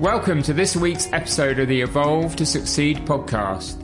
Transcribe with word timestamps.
Welcome 0.00 0.44
to 0.44 0.52
this 0.52 0.76
week's 0.76 1.12
episode 1.12 1.58
of 1.58 1.66
the 1.66 1.80
Evolve 1.80 2.36
to 2.36 2.46
Succeed 2.46 2.98
podcast. 2.98 3.76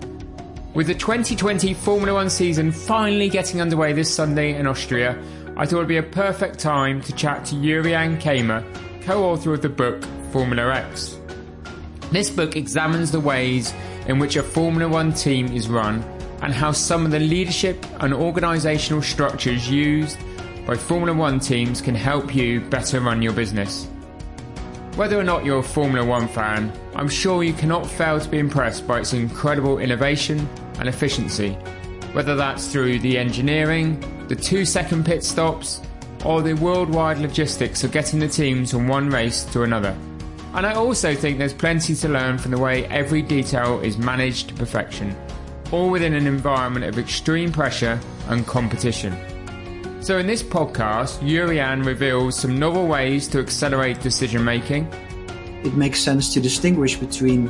With 0.73 0.87
the 0.87 0.95
2020 0.95 1.75
Formula 1.75 2.15
One 2.15 2.31
season 2.31 2.71
finally 2.71 3.29
getting 3.29 3.61
underway 3.61 3.93
this 3.95 4.15
Sunday 4.15 4.55
in 4.55 4.69
Austria, 4.69 5.21
I 5.57 5.67
thought 5.67 5.73
it 5.73 5.79
would 5.79 5.89
be 5.89 5.97
a 5.97 6.05
perfect 6.05 6.61
time 6.61 7.01
to 7.01 7.13
chat 7.15 7.45
to 7.47 7.57
Jurriaan 7.57 8.21
Kamer, 8.21 8.65
co 9.03 9.25
author 9.25 9.55
of 9.55 9.63
the 9.63 9.69
book 9.69 10.05
Formula 10.31 10.73
X. 10.73 11.19
This 12.13 12.31
book 12.31 12.55
examines 12.55 13.11
the 13.11 13.19
ways 13.19 13.75
in 14.07 14.21
which 14.21 14.37
a 14.37 14.43
Formula 14.45 14.89
One 14.89 15.13
team 15.13 15.49
is 15.49 15.69
run 15.69 16.01
and 16.43 16.53
how 16.53 16.71
some 16.71 17.05
of 17.05 17.11
the 17.11 17.19
leadership 17.19 17.85
and 17.99 18.13
organisational 18.13 19.03
structures 19.03 19.69
used 19.69 20.17
by 20.65 20.77
Formula 20.77 21.13
One 21.13 21.41
teams 21.41 21.81
can 21.81 21.97
help 21.97 22.37
you 22.37 22.61
better 22.61 23.01
run 23.01 23.21
your 23.21 23.33
business. 23.33 23.89
Whether 24.97 25.19
or 25.19 25.25
not 25.25 25.45
you're 25.45 25.59
a 25.59 25.63
Formula 25.63 26.07
One 26.07 26.29
fan, 26.29 26.73
I'm 26.95 27.09
sure 27.09 27.43
you 27.43 27.53
cannot 27.53 27.85
fail 27.85 28.21
to 28.21 28.29
be 28.29 28.39
impressed 28.39 28.87
by 28.87 29.01
its 29.01 29.13
incredible 29.13 29.81
innovation 29.81 30.49
and 30.79 30.89
efficiency, 30.89 31.55
whether 32.13 32.37
that's 32.37 32.69
through 32.69 33.01
the 33.01 33.19
engineering, 33.19 33.99
the 34.29 34.37
two 34.37 34.65
second 34.65 35.05
pit 35.05 35.25
stops, 35.25 35.83
or 36.25 36.43
the 36.43 36.55
worldwide 36.55 37.19
logistics 37.19 37.83
of 37.83 37.91
getting 37.91 38.21
the 38.21 38.29
teams 38.29 38.71
from 38.71 38.87
one 38.87 39.11
race 39.11 39.43
to 39.47 39.65
another. 39.65 39.97
And 40.55 40.65
I 40.65 40.75
also 40.75 41.13
think 41.13 41.39
there's 41.39 41.53
plenty 41.53 41.97
to 41.97 42.09
learn 42.09 42.39
from 42.39 42.53
the 42.53 42.59
way 42.59 42.87
every 42.87 43.21
detail 43.21 43.81
is 43.81 43.99
managed 43.99 44.51
to 44.51 44.55
perfection, 44.55 45.17
all 45.73 45.91
within 45.91 46.15
an 46.15 46.29
environment 46.29 46.85
of 46.85 47.01
extreme 47.01 47.51
pressure 47.51 47.99
and 48.29 48.47
competition. 48.47 49.13
So, 50.05 50.19
in 50.19 50.27
this 50.27 50.43
podcast, 50.43 51.21
Jurriaan 51.21 51.83
reveals 51.83 52.39
some 52.39 52.59
novel 52.59 52.87
ways 52.87 53.27
to 53.29 53.39
accelerate 53.39 54.03
decision 54.03 54.45
making. 54.45 54.87
It 55.65 55.77
makes 55.77 55.99
sense 55.99 56.35
to 56.35 56.41
distinguish 56.41 56.99
between 56.99 57.49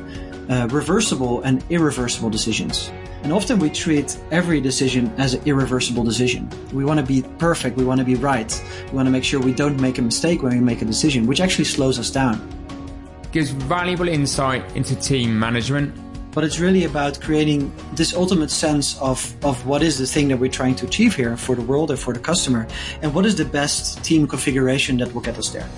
uh, 0.48 0.69
reversible 0.70 1.42
and 1.42 1.64
irreversible 1.69 2.30
decisions. 2.30 2.92
And 3.24 3.33
often 3.33 3.58
we 3.58 3.70
treat 3.70 4.16
every 4.30 4.61
decision 4.61 5.12
as 5.19 5.34
an 5.34 5.42
irreversible 5.46 6.05
decision. 6.05 6.48
We 6.72 6.84
want 6.84 7.00
to 7.00 7.05
be 7.05 7.24
perfect, 7.38 7.77
we 7.77 7.84
want 7.84 7.98
to 7.98 8.05
be 8.05 8.14
right, 8.14 8.48
we 8.84 8.94
want 8.94 9.08
to 9.08 9.11
make 9.11 9.24
sure 9.24 9.41
we 9.41 9.52
don't 9.52 9.80
make 9.80 9.98
a 9.98 10.02
mistake 10.02 10.44
when 10.44 10.52
we 10.52 10.61
make 10.61 10.80
a 10.80 10.84
decision, 10.84 11.27
which 11.27 11.41
actually 11.41 11.64
slows 11.64 11.98
us 11.98 12.08
down. 12.08 12.39
Gives 13.33 13.50
valuable 13.50 14.06
insight 14.06 14.62
into 14.77 14.94
team 14.94 15.36
management 15.36 15.92
but 16.34 16.42
it's 16.44 16.58
really 16.58 16.84
about 16.84 17.20
creating 17.20 17.72
this 17.92 18.12
ultimate 18.14 18.50
sense 18.50 19.00
of, 19.00 19.34
of 19.44 19.64
what 19.66 19.82
is 19.82 19.98
the 19.98 20.06
thing 20.06 20.28
that 20.28 20.36
we're 20.36 20.50
trying 20.50 20.74
to 20.74 20.86
achieve 20.86 21.14
here 21.14 21.36
for 21.36 21.54
the 21.54 21.62
world 21.62 21.90
and 21.90 21.98
for 21.98 22.12
the 22.12 22.20
customer, 22.20 22.66
and 23.02 23.14
what 23.14 23.24
is 23.24 23.36
the 23.36 23.44
best 23.44 24.02
team 24.04 24.27
configuration 24.27 24.98
that 24.98 25.14
will 25.14 25.20
get 25.20 25.38
us 25.38 25.50
there. 25.50 25.68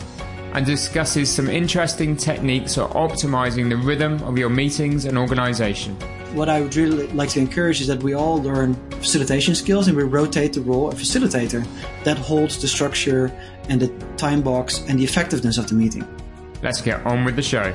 And 0.55 0.65
discusses 0.65 1.31
some 1.31 1.51
interesting 1.51 2.17
techniques 2.17 2.77
for 2.77 2.89
optimizing 2.89 3.69
the 3.69 3.77
rhythm 3.77 4.23
of 4.23 4.39
your 4.39 4.49
meetings 4.49 5.05
and 5.05 5.19
organization. 5.19 5.95
What 6.35 6.49
I 6.49 6.63
would 6.63 6.75
really 6.75 7.07
like 7.09 7.29
to 7.31 7.41
encourage 7.41 7.83
is 7.83 7.87
that 7.89 8.03
we 8.03 8.15
all 8.15 8.43
learn 8.43 8.75
facilitation 8.93 9.55
skills 9.55 9.87
and 9.89 9.97
we 9.97 10.05
rotate 10.05 10.55
the 10.55 10.63
role 10.63 10.89
of 10.89 10.95
facilitator 10.95 11.67
that 12.05 12.17
holds 12.17 12.61
the 12.61 12.69
structure 12.69 13.31
and 13.69 13.81
the 13.81 13.89
time 14.17 14.41
box 14.41 14.83
and 14.89 14.99
the 14.99 15.05
effectiveness 15.05 15.59
of 15.59 15.69
the 15.69 15.75
meeting. 15.75 16.07
Let's 16.63 16.81
get 16.81 17.05
on 17.05 17.25
with 17.25 17.37
the 17.37 17.43
show. 17.43 17.75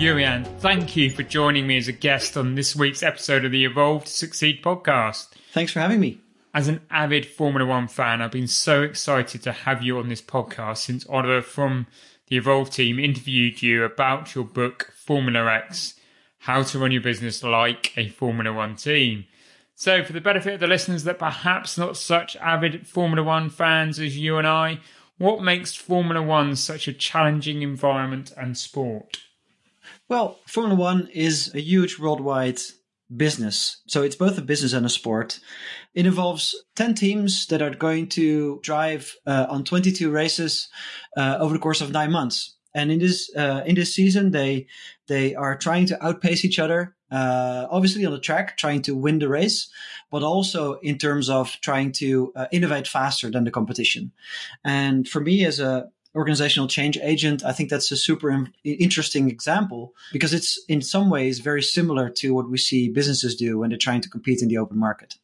Jurriaan, 0.00 0.46
thank 0.60 0.96
you 0.96 1.10
for 1.10 1.22
joining 1.22 1.66
me 1.66 1.76
as 1.76 1.86
a 1.86 1.92
guest 1.92 2.34
on 2.34 2.54
this 2.54 2.74
week's 2.74 3.02
episode 3.02 3.44
of 3.44 3.52
the 3.52 3.66
Evolve 3.66 4.06
to 4.06 4.10
Succeed 4.10 4.62
podcast. 4.62 5.28
Thanks 5.52 5.72
for 5.72 5.80
having 5.80 6.00
me. 6.00 6.22
As 6.54 6.68
an 6.68 6.80
avid 6.90 7.26
Formula 7.26 7.68
One 7.68 7.86
fan, 7.86 8.22
I've 8.22 8.30
been 8.30 8.46
so 8.46 8.82
excited 8.82 9.42
to 9.42 9.52
have 9.52 9.82
you 9.82 9.98
on 9.98 10.08
this 10.08 10.22
podcast 10.22 10.78
since 10.78 11.06
Oliver 11.06 11.42
from 11.42 11.86
the 12.28 12.38
Evolve 12.38 12.70
team 12.70 12.98
interviewed 12.98 13.60
you 13.60 13.84
about 13.84 14.34
your 14.34 14.44
book, 14.44 14.90
Formula 14.96 15.44
X 15.52 16.00
How 16.38 16.62
to 16.62 16.78
Run 16.78 16.92
Your 16.92 17.02
Business 17.02 17.44
Like 17.44 17.92
a 17.98 18.08
Formula 18.08 18.54
One 18.54 18.76
Team. 18.76 19.26
So, 19.74 20.02
for 20.02 20.14
the 20.14 20.22
benefit 20.22 20.54
of 20.54 20.60
the 20.60 20.66
listeners 20.66 21.04
that 21.04 21.18
perhaps 21.18 21.76
not 21.76 21.98
such 21.98 22.36
avid 22.36 22.86
Formula 22.86 23.22
One 23.22 23.50
fans 23.50 24.00
as 24.00 24.16
you 24.16 24.38
and 24.38 24.46
I, 24.46 24.80
what 25.18 25.42
makes 25.42 25.74
Formula 25.74 26.22
One 26.22 26.56
such 26.56 26.88
a 26.88 26.94
challenging 26.94 27.60
environment 27.60 28.32
and 28.34 28.56
sport? 28.56 29.18
Well, 30.10 30.40
Formula 30.48 30.74
One 30.74 31.08
is 31.14 31.54
a 31.54 31.60
huge 31.60 32.00
worldwide 32.00 32.58
business. 33.16 33.80
So 33.86 34.02
it's 34.02 34.16
both 34.16 34.36
a 34.38 34.42
business 34.42 34.72
and 34.72 34.84
a 34.84 34.88
sport. 34.88 35.38
It 35.94 36.04
involves 36.04 36.56
10 36.74 36.94
teams 36.94 37.46
that 37.46 37.62
are 37.62 37.70
going 37.70 38.08
to 38.08 38.58
drive 38.64 39.14
uh, 39.24 39.46
on 39.48 39.62
22 39.62 40.10
races 40.10 40.68
uh, 41.16 41.36
over 41.38 41.54
the 41.54 41.60
course 41.60 41.80
of 41.80 41.92
nine 41.92 42.10
months. 42.10 42.56
And 42.74 42.90
in 42.90 42.98
this 42.98 43.30
uh, 43.36 43.62
in 43.64 43.76
this 43.76 43.94
season, 43.94 44.32
they 44.32 44.66
they 45.06 45.36
are 45.36 45.56
trying 45.56 45.86
to 45.86 46.04
outpace 46.04 46.44
each 46.44 46.58
other. 46.58 46.96
Uh, 47.12 47.68
obviously 47.70 48.04
on 48.04 48.12
the 48.12 48.20
track, 48.20 48.56
trying 48.56 48.82
to 48.82 48.96
win 48.96 49.20
the 49.20 49.28
race, 49.28 49.68
but 50.10 50.24
also 50.24 50.74
in 50.80 50.98
terms 50.98 51.28
of 51.28 51.56
trying 51.60 51.92
to 51.92 52.32
uh, 52.34 52.46
innovate 52.50 52.88
faster 52.88 53.30
than 53.30 53.44
the 53.44 53.50
competition. 53.50 54.10
And 54.64 55.08
for 55.08 55.20
me, 55.20 55.44
as 55.44 55.60
a 55.60 55.88
organizational 56.14 56.68
change 56.68 56.98
agent, 57.02 57.44
I 57.44 57.52
think 57.52 57.70
that's 57.70 57.90
a 57.92 57.96
super 57.96 58.46
interesting 58.64 59.28
example 59.28 59.94
because 60.12 60.34
it's 60.34 60.62
in 60.68 60.82
some 60.82 61.10
ways 61.10 61.38
very 61.38 61.62
similar 61.62 62.10
to 62.10 62.34
what 62.34 62.50
we 62.50 62.58
see 62.58 62.88
businesses 62.88 63.36
do 63.36 63.58
when 63.58 63.70
they're 63.70 63.78
trying 63.78 64.00
to 64.00 64.08
compete 64.08 64.42
in 64.42 64.48
the 64.48 64.58
open 64.58 64.78
market. 64.78 65.16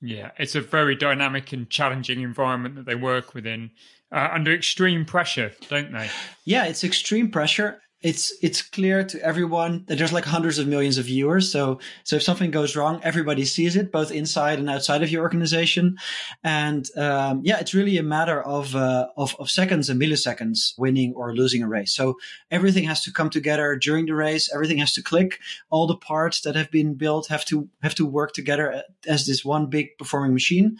Yeah, 0.00 0.32
it's 0.36 0.56
a 0.56 0.60
very 0.60 0.96
dynamic 0.96 1.52
and 1.52 1.70
challenging 1.70 2.22
environment 2.22 2.74
that 2.74 2.86
they 2.86 2.96
work 2.96 3.34
within 3.34 3.70
uh, 4.10 4.30
under 4.32 4.52
extreme 4.52 5.04
pressure, 5.04 5.52
don't 5.68 5.92
they? 5.92 6.10
Yeah, 6.44 6.64
it's 6.64 6.82
extreme 6.82 7.30
pressure 7.30 7.80
it's 8.02 8.32
it's 8.42 8.62
clear 8.62 9.04
to 9.04 9.20
everyone 9.22 9.84
that 9.86 9.96
there's 9.96 10.12
like 10.12 10.24
hundreds 10.24 10.58
of 10.58 10.66
millions 10.66 10.98
of 10.98 11.06
viewers. 11.06 11.50
So 11.50 11.78
so 12.04 12.16
if 12.16 12.22
something 12.22 12.50
goes 12.50 12.74
wrong, 12.74 13.00
everybody 13.02 13.44
sees 13.44 13.76
it, 13.76 13.92
both 13.92 14.10
inside 14.10 14.58
and 14.58 14.68
outside 14.68 15.02
of 15.02 15.10
your 15.10 15.22
organization. 15.22 15.96
And 16.42 16.88
um, 16.96 17.42
yeah, 17.44 17.60
it's 17.60 17.74
really 17.74 17.98
a 17.98 18.02
matter 18.02 18.42
of, 18.42 18.74
uh, 18.74 19.08
of 19.16 19.36
of 19.38 19.50
seconds 19.50 19.88
and 19.88 20.00
milliseconds 20.00 20.78
winning 20.78 21.14
or 21.14 21.34
losing 21.34 21.62
a 21.62 21.68
race. 21.68 21.94
So 21.94 22.18
everything 22.50 22.84
has 22.84 23.02
to 23.04 23.12
come 23.12 23.30
together 23.30 23.76
during 23.76 24.06
the 24.06 24.14
race. 24.14 24.52
Everything 24.52 24.78
has 24.78 24.92
to 24.94 25.02
click. 25.02 25.38
All 25.70 25.86
the 25.86 25.96
parts 25.96 26.40
that 26.42 26.56
have 26.56 26.70
been 26.70 26.94
built 26.94 27.28
have 27.28 27.44
to 27.46 27.68
have 27.82 27.94
to 27.94 28.06
work 28.06 28.32
together 28.32 28.82
as 29.06 29.26
this 29.26 29.44
one 29.44 29.66
big 29.66 29.96
performing 29.98 30.32
machine. 30.32 30.76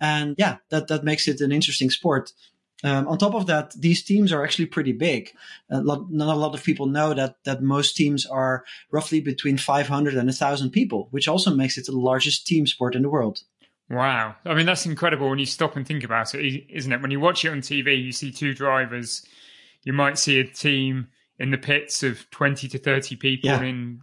And 0.00 0.34
yeah, 0.38 0.56
that 0.70 0.88
that 0.88 1.04
makes 1.04 1.28
it 1.28 1.40
an 1.40 1.52
interesting 1.52 1.90
sport. 1.90 2.32
Um, 2.82 3.08
on 3.08 3.18
top 3.18 3.34
of 3.34 3.46
that, 3.46 3.72
these 3.72 4.02
teams 4.02 4.32
are 4.32 4.44
actually 4.44 4.66
pretty 4.66 4.92
big. 4.92 5.32
A 5.70 5.80
lot, 5.80 6.10
not 6.10 6.34
a 6.34 6.38
lot 6.38 6.54
of 6.54 6.64
people 6.64 6.86
know 6.86 7.14
that 7.14 7.36
that 7.44 7.62
most 7.62 7.96
teams 7.96 8.26
are 8.26 8.64
roughly 8.90 9.20
between 9.20 9.56
500 9.56 10.14
and 10.14 10.26
1,000 10.26 10.70
people, 10.70 11.08
which 11.10 11.28
also 11.28 11.54
makes 11.54 11.78
it 11.78 11.86
the 11.86 11.92
largest 11.92 12.46
team 12.46 12.66
sport 12.66 12.94
in 12.94 13.02
the 13.02 13.08
world. 13.08 13.42
Wow. 13.88 14.34
I 14.44 14.54
mean, 14.54 14.66
that's 14.66 14.86
incredible 14.86 15.28
when 15.28 15.38
you 15.38 15.46
stop 15.46 15.76
and 15.76 15.86
think 15.86 16.04
about 16.04 16.34
it, 16.34 16.64
isn't 16.70 16.92
it? 16.92 17.02
When 17.02 17.10
you 17.10 17.20
watch 17.20 17.44
it 17.44 17.50
on 17.50 17.60
TV, 17.60 18.02
you 18.02 18.12
see 18.12 18.32
two 18.32 18.54
drivers, 18.54 19.24
you 19.82 19.92
might 19.92 20.18
see 20.18 20.40
a 20.40 20.44
team 20.44 21.08
in 21.38 21.50
the 21.50 21.58
pits 21.58 22.02
of 22.02 22.28
20 22.30 22.68
to 22.68 22.78
30 22.78 23.16
people, 23.16 23.50
yeah. 23.50 23.62
in, 23.62 24.00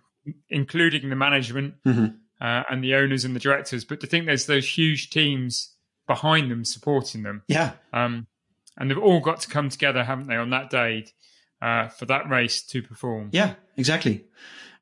including 0.49 1.09
the 1.09 1.15
management 1.15 1.75
mm-hmm. 1.85 2.05
uh, 2.39 2.63
and 2.69 2.83
the 2.83 2.95
owners 2.95 3.25
and 3.25 3.35
the 3.35 3.39
directors. 3.39 3.83
But 3.83 4.01
to 4.01 4.07
think 4.07 4.25
there's 4.25 4.45
those 4.45 4.67
huge 4.67 5.09
teams 5.09 5.75
behind 6.07 6.51
them 6.51 6.65
supporting 6.65 7.23
them. 7.23 7.43
Yeah. 7.47 7.71
Um, 7.93 8.27
and 8.77 8.89
they've 8.89 8.97
all 8.97 9.19
got 9.19 9.41
to 9.41 9.49
come 9.49 9.69
together, 9.69 10.03
haven't 10.03 10.27
they, 10.27 10.35
on 10.35 10.49
that 10.51 10.69
day 10.69 11.05
uh, 11.61 11.87
for 11.89 12.05
that 12.05 12.29
race 12.29 12.61
to 12.63 12.81
perform? 12.81 13.29
Yeah, 13.31 13.55
exactly. 13.77 14.25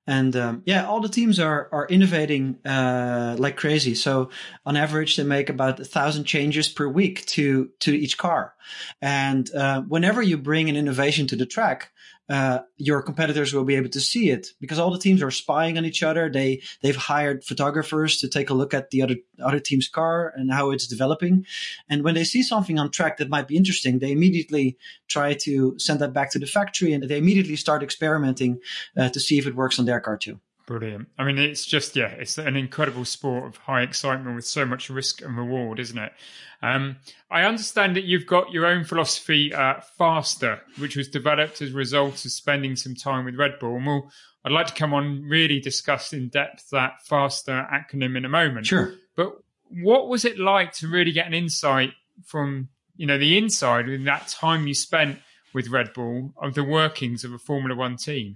And 0.08 0.36
um, 0.36 0.64
yeah, 0.66 0.88
all 0.88 1.02
the 1.02 1.08
teams 1.10 1.40
are 1.40 1.70
are 1.72 1.88
innovating 1.88 2.58
uh, 2.66 3.36
like 3.38 3.58
crazy. 3.58 3.94
So 3.94 4.32
on 4.66 4.76
average, 4.76 5.18
they 5.18 5.24
make 5.24 5.50
about 5.50 5.80
a 5.80 5.86
thousand 5.86 6.24
changes 6.24 6.68
per 6.68 6.88
week 6.88 7.26
to 7.28 7.70
to 7.82 7.92
each 7.92 8.18
car. 8.18 8.56
And 9.04 9.54
uh, 9.54 9.82
whenever 9.82 10.24
you 10.24 10.38
bring 10.38 10.68
an 10.68 10.76
innovation 10.76 11.28
to 11.28 11.36
the 11.36 11.46
track, 11.46 11.92
uh, 12.30 12.60
your 12.78 13.02
competitors 13.02 13.54
will 13.54 13.64
be 13.64 13.76
able 13.76 13.90
to 13.90 14.00
see 14.00 14.30
it 14.30 14.50
because 14.62 14.78
all 14.78 14.92
the 14.92 15.00
teams 15.00 15.24
are 15.24 15.32
spying 15.32 15.78
on 15.78 15.86
each 15.86 16.04
other. 16.04 16.30
They 16.30 16.62
they've 16.82 16.96
hired 16.96 17.44
photographers 17.44 18.18
to 18.18 18.28
take 18.28 18.50
a 18.50 18.54
look 18.54 18.74
at 18.74 18.92
the 18.92 19.02
other 19.02 19.16
other 19.44 19.60
team's 19.60 19.88
car 19.88 20.32
and 20.36 20.52
how 20.52 20.72
it's 20.72 20.88
developing. 20.88 21.46
And 21.90 22.04
when 22.04 22.16
they 22.16 22.24
see 22.24 22.44
something 22.44 22.78
on 22.78 22.92
track 22.92 23.18
that 23.18 23.30
might 23.30 23.48
be 23.48 23.58
interesting, 23.58 24.00
they 24.00 24.12
immediately 24.12 24.78
try 25.08 25.34
to 25.34 25.78
send 25.80 26.00
that 26.02 26.14
back 26.14 26.32
to 26.32 26.40
the 26.40 26.46
factory 26.46 26.94
and 26.94 27.04
they 27.04 27.18
immediately 27.18 27.56
start 27.56 27.82
experimenting 27.82 28.60
uh, 28.96 29.10
to 29.10 29.20
see 29.20 29.38
if 29.40 29.48
it 29.48 29.56
works 29.56 29.80
on 29.80 29.86
their 29.86 30.00
car 30.00 30.18
too. 30.18 30.40
Brilliant. 30.70 31.08
I 31.18 31.24
mean, 31.24 31.40
it's 31.40 31.66
just, 31.66 31.96
yeah, 31.96 32.10
it's 32.10 32.38
an 32.38 32.56
incredible 32.56 33.04
sport 33.04 33.48
of 33.48 33.58
high 33.58 33.82
excitement 33.82 34.36
with 34.36 34.46
so 34.46 34.68
much 34.68 34.88
risk 34.92 35.24
and 35.24 35.36
reward, 35.36 35.80
isn't 35.80 35.98
it? 35.98 36.14
Um, 36.62 36.98
I 37.32 37.42
understand 37.42 37.96
that 37.96 38.04
you've 38.04 38.28
got 38.28 38.52
your 38.52 38.68
own 38.68 38.84
philosophy, 38.84 39.52
uh, 39.52 39.82
Faster, 39.98 40.62
which 40.78 40.96
was 40.96 41.08
developed 41.08 41.64
as 41.64 41.72
a 41.72 41.74
result 41.74 42.24
of 42.24 42.32
spending 42.32 42.76
some 42.76 42.94
time 42.94 43.26
with 43.26 43.36
Red 43.36 43.58
Bull. 43.60 43.78
And 43.78 43.88
we'll, 43.88 44.12
I'd 44.46 44.52
like 44.52 44.68
to 44.68 44.76
come 44.76 44.94
on 44.94 45.24
really 45.24 45.60
discuss 45.60 46.14
in 46.14 46.30
depth 46.30 46.70
that 46.70 47.04
Faster 47.04 47.68
acronym 47.74 48.16
in 48.16 48.24
a 48.24 48.30
moment. 48.30 48.68
Sure. 48.68 48.94
But 49.16 49.42
what 49.72 50.08
was 50.08 50.24
it 50.24 50.38
like 50.38 50.74
to 50.74 50.88
really 50.88 51.12
get 51.12 51.26
an 51.26 51.34
insight 51.34 51.94
from, 52.28 52.70
you 52.96 53.08
know, 53.08 53.18
the 53.18 53.40
inside 53.40 53.90
in 53.90 54.04
that 54.04 54.28
time 54.28 54.68
you 54.68 54.76
spent 54.76 55.18
with 55.54 55.70
Red 55.70 55.94
Bull 55.94 56.34
of 56.42 56.54
the 56.54 56.64
workings 56.64 57.24
of 57.24 57.34
a 57.34 57.38
Formula 57.38 57.76
One 57.76 57.98
team? 57.98 58.36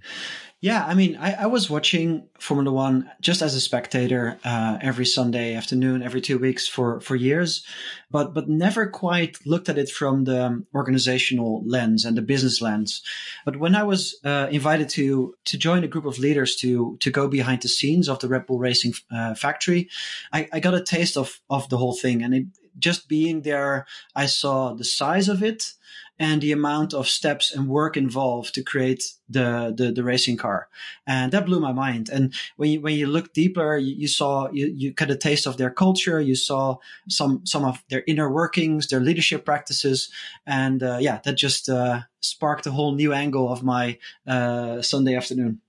Yeah, 0.60 0.84
I 0.86 0.94
mean, 0.94 1.16
I, 1.16 1.42
I 1.42 1.46
was 1.46 1.68
watching 1.68 2.26
Formula 2.38 2.72
One 2.72 3.10
just 3.20 3.42
as 3.42 3.54
a 3.54 3.60
spectator 3.60 4.38
uh, 4.44 4.78
every 4.80 5.04
Sunday 5.04 5.54
afternoon, 5.54 6.02
every 6.02 6.22
two 6.22 6.38
weeks 6.38 6.66
for 6.66 7.00
for 7.00 7.16
years, 7.16 7.66
but 8.10 8.32
but 8.32 8.48
never 8.48 8.86
quite 8.86 9.36
looked 9.44 9.68
at 9.68 9.76
it 9.76 9.90
from 9.90 10.24
the 10.24 10.64
organizational 10.74 11.62
lens 11.66 12.04
and 12.04 12.16
the 12.16 12.22
business 12.22 12.62
lens. 12.62 13.02
But 13.44 13.56
when 13.56 13.74
I 13.74 13.82
was 13.82 14.18
uh, 14.24 14.48
invited 14.50 14.88
to 14.90 15.34
to 15.44 15.58
join 15.58 15.84
a 15.84 15.88
group 15.88 16.06
of 16.06 16.18
leaders 16.18 16.56
to 16.56 16.96
to 17.00 17.10
go 17.10 17.28
behind 17.28 17.60
the 17.60 17.68
scenes 17.68 18.08
of 18.08 18.20
the 18.20 18.28
Red 18.28 18.46
Bull 18.46 18.58
Racing 18.58 18.94
uh, 19.14 19.34
factory, 19.34 19.90
I, 20.32 20.48
I 20.50 20.60
got 20.60 20.74
a 20.74 20.82
taste 20.82 21.16
of 21.18 21.40
of 21.50 21.68
the 21.68 21.76
whole 21.76 21.94
thing, 21.94 22.22
and 22.22 22.34
it, 22.34 22.46
just 22.78 23.08
being 23.08 23.42
there, 23.42 23.86
I 24.16 24.26
saw 24.26 24.74
the 24.74 24.84
size 24.84 25.28
of 25.28 25.42
it 25.42 25.74
and 26.18 26.40
the 26.40 26.52
amount 26.52 26.94
of 26.94 27.08
steps 27.08 27.54
and 27.54 27.68
work 27.68 27.96
involved 27.96 28.54
to 28.54 28.62
create 28.62 29.02
the, 29.28 29.74
the, 29.76 29.90
the 29.90 30.04
racing 30.04 30.36
car. 30.36 30.68
And 31.06 31.32
that 31.32 31.46
blew 31.46 31.60
my 31.60 31.72
mind. 31.72 32.08
And 32.08 32.32
when 32.56 32.70
you, 32.70 32.80
when 32.80 32.94
you 32.94 33.06
look 33.06 33.32
deeper, 33.32 33.76
you, 33.76 33.94
you 33.94 34.08
saw, 34.08 34.48
you, 34.52 34.66
you 34.66 34.92
got 34.92 35.10
a 35.10 35.16
taste 35.16 35.46
of 35.46 35.56
their 35.56 35.70
culture. 35.70 36.20
You 36.20 36.36
saw 36.36 36.76
some, 37.08 37.44
some 37.44 37.64
of 37.64 37.82
their 37.88 38.04
inner 38.06 38.30
workings, 38.30 38.86
their 38.86 39.00
leadership 39.00 39.44
practices. 39.44 40.10
And, 40.46 40.82
uh, 40.82 40.98
yeah, 41.00 41.20
that 41.24 41.34
just, 41.34 41.68
uh, 41.68 42.02
sparked 42.20 42.66
a 42.66 42.70
whole 42.70 42.94
new 42.94 43.12
angle 43.12 43.52
of 43.52 43.62
my, 43.62 43.98
uh, 44.26 44.82
Sunday 44.82 45.16
afternoon. 45.16 45.60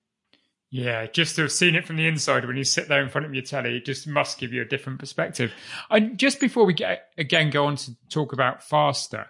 Yeah, 0.71 1.06
just 1.06 1.38
to 1.38 1.44
have 1.44 1.53
seen 1.53 1.75
it 1.75 1.86
from 1.86 1.95
the 1.95 2.06
inside 2.06 2.45
when 2.45 2.57
you 2.57 2.65
sit 2.65 2.89
there 2.89 3.01
in 3.01 3.09
front 3.09 3.25
of 3.25 3.33
your 3.33 3.44
telly, 3.44 3.77
it 3.77 3.86
just 3.86 4.07
must 4.07 4.38
give 4.38 4.51
you 4.51 4.62
a 4.62 4.65
different 4.65 5.00
perspective. 5.00 5.53
And 5.89 6.18
just 6.18 6.41
before 6.41 6.65
we 6.65 6.74
get 6.74 7.12
again 7.18 7.50
go 7.50 7.68
on 7.68 7.77
to 7.77 7.91
talk 8.09 8.33
about 8.33 8.62
faster, 8.62 9.27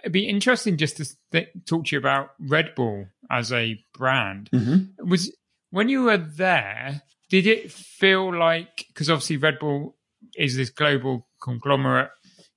It'd 0.00 0.12
be 0.12 0.28
interesting 0.28 0.76
just 0.76 0.96
to 0.96 1.16
th- 1.32 1.48
talk 1.66 1.86
to 1.86 1.96
you 1.96 1.98
about 1.98 2.30
Red 2.38 2.74
Bull 2.74 3.06
as 3.30 3.52
a 3.52 3.78
brand. 3.92 4.50
Mm-hmm. 4.52 5.08
Was 5.08 5.34
when 5.70 5.88
you 5.88 6.04
were 6.04 6.16
there, 6.16 7.02
did 7.28 7.46
it 7.46 7.70
feel 7.70 8.34
like 8.34 8.86
because 8.88 9.10
obviously 9.10 9.36
Red 9.36 9.58
Bull 9.58 9.96
is 10.36 10.56
this 10.56 10.70
global 10.70 11.26
conglomerate, 11.40 12.10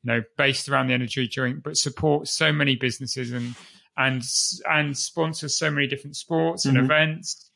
you 0.03 0.13
know, 0.13 0.23
based 0.37 0.69
around 0.69 0.87
the 0.87 0.93
energy 0.93 1.27
drink, 1.27 1.63
but 1.63 1.77
supports 1.77 2.31
so 2.31 2.51
many 2.51 2.75
businesses 2.75 3.31
and 3.31 3.55
and 3.97 4.23
and 4.69 4.97
sponsors 4.97 5.57
so 5.57 5.71
many 5.71 5.87
different 5.87 6.15
sports 6.15 6.65
and 6.65 6.77
mm-hmm. 6.77 6.85
events. 6.85 7.49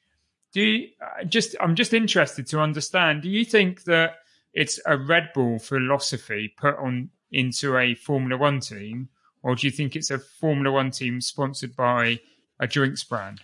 Do 0.53 0.61
you 0.61 0.89
uh, 1.01 1.23
just? 1.23 1.55
I'm 1.61 1.75
just 1.75 1.93
interested 1.93 2.47
to 2.47 2.59
understand. 2.59 3.21
Do 3.21 3.29
you 3.29 3.45
think 3.45 3.83
that 3.85 4.15
it's 4.53 4.79
a 4.85 4.97
Red 4.97 5.29
Bull 5.33 5.59
philosophy 5.59 6.53
put 6.57 6.75
on 6.77 7.09
into 7.31 7.77
a 7.77 7.95
Formula 7.95 8.37
One 8.37 8.59
team? 8.59 9.09
Or 9.43 9.55
do 9.55 9.67
you 9.67 9.71
think 9.71 9.95
it's 9.95 10.11
a 10.11 10.19
Formula 10.19 10.71
One 10.71 10.91
team 10.91 11.21
sponsored 11.21 11.75
by 11.75 12.19
a 12.59 12.67
drinks 12.67 13.03
brand? 13.03 13.41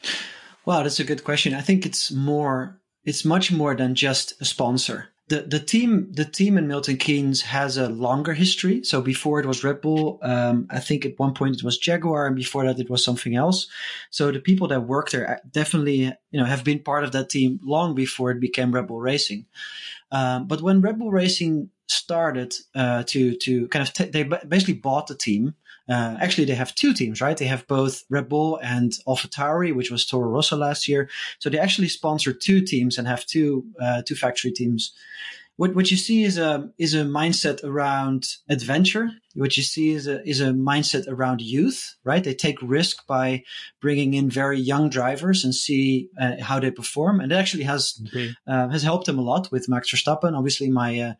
Well, 0.66 0.84
that's 0.84 1.00
a 1.00 1.06
good 1.06 1.24
question. 1.24 1.54
I 1.54 1.62
think 1.62 1.86
it's 1.86 2.12
more, 2.12 2.80
it's 3.06 3.26
much 3.26 3.52
more 3.52 3.76
than 3.76 3.96
just 3.96 4.40
a 4.42 4.46
sponsor. 4.46 5.10
The, 5.30 5.42
the 5.42 5.60
team 5.60 6.10
the 6.14 6.24
team 6.24 6.58
in 6.58 6.70
Milton 6.70 6.96
Keynes 6.96 7.42
has 7.42 7.76
a 7.76 7.90
longer 7.90 8.34
history. 8.34 8.82
So 8.86 9.02
before 9.02 9.42
it 9.42 9.46
was 9.46 9.62
Red 9.62 9.82
Bull, 9.82 10.20
um, 10.22 10.68
I 10.70 10.80
think 10.80 11.06
at 11.06 11.20
one 11.20 11.34
point 11.34 11.58
it 11.58 11.64
was 11.64 11.78
Jaguar, 11.78 12.28
and 12.28 12.36
before 12.36 12.66
that 12.66 12.80
it 12.80 12.90
was 12.90 13.04
something 13.04 13.36
else. 13.36 13.68
So 14.10 14.32
the 14.32 14.40
people 14.40 14.70
that 14.70 14.88
work 14.88 15.10
there 15.10 15.42
definitely 15.52 16.14
you 16.32 16.40
know 16.40 16.46
have 16.46 16.64
been 16.64 16.80
part 16.80 17.04
of 17.04 17.12
that 17.12 17.30
team 17.30 17.60
long 17.62 17.94
before 17.94 18.32
it 18.32 18.40
became 18.40 18.72
Red 18.72 18.88
Bull 18.88 19.02
Racing. 19.02 19.48
Um, 20.14 20.48
but 20.48 20.62
when 20.62 20.80
Red 20.80 20.98
Bull 20.98 21.12
Racing 21.12 21.72
started 21.88 22.56
uh, 22.74 23.04
to 23.08 23.36
to 23.36 23.68
kind 23.68 23.86
of 23.86 23.94
t- 23.94 24.06
they 24.06 24.24
basically 24.24 24.76
bought 24.76 25.08
the 25.08 25.16
team 25.16 25.56
uh, 25.89 26.18
actually, 26.19 26.45
they 26.45 26.56
have 26.56 26.75
two 26.75 26.94
teams, 26.94 27.22
right? 27.22 27.38
They 27.38 27.45
have 27.45 27.68
both 27.68 28.04
Red 28.10 28.28
Bull 28.28 28.60
and 28.62 28.92
AlphaTauri, 29.07 29.74
which 29.74 29.89
was 29.89 30.06
Toro 30.06 30.30
Rosso 30.30 30.57
last 30.57 30.88
year. 30.88 31.10
So 31.39 31.50
they 31.50 31.60
actually 31.60 31.88
sponsor 31.88 32.34
two 32.34 32.62
teams 32.62 32.98
and 32.98 33.07
have 33.07 33.25
two 33.25 33.66
uh, 33.81 34.01
two 34.06 34.16
factory 34.16 34.51
teams. 34.51 34.94
What 35.56 35.74
what 35.74 35.89
you 35.89 35.98
see 35.98 36.24
is 36.24 36.38
a 36.38 36.69
is 36.78 36.94
a 36.94 37.04
mindset 37.04 37.63
around 37.63 38.36
adventure. 38.50 39.10
What 39.34 39.56
you 39.56 39.63
see 39.63 39.92
is 39.92 40.07
a 40.07 40.22
is 40.28 40.42
a 40.42 40.48
mindset 40.51 41.07
around 41.07 41.42
youth, 41.42 41.95
right? 42.04 42.24
They 42.24 42.36
take 42.36 42.62
risk 42.62 43.07
by 43.07 43.44
bringing 43.81 44.13
in 44.13 44.30
very 44.30 44.60
young 44.60 44.90
drivers 44.90 45.44
and 45.44 45.56
see 45.56 46.10
uh, 46.19 46.36
how 46.42 46.60
they 46.60 46.69
perform, 46.69 47.22
and 47.22 47.31
it 47.31 47.36
actually 47.36 47.63
has 47.63 48.00
okay. 48.07 48.36
uh, 48.45 48.68
has 48.68 48.83
helped 48.83 49.06
them 49.06 49.18
a 49.18 49.24
lot 49.24 49.51
with 49.51 49.69
Max 49.69 49.92
Verstappen, 49.92 50.38
obviously 50.38 50.69
my 50.69 51.00
uh, 51.00 51.13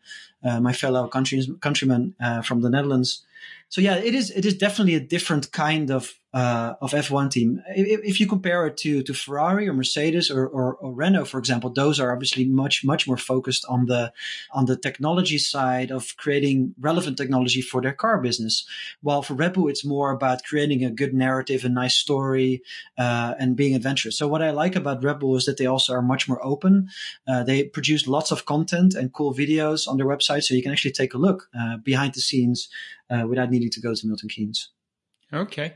uh 0.44 0.60
my 0.60 0.72
fellow 0.72 1.08
country, 1.08 1.44
countryman 1.60 2.14
uh, 2.20 2.42
from 2.42 2.60
the 2.60 2.70
Netherlands 2.70 3.24
so 3.68 3.80
yeah, 3.80 3.96
it 3.96 4.14
is 4.14 4.30
it 4.30 4.44
is 4.44 4.56
definitely 4.56 4.94
a 4.94 5.00
different 5.00 5.52
kind 5.52 5.90
of 5.90 6.12
uh, 6.34 6.74
of 6.82 6.92
F1 6.92 7.30
team. 7.30 7.62
If, 7.74 8.00
if, 8.04 8.20
you 8.20 8.26
compare 8.26 8.66
it 8.66 8.76
to 8.78 9.02
to 9.02 9.14
Ferrari 9.14 9.66
or 9.66 9.72
Mercedes 9.72 10.30
or, 10.30 10.46
or, 10.46 10.74
or, 10.74 10.92
Renault, 10.92 11.24
for 11.24 11.38
example, 11.38 11.70
those 11.70 11.98
are 11.98 12.12
obviously 12.12 12.44
much 12.44 12.84
much 12.84 13.06
more 13.06 13.16
focused 13.16 13.64
on 13.66 13.86
the 13.86 14.12
on 14.52 14.66
the 14.66 14.76
technology 14.76 15.38
side 15.38 15.90
of 15.90 16.14
creating 16.18 16.74
relevant 16.78 17.16
technology 17.16 17.62
for 17.62 17.80
their 17.80 17.94
car 17.94 18.20
business. 18.20 18.66
While 19.00 19.22
for 19.22 19.34
Red 19.34 19.54
Bull, 19.54 19.68
it's 19.68 19.86
more 19.86 20.10
about 20.10 20.44
creating 20.44 20.84
a 20.84 20.90
good 20.90 21.14
narrative, 21.14 21.64
a 21.64 21.70
nice 21.70 21.96
story, 21.96 22.62
uh, 22.98 23.34
and 23.38 23.56
being 23.56 23.74
adventurous. 23.74 24.18
So 24.18 24.28
what 24.28 24.42
I 24.42 24.50
like 24.50 24.76
about 24.76 25.02
Red 25.02 25.20
Bull 25.20 25.36
is 25.36 25.46
that 25.46 25.56
they 25.56 25.66
also 25.66 25.94
are 25.94 26.02
much 26.02 26.28
more 26.28 26.44
open. 26.44 26.88
Uh, 27.26 27.42
they 27.42 27.64
produce 27.64 28.06
lots 28.06 28.30
of 28.30 28.44
content 28.44 28.94
and 28.94 29.14
cool 29.14 29.32
videos 29.32 29.88
on 29.88 29.96
their 29.96 30.06
website, 30.06 30.42
so 30.42 30.54
you 30.54 30.62
can 30.62 30.72
actually 30.72 30.92
take 30.92 31.14
a 31.14 31.18
look 31.18 31.48
uh, 31.58 31.78
behind 31.78 32.12
the 32.12 32.20
scenes 32.20 32.68
uh, 33.08 33.24
without 33.26 33.50
needing 33.50 33.70
to 33.70 33.80
go 33.80 33.94
to 33.94 34.06
Milton 34.06 34.28
Keynes. 34.28 34.68
Okay. 35.32 35.74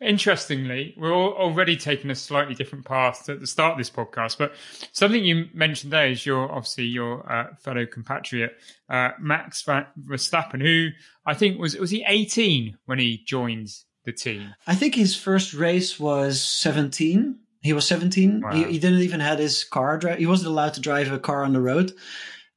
Interestingly, 0.00 0.94
we're 0.96 1.14
already 1.14 1.76
taking 1.76 2.10
a 2.10 2.14
slightly 2.14 2.54
different 2.54 2.84
path 2.84 3.28
at 3.28 3.40
the 3.40 3.46
start 3.46 3.72
of 3.72 3.78
this 3.78 3.90
podcast, 3.90 4.38
but 4.38 4.54
something 4.92 5.24
you 5.24 5.48
mentioned 5.54 5.92
there 5.92 6.08
is 6.08 6.26
your 6.26 6.50
obviously 6.50 6.84
your 6.84 7.30
uh, 7.30 7.54
fellow 7.56 7.86
compatriot 7.86 8.56
uh, 8.88 9.10
Max 9.20 9.62
Verstappen, 9.62 10.60
who 10.60 10.88
I 11.24 11.34
think 11.34 11.60
was 11.60 11.76
was 11.76 11.90
he 11.90 12.04
18 12.06 12.76
when 12.86 12.98
he 12.98 13.22
joined 13.24 13.70
the 14.04 14.12
team. 14.12 14.54
I 14.66 14.74
think 14.74 14.94
his 14.94 15.14
first 15.14 15.54
race 15.54 16.00
was 16.00 16.40
17. 16.42 17.38
He 17.60 17.72
was 17.72 17.86
17. 17.86 18.40
Wow. 18.40 18.52
He, 18.52 18.64
he, 18.64 18.78
didn't 18.78 19.00
even 19.00 19.20
have 19.20 19.38
his 19.38 19.64
car. 19.64 19.98
Dri- 19.98 20.16
he 20.16 20.26
wasn't 20.26 20.50
allowed 20.50 20.74
to 20.74 20.80
drive 20.80 21.10
a 21.12 21.18
car 21.18 21.44
on 21.44 21.52
the 21.52 21.60
road 21.60 21.92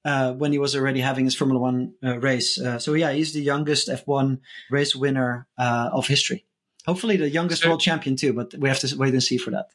uh, 0.04 0.34
when 0.34 0.52
he 0.52 0.58
was 0.58 0.76
already 0.76 1.00
having 1.00 1.26
his 1.26 1.36
Formula 1.36 1.60
One 1.60 1.94
uh, 2.04 2.20
race. 2.20 2.60
Uh, 2.60 2.80
so 2.80 2.94
yeah, 2.94 3.12
he's 3.12 3.34
the 3.34 3.42
youngest 3.42 3.88
F1 3.88 4.40
race 4.70 4.96
winner 4.96 5.48
uh, 5.58 5.90
of 5.92 6.08
history. 6.08 6.46
Hopefully, 6.86 7.18
the 7.18 7.30
youngest 7.30 7.62
so, 7.62 7.70
world 7.70 7.82
champion 7.82 8.16
too. 8.16 8.34
But 8.34 8.56
we 8.58 8.70
have 8.70 8.80
to 8.80 8.96
wait 8.98 9.14
and 9.14 9.24
see 9.24 9.38
for 9.38 9.52
that. 9.52 9.68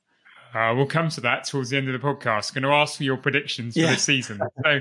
Uh, 0.55 0.75
we'll 0.75 0.87
come 0.87 1.11
to 1.11 1.21
that 1.21 1.45
towards 1.45 1.71
the 1.71 1.77
end 1.77 1.89
of 1.89 2.01
the 2.01 2.07
podcast. 2.07 2.51
I'm 2.51 2.63
going 2.63 2.73
to 2.73 2.77
ask 2.77 2.97
for 2.97 3.05
your 3.05 3.19
predictions 3.19 3.75
for 3.75 3.81
yeah. 3.81 3.93
the 3.93 3.99
season. 3.99 4.41
So, 4.65 4.81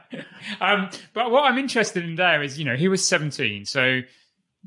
um, 0.60 0.88
but 1.12 1.30
what 1.30 1.44
I'm 1.44 1.58
interested 1.58 2.04
in 2.04 2.14
there 2.14 2.42
is, 2.42 2.58
you 2.58 2.64
know, 2.64 2.74
he 2.74 2.88
was 2.88 3.06
17. 3.06 3.66
So 3.66 4.00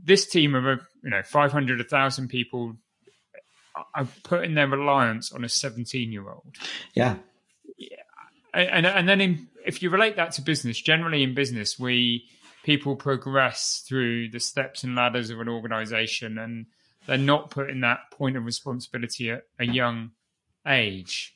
this 0.02 0.28
team 0.28 0.54
of, 0.54 0.80
you 1.04 1.10
know, 1.10 1.24
500, 1.24 1.80
1,000 1.80 2.28
people 2.28 2.76
are 3.96 4.08
putting 4.24 4.54
their 4.54 4.68
reliance 4.68 5.32
on 5.32 5.44
a 5.44 5.50
17 5.50 6.12
year 6.12 6.30
old. 6.30 6.56
Yeah. 6.94 7.16
And, 8.54 8.86
and 8.86 9.10
then 9.10 9.22
in 9.22 9.48
if 9.66 9.82
you 9.82 9.90
relate 9.90 10.16
that 10.18 10.34
to 10.34 10.42
business, 10.42 10.80
generally 10.80 11.24
in 11.24 11.34
business, 11.34 11.80
we 11.80 12.26
people 12.64 12.96
progress 12.96 13.84
through 13.88 14.30
the 14.30 14.40
steps 14.40 14.84
and 14.84 14.96
ladders 14.96 15.30
of 15.30 15.40
an 15.40 15.50
organization 15.50 16.38
and 16.38 16.66
they're 17.06 17.18
not 17.18 17.50
putting 17.50 17.82
that 17.82 18.00
point 18.12 18.38
of 18.38 18.46
responsibility 18.46 19.30
at 19.30 19.44
a 19.60 19.66
young 19.66 20.12
age. 20.68 21.36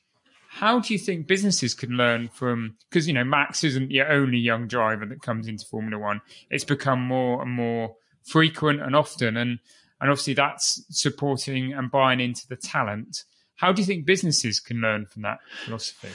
How 0.50 0.80
do 0.80 0.94
you 0.94 1.00
think 1.00 1.28
businesses 1.28 1.74
can 1.74 1.92
learn 1.92 2.30
from? 2.30 2.78
Because 2.90 3.08
you 3.08 3.14
know, 3.14 3.24
Max 3.24 3.64
isn't 3.64 3.90
the 3.90 4.02
only 4.02 4.38
young 4.38 4.68
driver 4.68 5.06
that 5.06 5.22
comes 5.22 5.48
into 5.48 5.66
Formula 5.66 6.02
One. 6.02 6.22
It's 6.50 6.64
become 6.64 7.02
more 7.02 7.42
and 7.42 7.52
more 7.52 7.96
frequent 8.24 8.82
and 8.82 8.96
often, 8.96 9.38
and 9.38 9.60
and 10.00 10.10
obviously 10.10 10.34
that's 10.34 10.84
supporting 10.90 11.74
and 11.74 11.92
buying 11.92 12.20
into 12.20 12.48
the 12.48 12.56
talent. 12.56 13.24
How 13.56 13.72
do 13.72 13.82
you 13.82 13.86
think 13.86 14.06
businesses 14.06 14.60
can 14.60 14.78
learn 14.78 15.06
from 15.06 15.24
that 15.24 15.40
philosophy? 15.66 16.10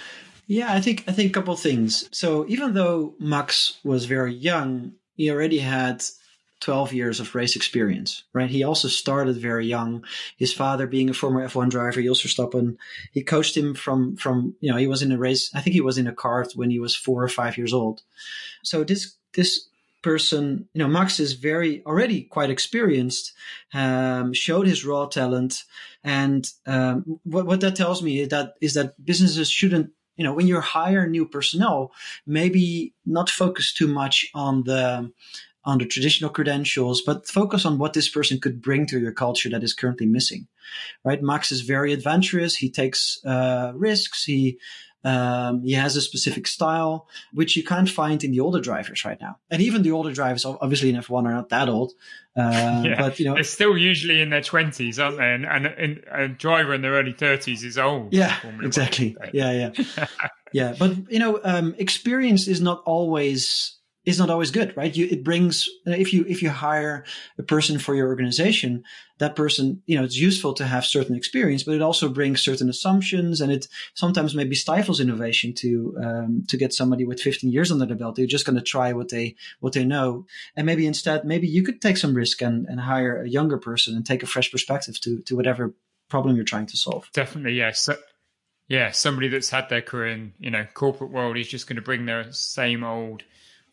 Yeah, 0.47 0.73
I 0.73 0.81
think 0.81 1.05
I 1.07 1.13
think 1.13 1.31
a 1.31 1.33
couple 1.33 1.55
things. 1.57 2.09
So 2.13 2.47
even 2.49 2.75
though 2.75 3.15
Max 3.19 3.79
was 3.85 4.05
very 4.07 4.35
young, 4.35 4.93
he 5.15 5.31
already 5.31 5.59
had 5.59 6.03
12 6.63 6.93
years 6.93 7.19
of 7.19 7.35
race 7.35 7.57
experience, 7.57 8.23
right? 8.33 8.49
He 8.49 8.63
also 8.63 8.87
started 8.87 9.37
very 9.37 9.67
young. 9.67 10.05
His 10.37 10.53
father 10.53 10.87
being 10.87 11.11
a 11.11 11.15
former 11.15 11.47
F1 11.47 11.71
driver, 11.71 12.01
Jos 12.01 12.23
Verstappen, 12.23 12.77
he 13.11 13.23
coached 13.23 13.57
him 13.57 13.75
from, 13.75 14.17
from, 14.17 14.55
you 14.61 14.71
know, 14.71 14.79
he 14.79 14.87
was 14.87 15.03
in 15.03 15.11
a 15.11 15.19
race. 15.19 15.51
I 15.55 15.61
think 15.61 15.75
he 15.75 15.81
was 15.81 15.99
in 15.99 16.07
a 16.07 16.13
kart 16.13 16.57
when 16.57 16.71
he 16.71 16.79
was 16.79 16.95
four 16.95 17.23
or 17.23 17.29
five 17.29 17.59
years 17.59 17.75
old. 17.75 18.03
So 18.63 18.85
this, 18.85 19.17
this 19.35 19.67
person, 20.03 20.69
you 20.73 20.79
know, 20.79 20.89
Max 20.89 21.19
is 21.19 21.33
very, 21.33 21.85
already 21.85 22.23
quite 22.23 22.51
experienced, 22.51 23.33
um, 23.75 24.33
showed 24.33 24.69
his 24.69 24.85
raw 24.85 25.07
talent. 25.07 25.65
And, 26.05 26.49
um, 26.67 27.19
what, 27.25 27.45
what 27.45 27.61
that 27.63 27.75
tells 27.75 28.03
me 28.05 28.21
is 28.21 28.29
that, 28.29 28.55
is 28.61 28.75
that 28.75 29.05
businesses 29.05 29.51
shouldn't 29.51 29.91
you 30.17 30.25
know 30.25 30.35
when 30.35 30.47
you 30.47 30.61
hire 30.61 31.07
new 31.07 31.27
personnel 31.27 31.93
maybe 32.27 32.93
not 33.07 33.31
focus 33.31 33.73
too 33.73 33.89
much 33.89 34.27
on 34.35 34.65
the 34.65 35.11
on 35.65 35.79
the 35.79 35.87
traditional 35.87 36.31
credentials, 36.31 37.03
but 37.03 37.29
focus 37.29 37.65
on 37.65 37.79
what 37.79 37.93
this 37.93 38.09
person 38.09 38.41
could 38.41 38.61
bring 38.61 38.87
to 38.87 38.99
your 38.99 39.13
culture 39.13 39.49
that 39.51 39.63
is 39.63 39.75
currently 39.75 40.07
missing. 40.07 40.49
Right? 41.05 41.23
Max 41.23 41.53
is 41.53 41.61
very 41.61 41.93
adventurous. 41.93 42.57
He 42.57 42.71
takes 42.71 43.25
uh, 43.25 43.73
risks. 43.75 44.25
He 44.25 44.59
um, 45.05 45.63
he 45.63 45.73
has 45.73 45.97
a 45.97 46.01
specific 46.01 46.47
style, 46.47 47.09
which 47.33 47.57
you 47.57 47.65
can't 47.65 47.89
find 47.89 48.23
in 48.23 48.31
the 48.31 48.41
older 48.41 48.61
drivers 48.61 49.05
right 49.05 49.21
now. 49.21 49.39
And 49.51 49.61
even 49.61 49.83
the 49.83 49.93
older 49.93 50.13
drivers, 50.13 50.45
obviously 50.45 50.91
in 50.91 50.97
F1, 50.97 51.25
are 51.25 51.33
not 51.33 51.49
that 51.49 51.69
old. 51.69 51.93
Uh, 52.37 52.83
yeah, 52.87 52.97
but 52.99 53.19
you 53.19 53.27
know, 53.27 53.35
they're 53.35 53.45
still 53.45 53.77
usually 53.77 54.21
in 54.21 54.31
their 54.31 54.43
twenties, 54.43 54.99
aren't 54.99 55.19
they? 55.19 55.33
And, 55.33 55.45
and, 55.45 55.67
and, 55.67 56.05
a 56.11 56.29
driver 56.29 56.73
in 56.75 56.83
their 56.83 56.93
early 56.93 57.13
thirties 57.13 57.65
is 57.65 57.79
old. 57.79 58.13
Yeah, 58.13 58.37
exactly. 58.63 59.17
Yeah, 59.33 59.71
yeah, 59.77 60.07
yeah. 60.53 60.75
But 60.79 61.11
you 61.11 61.19
know, 61.19 61.41
um, 61.43 61.75
experience 61.79 62.49
is 62.49 62.61
not 62.61 62.83
always 62.87 63.77
is 64.05 64.19
not 64.19 64.31
always 64.31 64.51
good, 64.51 64.77
right? 64.77 64.97
You, 64.97 65.07
it 65.11 65.23
brings, 65.23 65.69
if 65.87 66.13
you, 66.13 66.25
if 66.27 66.43
you 66.43 66.51
hire 66.51 67.05
a 67.39 67.43
person 67.43 67.79
for 67.79 67.95
your 67.95 68.09
organization, 68.09 68.83
that 69.19 69.37
person, 69.37 69.81
you 69.87 69.97
know, 69.97 70.03
it's 70.03 70.17
useful 70.17 70.55
to 70.55 70.65
have 70.65 70.85
certain 70.85 71.15
experience, 71.15 71.63
but 71.63 71.77
it 71.77 71.83
also 71.83 72.09
brings 72.09 72.43
certain 72.43 72.69
assumptions 72.69 73.41
and 73.41 73.53
it 73.53 73.69
sometimes 73.95 74.35
maybe 74.35 74.57
stifles 74.57 74.99
innovation 74.99 75.55
to, 75.55 75.97
um, 76.03 76.45
to 76.49 76.57
get 76.57 76.73
somebody 76.73 77.05
with 77.05 77.21
15 77.21 77.53
years 77.53 77.71
under 77.71 77.87
the 77.87 77.95
belt. 77.95 78.17
They're 78.17 78.27
just 78.27 78.45
going 78.45 78.57
to 78.57 78.63
try 78.63 78.93
what 78.93 79.11
they, 79.11 79.37
what 79.61 79.73
they 79.73 79.85
know. 79.85 80.27
And 80.57 80.67
maybe 80.67 80.87
instead, 80.87 81.25
maybe 81.25 81.47
you 81.47 81.63
could 81.63 81.81
take 81.81 81.97
some 81.97 82.15
risk 82.15 82.43
and, 82.43 82.67
and 82.67 82.81
hire 82.81 83.23
a 83.23 83.29
younger 83.29 83.59
person 83.59 83.95
and 83.95 84.05
take 84.05 84.25
a 84.25 84.27
fresh 84.27 84.51
perspective 84.51 85.01
to, 85.03 85.21
to 85.21 85.37
whatever 85.37 85.75
problem 86.09 86.35
you're 86.35 86.45
trying 86.45 86.67
to 86.67 86.77
solve. 86.77 87.09
Definitely. 87.13 87.55
Yes. 87.55 87.81
So- 87.81 87.99
yeah, 88.69 88.91
somebody 88.91 89.29
that's 89.29 89.51
had 89.51 89.69
their 89.69 89.83
career 89.83 90.13
in 90.13 90.33
you 90.39 90.51
know 90.51 90.65
corporate 90.73 91.11
world 91.11 91.37
is 91.37 91.47
just 91.47 91.67
going 91.67 91.77
to 91.77 91.83
bring 91.83 92.07
their 92.07 92.33
same 92.33 92.85
old 92.85 93.23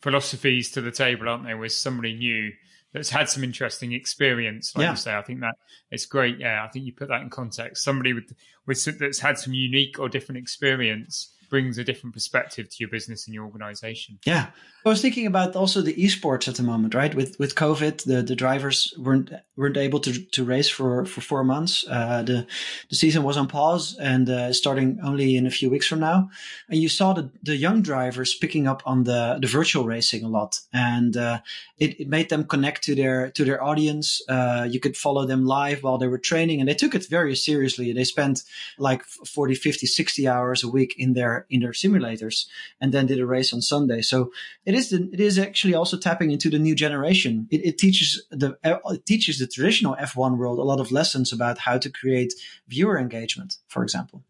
philosophies 0.02 0.70
to 0.72 0.80
the 0.80 0.90
table, 0.90 1.28
aren't 1.28 1.44
they? 1.44 1.54
With 1.54 1.72
somebody 1.72 2.14
new 2.14 2.52
that's 2.92 3.10
had 3.10 3.28
some 3.28 3.44
interesting 3.44 3.92
experience, 3.92 4.74
like 4.74 4.84
yeah. 4.84 4.90
you 4.90 4.96
say. 4.96 5.14
I 5.14 5.22
think 5.22 5.40
that 5.40 5.54
it's 5.90 6.06
great. 6.06 6.38
Yeah, 6.38 6.64
I 6.64 6.68
think 6.68 6.86
you 6.86 6.92
put 6.92 7.08
that 7.08 7.22
in 7.22 7.30
context. 7.30 7.84
Somebody 7.84 8.12
with 8.12 8.32
with 8.66 8.84
that's 8.98 9.20
had 9.20 9.38
some 9.38 9.54
unique 9.54 9.98
or 9.98 10.08
different 10.08 10.38
experience 10.38 11.32
brings 11.50 11.76
a 11.76 11.84
different 11.84 12.14
perspective 12.14 12.70
to 12.70 12.76
your 12.78 12.88
business 12.88 13.26
and 13.26 13.34
your 13.34 13.44
organization. 13.44 14.18
Yeah. 14.24 14.46
I 14.84 14.88
was 14.88 15.02
thinking 15.02 15.26
about 15.26 15.56
also 15.56 15.82
the 15.82 15.92
esports 15.94 16.48
at 16.48 16.54
the 16.54 16.62
moment, 16.62 16.94
right? 16.94 17.14
With 17.14 17.38
with 17.38 17.54
COVID, 17.54 18.04
the, 18.04 18.22
the 18.22 18.34
drivers 18.34 18.94
weren't 18.96 19.30
weren't 19.56 19.76
able 19.76 20.00
to, 20.00 20.24
to 20.24 20.44
race 20.44 20.70
for, 20.70 21.04
for 21.04 21.20
four 21.20 21.44
months. 21.44 21.84
Uh, 21.86 22.22
the 22.22 22.46
the 22.88 22.96
season 22.96 23.22
was 23.22 23.36
on 23.36 23.46
pause 23.46 23.96
and 24.00 24.30
uh, 24.30 24.52
starting 24.54 24.98
only 25.04 25.36
in 25.36 25.46
a 25.46 25.50
few 25.50 25.68
weeks 25.68 25.86
from 25.86 26.00
now. 26.00 26.30
And 26.70 26.80
you 26.80 26.88
saw 26.88 27.12
the, 27.12 27.30
the 27.42 27.56
young 27.56 27.82
drivers 27.82 28.34
picking 28.34 28.66
up 28.66 28.82
on 28.86 29.04
the, 29.04 29.38
the 29.40 29.48
virtual 29.48 29.84
racing 29.84 30.24
a 30.24 30.28
lot, 30.28 30.60
and 30.72 31.14
uh, 31.14 31.40
it, 31.78 32.00
it 32.00 32.08
made 32.08 32.30
them 32.30 32.44
connect 32.44 32.82
to 32.84 32.94
their 32.94 33.30
to 33.32 33.44
their 33.44 33.62
audience. 33.62 34.22
Uh, 34.28 34.66
you 34.70 34.80
could 34.80 34.96
follow 34.96 35.26
them 35.26 35.44
live 35.44 35.82
while 35.82 35.98
they 35.98 36.08
were 36.08 36.18
training, 36.18 36.60
and 36.60 36.68
they 36.68 36.74
took 36.74 36.94
it 36.94 37.06
very 37.06 37.36
seriously. 37.36 37.92
They 37.92 38.04
spent 38.04 38.44
like 38.78 39.04
40, 39.04 39.54
50, 39.54 39.86
60 39.86 40.28
hours 40.28 40.64
a 40.64 40.68
week 40.68 40.94
in 40.96 41.12
their 41.12 41.39
in 41.48 41.60
their 41.60 41.72
simulators, 41.72 42.46
and 42.80 42.92
then 42.92 43.06
did 43.06 43.20
a 43.20 43.26
race 43.26 43.52
on 43.52 43.62
Sunday. 43.62 44.02
So 44.02 44.32
it 44.64 44.74
is 44.74 44.90
the, 44.90 45.08
it 45.12 45.20
is 45.20 45.38
actually 45.38 45.74
also 45.74 45.96
tapping 45.96 46.30
into 46.30 46.50
the 46.50 46.58
new 46.58 46.74
generation. 46.74 47.48
It, 47.50 47.64
it 47.64 47.78
teaches 47.78 48.22
the 48.30 48.58
it 48.64 49.06
teaches 49.06 49.38
the 49.38 49.46
traditional 49.46 49.96
F1 49.96 50.36
world 50.36 50.58
a 50.58 50.62
lot 50.62 50.80
of 50.80 50.92
lessons 50.92 51.32
about 51.32 51.58
how 51.58 51.78
to 51.78 51.90
create 51.90 52.32
viewer 52.68 52.98
engagement, 52.98 53.56
for 53.68 53.82
example. 53.82 54.24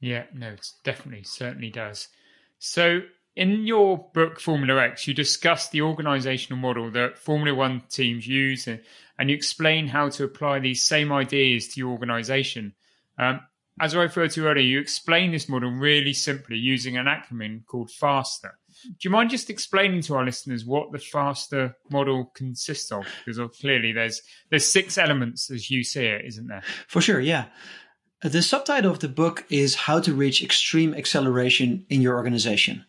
Yeah, 0.00 0.24
no, 0.34 0.50
it 0.50 0.68
definitely 0.84 1.24
certainly 1.24 1.70
does. 1.70 2.08
So 2.58 3.00
in 3.36 3.66
your 3.66 3.98
book 4.14 4.40
Formula 4.40 4.82
X, 4.82 5.06
you 5.06 5.14
discuss 5.14 5.68
the 5.68 5.82
organizational 5.82 6.58
model 6.58 6.90
that 6.92 7.18
Formula 7.18 7.54
One 7.54 7.82
teams 7.90 8.26
use, 8.26 8.66
and, 8.66 8.80
and 9.18 9.30
you 9.30 9.36
explain 9.36 9.88
how 9.88 10.08
to 10.08 10.24
apply 10.24 10.58
these 10.58 10.82
same 10.82 11.12
ideas 11.12 11.68
to 11.68 11.80
your 11.80 11.90
organization. 11.90 12.74
Um, 13.18 13.40
as 13.80 13.94
I 13.94 14.02
referred 14.02 14.30
to 14.32 14.46
earlier, 14.46 14.64
you 14.64 14.80
explain 14.80 15.32
this 15.32 15.48
model 15.48 15.70
really 15.70 16.12
simply 16.12 16.56
using 16.56 16.96
an 16.96 17.06
acronym 17.06 17.64
called 17.66 17.90
FASTER. 17.90 18.58
Do 18.84 18.96
you 19.00 19.10
mind 19.10 19.30
just 19.30 19.50
explaining 19.50 20.02
to 20.02 20.14
our 20.16 20.24
listeners 20.24 20.64
what 20.64 20.92
the 20.92 20.98
FASTER 20.98 21.76
model 21.90 22.30
consists 22.34 22.90
of? 22.92 23.06
Because 23.24 23.38
uh, 23.38 23.48
clearly 23.48 23.92
there's 23.92 24.22
there's 24.50 24.70
six 24.70 24.98
elements 24.98 25.50
as 25.50 25.70
you 25.70 25.84
see 25.84 26.06
it, 26.06 26.24
isn't 26.26 26.46
there? 26.46 26.62
For 26.86 27.00
sure, 27.00 27.20
yeah. 27.20 27.46
Uh, 28.22 28.28
the 28.28 28.42
subtitle 28.42 28.90
of 28.90 29.00
the 29.00 29.08
book 29.08 29.44
is 29.50 29.74
How 29.74 30.00
to 30.00 30.14
Reach 30.14 30.42
Extreme 30.42 30.94
Acceleration 30.94 31.84
in 31.88 32.00
Your 32.00 32.16
Organization. 32.16 32.84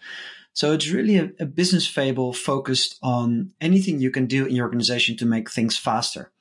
So 0.54 0.74
it's 0.74 0.90
really 0.90 1.18
a, 1.18 1.32
a 1.40 1.46
business 1.46 1.86
fable 1.86 2.34
focused 2.34 2.98
on 3.04 3.52
anything 3.62 4.00
you 4.00 4.10
can 4.10 4.26
do 4.26 4.46
in 4.46 4.56
your 4.56 4.66
organization 4.66 5.18
to 5.18 5.26
make 5.26 5.52
things 5.52 5.78
faster. 5.78 6.32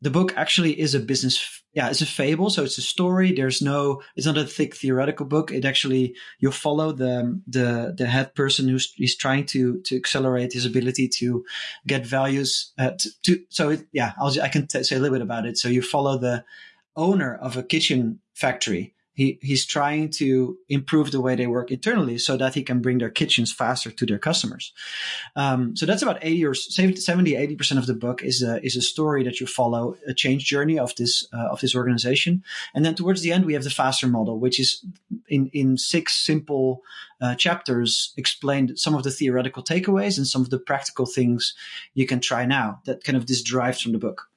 The 0.00 0.10
book 0.10 0.32
actually 0.36 0.78
is 0.80 0.94
a 0.94 1.00
business, 1.00 1.62
yeah, 1.78 1.90
it's 1.90 2.00
a 2.00 2.06
fable. 2.06 2.50
So 2.50 2.64
it's 2.64 2.76
a 2.76 2.82
story. 2.82 3.30
There's 3.30 3.62
no, 3.62 4.02
it's 4.16 4.26
not 4.26 4.36
a 4.36 4.44
thick 4.44 4.74
theoretical 4.74 5.24
book. 5.24 5.52
It 5.52 5.64
actually, 5.64 6.16
you 6.40 6.50
follow 6.50 6.90
the, 6.90 7.40
the, 7.46 7.94
the 7.96 8.06
head 8.06 8.34
person 8.34 8.66
who's, 8.66 8.92
he's 8.96 9.16
trying 9.16 9.46
to, 9.46 9.80
to 9.82 9.94
accelerate 9.94 10.52
his 10.54 10.66
ability 10.66 11.06
to 11.18 11.44
get 11.86 12.04
values, 12.04 12.72
uh, 12.78 12.90
to, 12.98 13.08
to, 13.22 13.44
so 13.50 13.68
it, 13.68 13.86
yeah, 13.92 14.10
I'll, 14.18 14.42
I 14.42 14.48
can 14.48 14.66
t- 14.66 14.82
say 14.82 14.96
a 14.96 14.98
little 14.98 15.14
bit 15.14 15.22
about 15.22 15.46
it. 15.46 15.56
So 15.56 15.68
you 15.68 15.80
follow 15.80 16.18
the 16.18 16.44
owner 16.96 17.36
of 17.36 17.56
a 17.56 17.62
kitchen 17.62 18.18
factory 18.34 18.96
he, 19.18 19.36
he's 19.42 19.66
trying 19.66 20.08
to 20.10 20.56
improve 20.68 21.10
the 21.10 21.20
way 21.20 21.34
they 21.34 21.48
work 21.48 21.72
internally 21.72 22.18
so 22.18 22.36
that 22.36 22.54
he 22.54 22.62
can 22.62 22.80
bring 22.80 22.98
their 22.98 23.10
kitchens 23.10 23.52
faster 23.52 23.90
to 23.90 24.06
their 24.06 24.16
customers. 24.16 24.72
Um, 25.34 25.74
so 25.74 25.86
that's 25.86 26.02
about 26.02 26.20
80 26.22 26.44
or 26.44 26.54
70, 26.54 27.32
80% 27.32 27.78
of 27.78 27.86
the 27.86 27.94
book 27.94 28.22
is 28.22 28.44
a, 28.44 28.64
is 28.64 28.76
a 28.76 28.80
story 28.80 29.24
that 29.24 29.40
you 29.40 29.48
follow 29.48 29.96
a 30.06 30.14
change 30.14 30.44
journey 30.44 30.78
of 30.78 30.94
this, 30.94 31.26
uh, 31.32 31.48
of 31.48 31.60
this 31.60 31.74
organization. 31.74 32.44
And 32.74 32.84
then 32.84 32.94
towards 32.94 33.22
the 33.22 33.32
end, 33.32 33.44
we 33.44 33.54
have 33.54 33.64
the 33.64 33.70
faster 33.70 34.06
model, 34.06 34.38
which 34.38 34.60
is 34.60 34.86
in, 35.28 35.50
in 35.52 35.76
six 35.78 36.14
simple 36.14 36.82
uh, 37.20 37.34
chapters 37.34 38.14
explained 38.16 38.78
some 38.78 38.94
of 38.94 39.02
the 39.02 39.10
theoretical 39.10 39.64
takeaways 39.64 40.16
and 40.16 40.28
some 40.28 40.42
of 40.42 40.50
the 40.50 40.60
practical 40.60 41.06
things 41.06 41.54
you 41.92 42.06
can 42.06 42.20
try 42.20 42.46
now 42.46 42.80
that 42.84 43.02
kind 43.02 43.16
of 43.16 43.26
this 43.26 43.42
drives 43.42 43.80
from 43.80 43.90
the 43.90 43.98
book. 43.98 44.28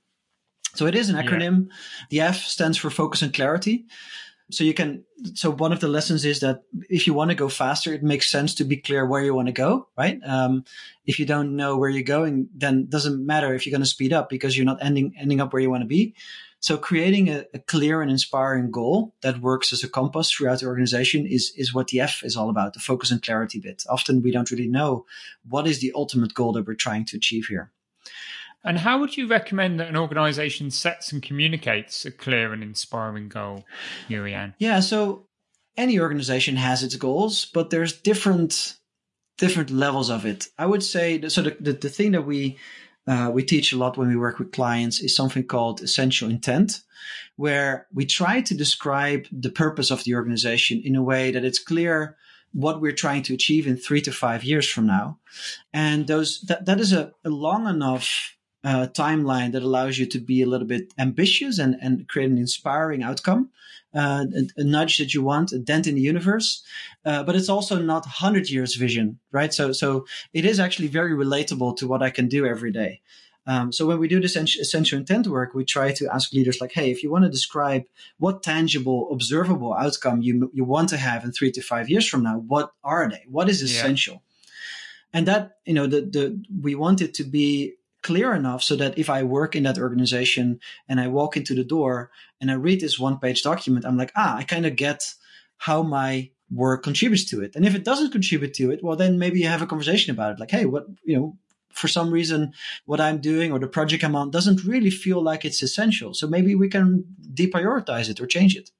So 0.73 0.87
it 0.87 0.95
is 0.95 1.09
an 1.09 1.17
acronym. 1.17 1.67
Yeah. 1.67 1.75
The 2.09 2.21
F 2.21 2.37
stands 2.37 2.79
for 2.79 2.89
focus 2.89 3.21
and 3.21 3.31
clarity 3.31 3.85
so 4.51 4.63
you 4.63 4.73
can 4.73 5.03
so 5.33 5.51
one 5.51 5.71
of 5.71 5.79
the 5.79 5.87
lessons 5.87 6.25
is 6.25 6.39
that 6.39 6.63
if 6.89 7.07
you 7.07 7.13
want 7.13 7.31
to 7.31 7.35
go 7.35 7.49
faster 7.49 7.93
it 7.93 8.03
makes 8.03 8.29
sense 8.29 8.55
to 8.55 8.63
be 8.63 8.77
clear 8.77 9.05
where 9.05 9.23
you 9.23 9.33
want 9.33 9.47
to 9.47 9.53
go 9.53 9.87
right? 9.97 10.19
Um, 10.25 10.63
if 11.05 11.19
you 11.19 11.25
don't 11.25 11.55
know 11.55 11.77
where 11.77 11.89
you're 11.89 12.03
going 12.03 12.49
then 12.55 12.81
it 12.81 12.89
doesn't 12.89 13.25
matter 13.25 13.53
if 13.53 13.65
you're 13.65 13.71
going 13.71 13.81
to 13.81 13.87
speed 13.87 14.13
up 14.13 14.29
because 14.29 14.55
you're 14.55 14.65
not 14.65 14.83
ending 14.83 15.13
ending 15.17 15.41
up 15.41 15.53
where 15.53 15.61
you 15.61 15.69
want 15.69 15.81
to 15.81 15.87
be. 15.87 16.15
So 16.59 16.77
creating 16.77 17.29
a, 17.29 17.45
a, 17.55 17.59
clear 17.59 18.03
and 18.03 18.11
inspiring 18.11 18.69
goal 18.69 19.15
that 19.21 19.41
works 19.41 19.73
as 19.73 19.83
a 19.83 19.89
compass 19.89 20.29
throughout 20.29 20.59
the 20.59 20.67
organization 20.67 21.25
is 21.25 21.51
is 21.55 21.73
what 21.73 21.87
the 21.87 22.01
f 22.01 22.21
is 22.23 22.37
all 22.37 22.49
about 22.49 22.73
the 22.73 22.79
focus 22.79 23.11
and 23.11 23.21
clarity 23.21 23.59
bit. 23.59 23.83
Often 23.89 24.21
we 24.21 24.31
don't 24.31 24.51
really 24.51 24.67
know 24.67 25.05
what 25.49 25.67
is 25.67 25.79
the 25.79 25.91
ultimate 25.95 26.33
goal 26.33 26.53
that 26.53 26.67
we're 26.67 26.75
trying 26.75 27.05
to 27.05 27.17
achieve 27.17 27.45
here 27.47 27.71
and 28.63 28.77
how 28.77 28.99
would 28.99 29.17
you 29.17 29.27
recommend 29.27 29.79
that 29.79 29.89
an 29.89 29.97
organization 29.97 30.71
sets 30.71 31.11
and 31.11 31.21
communicates 31.21 32.05
a 32.05 32.11
clear 32.11 32.53
and 32.53 32.63
inspiring 32.63 33.27
goal, 33.27 33.65
Jurriaan? 34.09 34.53
Yeah, 34.59 34.79
so 34.79 35.27
any 35.77 35.99
organization 35.99 36.55
has 36.57 36.83
its 36.83 36.95
goals, 36.95 37.45
but 37.45 37.69
there's 37.69 37.93
different 37.93 38.77
different 39.37 39.71
levels 39.71 40.09
of 40.09 40.25
it. 40.25 40.47
I 40.57 40.65
would 40.65 40.83
say 40.83 41.27
so. 41.27 41.41
The 41.41 41.57
the, 41.59 41.73
the 41.73 41.89
thing 41.89 42.11
that 42.11 42.25
we 42.25 42.57
uh, 43.07 43.31
we 43.33 43.43
teach 43.43 43.73
a 43.73 43.77
lot 43.77 43.97
when 43.97 44.09
we 44.09 44.15
work 44.15 44.37
with 44.37 44.51
clients 44.51 44.99
is 44.99 45.15
something 45.15 45.43
called 45.43 45.81
essential 45.81 46.29
intent, 46.29 46.81
where 47.35 47.87
we 47.93 48.05
try 48.05 48.41
to 48.41 48.53
describe 48.53 49.25
the 49.31 49.49
purpose 49.49 49.89
of 49.89 50.03
the 50.03 50.13
organization 50.13 50.81
in 50.83 50.95
a 50.95 51.03
way 51.03 51.31
that 51.31 51.43
it's 51.43 51.59
clear 51.59 52.15
what 52.53 52.81
we're 52.81 52.91
trying 52.91 53.23
to 53.23 53.33
achieve 53.33 53.65
in 53.65 53.77
three 53.77 54.01
to 54.01 54.11
five 54.11 54.43
years 54.43 54.69
from 54.69 54.85
now. 54.85 55.17
And 55.73 56.07
those 56.07 56.41
that, 56.41 56.65
that 56.65 56.79
is 56.79 56.93
a, 56.93 57.13
a 57.23 57.29
long 57.29 57.67
enough 57.67 58.35
uh, 58.63 58.87
timeline 58.93 59.51
that 59.53 59.63
allows 59.63 59.97
you 59.97 60.05
to 60.05 60.19
be 60.19 60.41
a 60.41 60.45
little 60.45 60.67
bit 60.67 60.93
ambitious 60.97 61.57
and, 61.59 61.75
and 61.81 62.07
create 62.07 62.29
an 62.29 62.37
inspiring 62.37 63.01
outcome, 63.03 63.49
uh, 63.93 64.25
a, 64.35 64.61
a, 64.61 64.63
nudge 64.63 64.97
that 64.97 65.13
you 65.13 65.23
want, 65.23 65.51
a 65.51 65.59
dent 65.59 65.87
in 65.87 65.95
the 65.95 66.01
universe. 66.01 66.63
Uh, 67.03 67.23
but 67.23 67.35
it's 67.35 67.49
also 67.49 67.79
not 67.79 68.05
100 68.05 68.49
years 68.49 68.75
vision, 68.75 69.19
right? 69.31 69.53
So, 69.53 69.71
so 69.71 70.05
it 70.33 70.45
is 70.45 70.59
actually 70.59 70.87
very 70.87 71.11
relatable 71.11 71.77
to 71.77 71.87
what 71.87 72.03
I 72.03 72.09
can 72.09 72.27
do 72.27 72.45
every 72.45 72.71
day. 72.71 73.01
Um, 73.47 73.71
so 73.71 73.87
when 73.87 73.97
we 73.97 74.07
do 74.07 74.19
this 74.19 74.35
essential 74.35 74.99
intent 74.99 75.25
work, 75.25 75.55
we 75.55 75.65
try 75.65 75.91
to 75.93 76.13
ask 76.13 76.31
leaders 76.31 76.61
like, 76.61 76.73
hey, 76.73 76.91
if 76.91 77.01
you 77.01 77.11
want 77.11 77.25
to 77.25 77.29
describe 77.29 77.83
what 78.19 78.43
tangible, 78.43 79.11
observable 79.11 79.73
outcome 79.73 80.21
you, 80.21 80.51
you 80.53 80.63
want 80.63 80.89
to 80.89 80.97
have 80.97 81.23
in 81.23 81.31
three 81.31 81.51
to 81.53 81.61
five 81.61 81.89
years 81.89 82.07
from 82.07 82.21
now, 82.21 82.37
what 82.37 82.71
are 82.83 83.09
they? 83.09 83.25
What 83.27 83.49
is 83.49 83.63
essential? 83.63 84.13
Yeah. 84.13 84.19
And 85.13 85.27
that, 85.27 85.51
you 85.65 85.73
know, 85.73 85.87
the, 85.87 86.01
the, 86.01 86.43
we 86.61 86.75
want 86.75 87.01
it 87.01 87.15
to 87.15 87.23
be 87.23 87.73
clear 88.01 88.33
enough 88.33 88.63
so 88.63 88.75
that 88.75 88.97
if 88.97 89.09
I 89.09 89.23
work 89.23 89.55
in 89.55 89.63
that 89.63 89.77
organization 89.77 90.59
and 90.87 90.99
I 90.99 91.07
walk 91.07 91.37
into 91.37 91.53
the 91.53 91.63
door 91.63 92.11
and 92.39 92.49
I 92.49 92.55
read 92.55 92.81
this 92.81 92.99
one 92.99 93.19
page 93.19 93.43
document, 93.43 93.85
I'm 93.85 93.97
like, 93.97 94.11
ah, 94.15 94.37
I 94.37 94.43
kind 94.43 94.65
of 94.65 94.75
get 94.75 95.03
how 95.57 95.83
my 95.83 96.31
work 96.49 96.83
contributes 96.83 97.25
to 97.25 97.41
it. 97.41 97.55
And 97.55 97.65
if 97.65 97.75
it 97.75 97.85
doesn't 97.85 98.11
contribute 98.11 98.53
to 98.55 98.71
it, 98.71 98.83
well, 98.83 98.95
then 98.95 99.19
maybe 99.19 99.39
you 99.39 99.47
have 99.47 99.61
a 99.61 99.67
conversation 99.67 100.11
about 100.11 100.33
it. 100.33 100.39
Like, 100.39 100.51
hey, 100.51 100.65
what, 100.65 100.85
you 101.03 101.15
know, 101.15 101.37
for 101.73 101.87
some 101.87 102.11
reason, 102.11 102.53
what 102.85 102.99
I'm 102.99 103.19
doing 103.21 103.51
or 103.51 103.59
the 103.59 103.67
project 103.67 104.03
I'm 104.03 104.15
on 104.15 104.31
doesn't 104.31 104.65
really 104.65 104.89
feel 104.89 105.23
like 105.23 105.45
it's 105.45 105.63
essential. 105.63 106.13
So 106.13 106.27
maybe 106.27 106.55
we 106.55 106.67
can 106.67 107.05
deprioritize 107.33 108.09
it 108.09 108.19
or 108.19 108.27
change 108.27 108.55
it. 108.55 108.71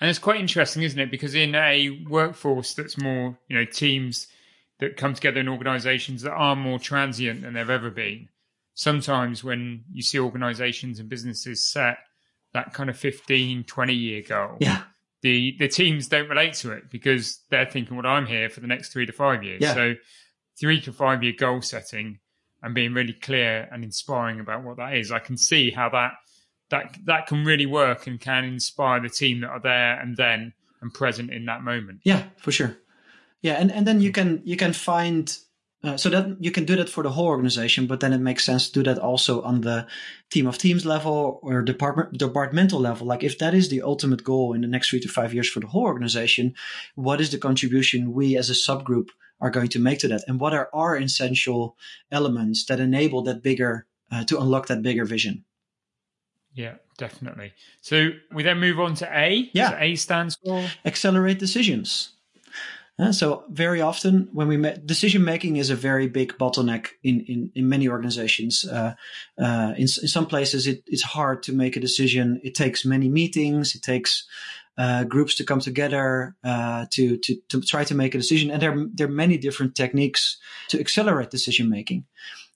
And 0.00 0.10
it's 0.10 0.18
quite 0.18 0.40
interesting, 0.40 0.82
isn't 0.82 0.98
it? 0.98 1.10
Because 1.10 1.34
in 1.34 1.54
a 1.54 2.04
workforce 2.08 2.74
that's 2.74 2.98
more, 2.98 3.38
you 3.48 3.56
know, 3.56 3.64
teams 3.64 4.28
that 4.78 4.96
come 4.96 5.14
together 5.14 5.40
in 5.40 5.48
organizations 5.48 6.22
that 6.22 6.32
are 6.32 6.54
more 6.54 6.78
transient 6.78 7.42
than 7.42 7.54
they've 7.54 7.70
ever 7.70 7.90
been, 7.90 8.28
sometimes 8.76 9.42
when 9.42 9.82
you 9.90 10.02
see 10.02 10.20
organizations 10.20 11.00
and 11.00 11.08
businesses 11.08 11.66
set 11.66 11.98
that 12.52 12.72
kind 12.72 12.88
of 12.88 12.96
15, 12.96 13.64
20 13.64 13.94
year 13.94 14.22
goal, 14.22 14.56
yeah. 14.60 14.82
the, 15.22 15.56
the 15.58 15.66
teams 15.66 16.06
don't 16.06 16.28
relate 16.28 16.54
to 16.54 16.72
it 16.72 16.90
because 16.90 17.40
they're 17.50 17.66
thinking, 17.66 17.96
well, 17.96 18.06
I'm 18.06 18.26
here 18.26 18.48
for 18.48 18.60
the 18.60 18.66
next 18.66 18.92
three 18.92 19.06
to 19.06 19.12
five 19.12 19.42
years. 19.42 19.62
Yeah. 19.62 19.74
So 19.74 19.94
three 20.60 20.80
to 20.82 20.92
five 20.92 21.24
year 21.24 21.32
goal 21.36 21.62
setting 21.62 22.20
and 22.62 22.74
being 22.74 22.92
really 22.92 23.14
clear 23.14 23.68
and 23.72 23.82
inspiring 23.82 24.40
about 24.40 24.62
what 24.62 24.76
that 24.76 24.94
is. 24.94 25.10
I 25.10 25.18
can 25.18 25.36
see 25.36 25.70
how 25.70 25.88
that 25.88 26.12
that 26.68 26.96
that 27.04 27.26
can 27.26 27.44
really 27.44 27.66
work 27.66 28.06
and 28.06 28.20
can 28.20 28.44
inspire 28.44 29.00
the 29.00 29.08
team 29.08 29.40
that 29.40 29.48
are 29.48 29.60
there 29.60 29.98
and 30.00 30.16
then 30.16 30.52
and 30.82 30.92
present 30.92 31.32
in 31.32 31.46
that 31.46 31.62
moment. 31.62 32.00
Yeah, 32.04 32.24
for 32.38 32.52
sure. 32.52 32.76
Yeah, 33.40 33.54
and, 33.54 33.70
and 33.70 33.86
then 33.86 34.00
you 34.00 34.10
mm. 34.10 34.14
can 34.14 34.42
you 34.44 34.56
can 34.56 34.72
find 34.72 35.34
uh, 35.84 35.96
so 35.96 36.08
that 36.08 36.36
you 36.40 36.50
can 36.50 36.64
do 36.64 36.76
that 36.76 36.88
for 36.88 37.02
the 37.02 37.10
whole 37.10 37.26
organization, 37.26 37.86
but 37.86 38.00
then 38.00 38.12
it 38.12 38.20
makes 38.20 38.44
sense 38.44 38.66
to 38.66 38.72
do 38.72 38.82
that 38.82 38.98
also 38.98 39.42
on 39.42 39.60
the 39.60 39.86
team 40.30 40.46
of 40.46 40.58
teams 40.58 40.84
level 40.84 41.38
or 41.42 41.62
department 41.62 42.18
departmental 42.18 42.80
level. 42.80 43.06
Like 43.06 43.22
if 43.22 43.38
that 43.38 43.54
is 43.54 43.68
the 43.68 43.82
ultimate 43.82 44.24
goal 44.24 44.52
in 44.54 44.62
the 44.62 44.68
next 44.68 44.90
three 44.90 45.00
to 45.00 45.08
five 45.08 45.34
years 45.34 45.48
for 45.48 45.60
the 45.60 45.68
whole 45.68 45.84
organization, 45.84 46.54
what 46.94 47.20
is 47.20 47.30
the 47.30 47.38
contribution 47.38 48.12
we 48.12 48.36
as 48.36 48.50
a 48.50 48.54
subgroup 48.54 49.08
are 49.38 49.50
going 49.50 49.68
to 49.68 49.78
make 49.78 49.98
to 49.98 50.08
that, 50.08 50.24
and 50.26 50.40
what 50.40 50.54
are 50.54 50.70
our 50.72 50.96
essential 50.96 51.76
elements 52.10 52.64
that 52.64 52.80
enable 52.80 53.22
that 53.22 53.42
bigger 53.42 53.86
uh, 54.10 54.24
to 54.24 54.40
unlock 54.40 54.66
that 54.68 54.82
bigger 54.82 55.04
vision? 55.04 55.44
Yeah, 56.54 56.76
definitely. 56.96 57.52
So 57.82 58.12
we 58.32 58.42
then 58.42 58.58
move 58.58 58.80
on 58.80 58.94
to 58.94 59.06
A. 59.14 59.50
Yeah, 59.52 59.70
so 59.70 59.76
A 59.78 59.94
stands 59.96 60.38
for 60.42 60.66
accelerate 60.86 61.38
decisions. 61.38 62.15
Uh, 62.98 63.12
so 63.12 63.44
very 63.50 63.82
often 63.82 64.28
when 64.32 64.48
we 64.48 64.56
ma- 64.56 64.70
decision 64.86 65.22
making 65.22 65.56
is 65.56 65.68
a 65.68 65.76
very 65.76 66.08
big 66.08 66.32
bottleneck 66.38 66.88
in, 67.02 67.20
in, 67.28 67.52
in 67.54 67.68
many 67.68 67.88
organizations. 67.88 68.64
Uh, 68.64 68.94
uh, 69.38 69.74
in, 69.76 69.82
in, 69.82 69.86
some 69.88 70.26
places 70.26 70.66
it, 70.66 70.82
it's 70.86 71.02
hard 71.02 71.42
to 71.42 71.52
make 71.52 71.76
a 71.76 71.80
decision. 71.80 72.40
It 72.42 72.54
takes 72.54 72.86
many 72.86 73.08
meetings. 73.10 73.74
It 73.74 73.82
takes 73.82 74.26
uh, 74.78 75.04
groups 75.04 75.34
to 75.34 75.44
come 75.44 75.60
together 75.60 76.36
uh, 76.42 76.86
to, 76.92 77.18
to 77.18 77.36
to 77.48 77.60
try 77.60 77.84
to 77.84 77.94
make 77.94 78.14
a 78.14 78.18
decision. 78.18 78.50
And 78.50 78.62
there 78.62 78.86
there 78.94 79.08
are 79.08 79.10
many 79.10 79.36
different 79.36 79.74
techniques 79.74 80.38
to 80.68 80.80
accelerate 80.80 81.30
decision 81.30 81.68
making. 81.68 82.06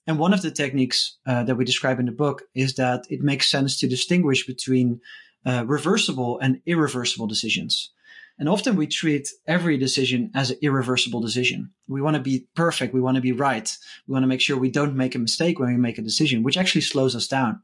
And 0.07 0.17
one 0.17 0.33
of 0.33 0.41
the 0.41 0.51
techniques 0.51 1.17
uh, 1.27 1.43
that 1.43 1.55
we 1.55 1.65
describe 1.65 1.99
in 1.99 2.07
the 2.07 2.11
book 2.11 2.43
is 2.55 2.73
that 2.75 3.05
it 3.09 3.21
makes 3.21 3.47
sense 3.47 3.77
to 3.79 3.87
distinguish 3.87 4.47
between 4.47 5.01
reversible 5.45 6.39
and 6.39 6.61
irreversible 6.65 7.27
decisions. 7.27 7.91
And 8.39 8.49
often 8.49 8.75
we 8.75 8.87
treat 8.87 9.29
every 9.47 9.77
decision 9.77 10.31
as 10.33 10.49
an 10.49 10.57
irreversible 10.61 11.21
decision. 11.21 11.71
We 11.87 12.01
want 12.01 12.15
to 12.15 12.21
be 12.21 12.47
perfect. 12.55 12.93
We 12.93 13.01
want 13.01 13.15
to 13.15 13.21
be 13.21 13.33
right. 13.33 13.71
We 14.07 14.13
want 14.13 14.23
to 14.23 14.27
make 14.27 14.41
sure 14.41 14.57
we 14.57 14.71
don't 14.71 14.95
make 14.95 15.13
a 15.13 15.19
mistake 15.19 15.59
when 15.59 15.69
we 15.69 15.77
make 15.77 15.97
a 15.97 16.01
decision, 16.01 16.41
which 16.41 16.57
actually 16.57 16.81
slows 16.81 17.15
us 17.15 17.27
down. 17.27 17.61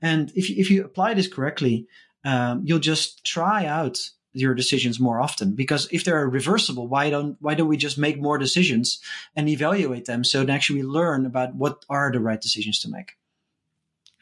And 0.00 0.32
if 0.34 0.48
you, 0.48 0.56
if 0.58 0.70
you 0.70 0.84
apply 0.84 1.14
this 1.14 1.28
correctly, 1.28 1.86
um, 2.24 2.62
you'll 2.64 2.78
just 2.78 3.24
try 3.24 3.66
out 3.66 3.98
your 4.34 4.54
decisions 4.54 4.98
more 4.98 5.20
often 5.20 5.54
because 5.54 5.88
if 5.92 6.04
they're 6.04 6.28
reversible 6.28 6.88
why 6.88 7.08
don't 7.08 7.36
why 7.40 7.54
don't 7.54 7.68
we 7.68 7.76
just 7.76 7.96
make 7.96 8.20
more 8.20 8.36
decisions 8.36 9.00
and 9.36 9.48
evaluate 9.48 10.06
them 10.06 10.24
so 10.24 10.40
that 10.40 10.52
actually 10.52 10.80
we 10.80 10.82
learn 10.82 11.24
about 11.24 11.54
what 11.54 11.84
are 11.88 12.10
the 12.10 12.18
right 12.18 12.40
decisions 12.40 12.80
to 12.80 12.88
make 12.90 13.12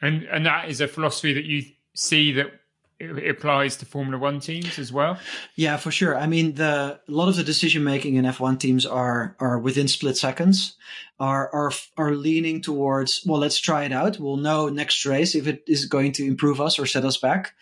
and 0.01 0.23
and 0.25 0.45
that 0.45 0.69
is 0.69 0.79
a 0.79 0.87
philosophy 0.87 1.33
that 1.33 1.45
you 1.45 1.63
see 1.95 2.31
that 2.31 2.51
it 3.03 3.29
applies 3.29 3.77
to 3.77 3.85
Formula 3.85 4.17
One 4.17 4.39
teams 4.39 4.79
as 4.79 4.91
well. 4.91 5.17
Yeah, 5.55 5.77
for 5.77 5.91
sure. 5.91 6.17
I 6.17 6.27
mean, 6.27 6.55
the 6.55 6.99
a 7.07 7.11
lot 7.11 7.29
of 7.29 7.35
the 7.35 7.43
decision 7.43 7.83
making 7.83 8.15
in 8.15 8.25
F1 8.25 8.59
teams 8.59 8.85
are 8.85 9.35
are 9.39 9.59
within 9.59 9.87
split 9.87 10.17
seconds, 10.17 10.75
are 11.19 11.49
are 11.53 11.71
are 11.97 12.15
leaning 12.15 12.61
towards 12.61 13.23
well, 13.25 13.39
let's 13.39 13.59
try 13.59 13.83
it 13.83 13.91
out. 13.91 14.19
We'll 14.19 14.37
know 14.37 14.69
next 14.69 15.05
race 15.05 15.35
if 15.35 15.47
it 15.47 15.63
is 15.67 15.85
going 15.85 16.11
to 16.13 16.25
improve 16.25 16.59
us 16.59 16.79
or 16.79 16.85
set 16.85 17.05
us 17.05 17.17
back. 17.17 17.53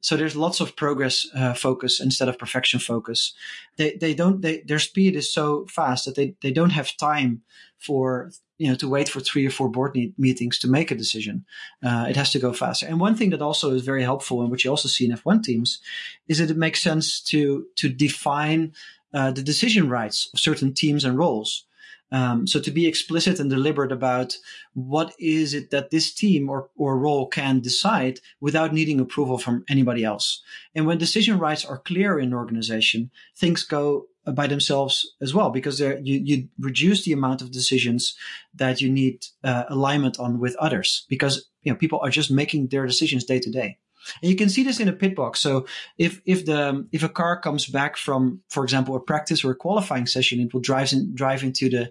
So 0.00 0.16
there's 0.16 0.36
lots 0.36 0.60
of 0.60 0.76
progress 0.76 1.26
uh, 1.34 1.54
focus 1.54 2.00
instead 2.00 2.28
of 2.28 2.38
perfection 2.38 2.80
focus. 2.80 3.34
They 3.76 3.96
they 3.96 4.14
don't 4.14 4.42
they 4.42 4.62
their 4.66 4.78
speed 4.78 5.16
is 5.16 5.32
so 5.32 5.66
fast 5.66 6.04
that 6.06 6.14
they 6.14 6.34
they 6.42 6.52
don't 6.52 6.70
have 6.70 6.96
time 6.96 7.42
for 7.78 8.30
you 8.58 8.68
know 8.68 8.76
to 8.76 8.88
wait 8.88 9.08
for 9.08 9.20
three 9.20 9.46
or 9.46 9.50
four 9.50 9.68
board 9.68 9.96
meetings 10.16 10.58
to 10.58 10.68
make 10.68 10.90
a 10.90 10.94
decision. 10.94 11.44
Uh, 11.82 12.06
it 12.08 12.16
has 12.16 12.30
to 12.32 12.38
go 12.38 12.52
faster. 12.52 12.86
And 12.86 13.00
one 13.00 13.16
thing 13.16 13.30
that 13.30 13.42
also 13.42 13.70
is 13.70 13.82
very 13.82 14.02
helpful, 14.02 14.42
and 14.42 14.50
which 14.50 14.64
you 14.64 14.70
also 14.70 14.88
see 14.88 15.04
in 15.04 15.16
F1 15.16 15.42
teams, 15.42 15.80
is 16.28 16.38
that 16.38 16.50
it 16.50 16.56
makes 16.56 16.82
sense 16.82 17.20
to 17.22 17.66
to 17.76 17.88
define 17.88 18.72
uh, 19.12 19.30
the 19.30 19.42
decision 19.42 19.88
rights 19.88 20.28
of 20.32 20.40
certain 20.40 20.72
teams 20.72 21.04
and 21.04 21.18
roles. 21.18 21.66
Um, 22.12 22.46
so 22.46 22.60
to 22.60 22.70
be 22.70 22.86
explicit 22.86 23.40
and 23.40 23.50
deliberate 23.50 23.90
about 23.90 24.36
what 24.74 25.14
is 25.18 25.52
it 25.52 25.70
that 25.70 25.90
this 25.90 26.14
team 26.14 26.48
or, 26.48 26.68
or 26.76 26.96
role 26.96 27.26
can 27.26 27.60
decide 27.60 28.20
without 28.40 28.72
needing 28.72 29.00
approval 29.00 29.36
from 29.36 29.64
anybody 29.68 30.04
else. 30.04 30.42
And 30.76 30.86
when 30.86 30.98
decision 30.98 31.40
rights 31.40 31.64
are 31.64 31.78
clear 31.78 32.20
in 32.20 32.28
an 32.28 32.34
organization, 32.34 33.10
things 33.36 33.64
go 33.64 34.06
by 34.32 34.46
themselves 34.46 35.14
as 35.20 35.34
well 35.34 35.50
because 35.50 35.80
you, 35.80 35.98
you 36.02 36.48
reduce 36.58 37.04
the 37.04 37.12
amount 37.12 37.42
of 37.42 37.50
decisions 37.50 38.16
that 38.54 38.80
you 38.80 38.90
need 38.90 39.24
uh, 39.42 39.64
alignment 39.68 40.18
on 40.18 40.38
with 40.38 40.56
others 40.56 41.04
because 41.08 41.48
you 41.62 41.72
know 41.72 41.76
people 41.76 42.00
are 42.02 42.10
just 42.10 42.30
making 42.30 42.68
their 42.68 42.86
decisions 42.86 43.24
day 43.24 43.38
to 43.38 43.50
day 43.50 43.78
and 44.22 44.30
you 44.30 44.36
can 44.36 44.48
see 44.48 44.62
this 44.62 44.80
in 44.80 44.88
a 44.88 44.92
pit 44.92 45.14
box. 45.14 45.40
So 45.40 45.66
if 45.98 46.20
if 46.24 46.44
the 46.44 46.86
if 46.92 47.02
a 47.02 47.08
car 47.08 47.40
comes 47.40 47.66
back 47.66 47.96
from, 47.96 48.40
for 48.50 48.64
example, 48.64 48.94
a 48.96 49.00
practice 49.00 49.44
or 49.44 49.52
a 49.52 49.56
qualifying 49.56 50.06
session, 50.06 50.40
it 50.40 50.52
will 50.52 50.60
drive 50.60 50.92
in, 50.92 51.14
drive 51.14 51.42
into 51.42 51.68
the 51.68 51.82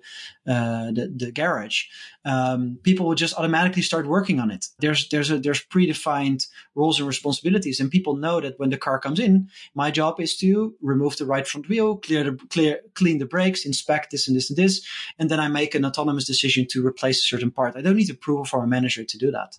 uh, 0.52 0.92
the, 0.92 1.14
the, 1.16 1.32
garage. 1.32 1.86
Um, 2.26 2.78
people 2.84 3.08
will 3.08 3.16
just 3.16 3.36
automatically 3.36 3.82
start 3.82 4.08
working 4.08 4.40
on 4.40 4.52
it. 4.52 4.68
There's 4.80 5.10
there's 5.10 5.32
a, 5.32 5.40
there's 5.40 5.64
predefined 5.64 6.48
roles 6.76 7.00
and 7.00 7.08
responsibilities, 7.08 7.80
and 7.80 7.92
people 7.92 8.16
know 8.16 8.42
that 8.42 8.60
when 8.60 8.70
the 8.70 8.78
car 8.78 9.00
comes 9.00 9.20
in, 9.20 9.50
my 9.76 9.92
job 9.92 10.20
is 10.20 10.36
to 10.38 10.76
remove 10.82 11.18
the 11.18 11.26
right 11.26 11.48
front 11.48 11.70
wheel, 11.70 11.98
clear 11.98 12.24
the 12.24 12.38
clear 12.50 12.80
clean 12.94 13.20
the 13.20 13.26
brakes, 13.26 13.66
inspect 13.66 14.12
this 14.12 14.28
and 14.28 14.36
this 14.36 14.50
and 14.50 14.58
this, 14.58 14.86
and 15.20 15.30
then 15.30 15.40
I 15.40 15.48
make 15.48 15.76
an 15.76 15.86
autonomous 15.86 16.26
decision 16.26 16.66
to 16.72 16.86
replace 16.86 17.20
a 17.20 17.28
certain 17.28 17.52
part. 17.52 17.76
I 17.76 17.82
don't 17.82 17.96
need 17.96 18.10
approval 18.10 18.46
from 18.46 18.64
a 18.64 18.68
manager 18.68 19.04
to 19.04 19.18
do 19.18 19.32
that 19.32 19.58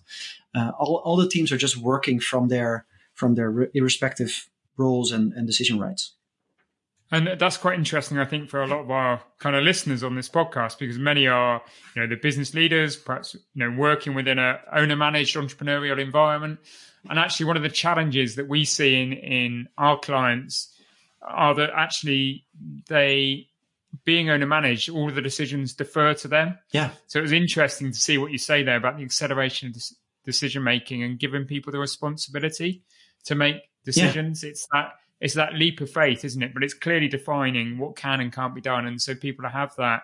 uh, 0.55 0.71
all, 0.79 1.01
all 1.03 1.17
the 1.17 1.27
teams 1.27 1.51
are 1.51 1.57
just 1.57 1.77
working 1.77 2.19
from 2.19 2.47
their 2.47 2.85
from 3.13 3.35
their 3.35 3.49
respective 3.49 4.49
roles 4.77 5.11
and, 5.11 5.31
and 5.33 5.47
decision 5.47 5.79
rights. 5.79 6.13
And 7.11 7.39
that's 7.39 7.57
quite 7.57 7.77
interesting, 7.77 8.17
I 8.17 8.25
think, 8.25 8.49
for 8.49 8.63
a 8.63 8.67
lot 8.67 8.79
of 8.79 8.89
our 8.89 9.21
kind 9.37 9.55
of 9.55 9.63
listeners 9.63 10.03
on 10.03 10.15
this 10.15 10.27
podcast, 10.27 10.79
because 10.79 10.97
many 10.97 11.27
are, 11.27 11.61
you 11.95 12.01
know, 12.01 12.07
the 12.07 12.15
business 12.15 12.55
leaders, 12.55 12.95
perhaps, 12.95 13.35
you 13.35 13.41
know, 13.53 13.77
working 13.77 14.15
within 14.15 14.39
a 14.39 14.59
owner 14.73 14.95
managed 14.95 15.35
entrepreneurial 15.35 15.99
environment. 15.99 16.59
And 17.07 17.19
actually, 17.19 17.45
one 17.45 17.57
of 17.57 17.63
the 17.63 17.69
challenges 17.69 18.35
that 18.35 18.47
we 18.47 18.65
see 18.65 19.01
in, 19.01 19.13
in 19.13 19.69
our 19.77 19.99
clients 19.99 20.75
are 21.21 21.53
that 21.53 21.69
actually 21.75 22.45
they, 22.87 23.49
being 24.03 24.31
owner 24.31 24.47
managed, 24.47 24.89
all 24.89 25.07
of 25.07 25.15
the 25.15 25.21
decisions 25.21 25.73
defer 25.73 26.15
to 26.15 26.27
them. 26.27 26.57
Yeah. 26.71 26.89
So 27.05 27.19
it 27.19 27.21
was 27.21 27.31
interesting 27.31 27.91
to 27.91 27.97
see 27.97 28.17
what 28.17 28.31
you 28.31 28.39
say 28.39 28.63
there 28.63 28.77
about 28.77 28.97
the 28.97 29.03
acceleration 29.03 29.69
of 29.69 29.75
decision 30.25 30.63
making 30.63 31.03
and 31.03 31.19
giving 31.19 31.45
people 31.45 31.71
the 31.71 31.79
responsibility 31.79 32.81
to 33.25 33.35
make 33.35 33.57
decisions. 33.83 34.43
Yeah. 34.43 34.49
It's 34.49 34.67
that 34.73 34.93
it's 35.19 35.35
that 35.35 35.53
leap 35.53 35.81
of 35.81 35.89
faith, 35.89 36.25
isn't 36.25 36.43
it? 36.43 36.53
But 36.53 36.63
it's 36.63 36.73
clearly 36.73 37.07
defining 37.07 37.77
what 37.77 37.95
can 37.95 38.21
and 38.21 38.33
can't 38.33 38.55
be 38.55 38.61
done, 38.61 38.85
and 38.85 39.01
so 39.01 39.15
people 39.15 39.47
have 39.47 39.75
that 39.77 40.03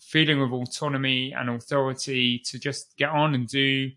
feeling 0.00 0.40
of 0.40 0.52
autonomy 0.52 1.32
and 1.36 1.50
authority 1.50 2.38
to 2.46 2.58
just 2.58 2.96
get 2.96 3.10
on 3.10 3.34
and 3.34 3.46
do 3.46 3.90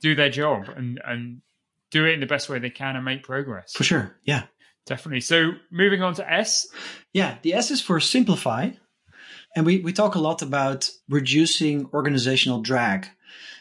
do 0.00 0.14
their 0.14 0.30
job 0.30 0.68
and 0.74 1.00
and 1.04 1.42
do 1.90 2.06
it 2.06 2.14
in 2.14 2.20
the 2.20 2.26
best 2.26 2.48
way 2.48 2.58
they 2.58 2.70
can 2.70 2.96
and 2.96 3.04
make 3.04 3.22
progress. 3.22 3.72
For 3.72 3.84
sure. 3.84 4.16
Yeah. 4.24 4.44
Definitely. 4.86 5.20
So 5.20 5.52
moving 5.70 6.02
on 6.02 6.14
to 6.14 6.28
S. 6.32 6.66
Yeah, 7.12 7.36
the 7.42 7.54
S 7.54 7.70
is 7.70 7.80
for 7.80 8.00
simplify. 8.00 8.70
And 9.54 9.66
we, 9.66 9.80
we 9.80 9.92
talk 9.92 10.14
a 10.14 10.20
lot 10.20 10.42
about 10.42 10.90
reducing 11.08 11.88
organizational 11.92 12.62
drag. 12.62 13.06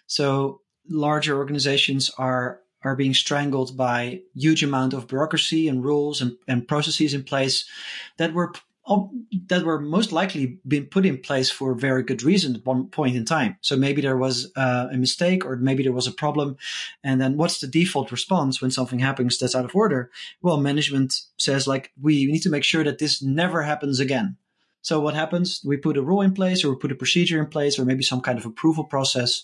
So 0.07 0.61
larger 0.89 1.37
organizations 1.37 2.09
are 2.17 2.61
are 2.84 2.96
being 2.96 3.13
strangled 3.13 3.78
by 3.78 4.22
huge 4.34 4.63
amount 4.63 4.94
of 4.94 5.08
bureaucracy 5.08 5.67
and 5.67 5.84
rules 5.84 6.22
and, 6.22 6.38
and 6.48 6.67
processes 6.67 7.13
in 7.13 7.24
place 7.24 7.65
that 8.17 8.34
were 8.34 8.52
that 9.48 9.63
were 9.63 9.80
most 9.80 10.12
likely 10.12 10.60
been 10.67 10.86
put 10.86 11.06
in 11.06 11.17
place 11.17 11.52
for 11.52 11.72
a 11.72 11.76
very 11.76 12.04
good 12.04 12.24
reason 12.24 12.56
at 12.56 12.65
one 12.65 12.88
point 12.88 13.15
in 13.15 13.24
time. 13.24 13.56
So 13.62 13.76
maybe 13.78 14.02
there 14.02 14.17
was 14.17 14.52
uh, 14.56 14.88
a 14.91 14.98
mistake 14.98 15.46
or 15.46 15.56
maybe 15.56 15.84
there 15.84 15.91
was 15.91 16.08
a 16.08 16.12
problem. 16.12 16.58
And 17.04 17.22
then 17.22 17.38
what's 17.38 17.60
the 17.60 17.67
default 17.67 18.12
response 18.12 18.62
when 18.62 18.72
something 18.72 19.00
happens 19.00 19.38
that's 19.38 19.56
out 19.56 19.65
of 19.65 19.76
order? 19.76 20.10
Well, 20.41 20.58
management 20.58 21.22
says 21.38 21.67
like, 21.67 21.91
we 22.02 22.26
need 22.26 22.41
to 22.41 22.50
make 22.50 22.63
sure 22.63 22.84
that 22.84 22.98
this 22.98 23.22
never 23.22 23.62
happens 23.62 24.00
again. 24.00 24.38
So 24.82 25.00
what 25.00 25.13
happens? 25.13 25.62
We 25.63 25.78
put 25.78 25.98
a 25.98 26.02
rule 26.02 26.22
in 26.22 26.34
place 26.34 26.63
or 26.63 26.72
we 26.72 26.76
put 26.76 26.91
a 26.91 26.96
procedure 26.96 27.39
in 27.39 27.48
place 27.48 27.78
or 27.78 27.86
maybe 27.86 28.04
some 28.04 28.22
kind 28.22 28.38
of 28.38 28.46
approval 28.46 28.84
process. 28.84 29.44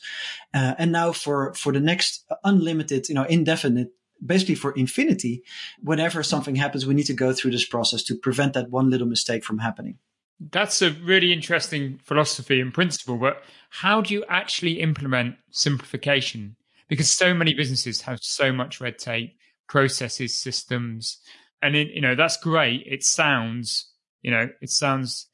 Uh, 0.54 0.74
and 0.78 0.92
now 0.92 1.12
for, 1.12 1.54
for 1.54 1.72
the 1.72 1.80
next 1.80 2.26
unlimited, 2.44 3.08
you 3.10 3.16
know, 3.16 3.24
indefinite 3.24 3.92
basically 4.26 4.56
for 4.56 4.72
infinity, 4.74 5.44
whenever 5.82 6.24
something 6.24 6.56
happens, 6.56 6.86
we 6.86 6.94
need 6.94 7.06
to 7.06 7.14
go 7.14 7.34
through 7.34 7.52
this 7.52 7.66
process 7.66 8.04
to 8.04 8.16
prevent 8.16 8.54
that 8.54 8.70
one 8.70 8.90
little 8.90 9.08
mistake 9.08 9.44
from 9.44 9.60
happening. 9.60 9.98
That's 10.40 10.82
a 10.82 10.92
really 10.92 11.34
interesting 11.34 12.00
philosophy 12.04 12.62
and 12.62 12.74
principle, 12.74 13.18
but 13.18 13.44
how 13.70 14.02
do 14.02 14.14
you 14.14 14.24
actually 14.30 14.80
implement 14.80 15.36
simplification? 15.50 16.56
Because 16.88 17.10
so 17.10 17.34
many 17.34 17.54
businesses 17.54 18.02
have 18.02 18.20
so 18.22 18.54
much 18.54 18.80
red 18.80 19.00
tape, 19.00 19.36
processes, 19.68 20.36
systems, 20.36 21.18
and 21.62 21.76
in, 21.76 21.88
you 21.90 22.02
know 22.02 22.16
that's 22.16 22.38
great. 22.38 22.84
It 22.86 23.04
sounds, 23.04 23.92
you 24.22 24.30
know, 24.30 24.50
it 24.62 24.70
sounds 24.70 25.27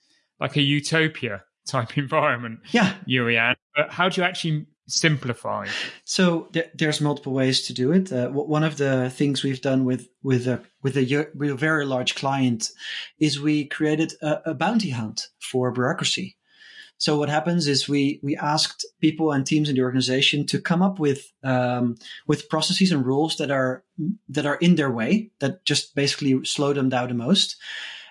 like 0.44 0.58
a 0.58 0.62
utopia 0.62 1.44
type 1.66 1.98
environment. 2.06 2.60
Yeah, 2.72 2.94
Jurriaan. 3.08 3.56
But 3.76 3.92
how 3.92 4.10
do 4.10 4.22
you 4.22 4.28
actually 4.28 4.68
simplify? 4.88 5.68
So 6.04 6.50
th- 6.54 6.70
there's 6.76 7.02
multiple 7.02 7.34
ways 7.34 7.64
to 7.68 7.74
do 7.74 7.92
it. 7.94 8.12
Uh, 8.12 8.30
one 8.30 8.64
of 8.64 8.78
the 8.78 9.10
things 9.10 9.42
we've 9.42 9.62
done 9.62 9.86
with 9.86 10.10
with 10.22 10.48
a 10.48 10.62
with 10.84 10.98
a, 10.98 11.28
with 11.34 11.50
a 11.50 11.56
very 11.56 11.86
large 11.86 12.14
client 12.16 12.70
is 13.18 13.40
we 13.40 13.66
created 13.66 14.14
a, 14.22 14.52
a 14.52 14.54
bounty 14.54 14.92
hunt 14.92 15.30
for 15.40 15.72
bureaucracy. 15.72 16.38
So 16.98 17.18
what 17.18 17.30
happens 17.30 17.68
is 17.68 17.90
we 17.90 18.20
we 18.22 18.36
asked 18.38 18.86
people 19.02 19.32
and 19.32 19.46
teams 19.46 19.70
in 19.70 19.76
the 19.76 19.82
organization 19.82 20.46
to 20.48 20.62
come 20.62 20.82
up 20.82 21.00
with 21.00 21.32
um, 21.44 21.96
with 22.28 22.50
processes 22.50 22.92
and 22.92 23.06
rules 23.06 23.38
that 23.38 23.52
are 23.52 23.84
that 24.30 24.46
are 24.46 24.56
in 24.56 24.76
their 24.76 24.92
way 24.92 25.32
that 25.40 25.66
just 25.66 25.96
basically 25.96 26.44
slow 26.46 26.74
them 26.74 26.90
down 26.90 27.08
the 27.08 27.14
most, 27.14 27.56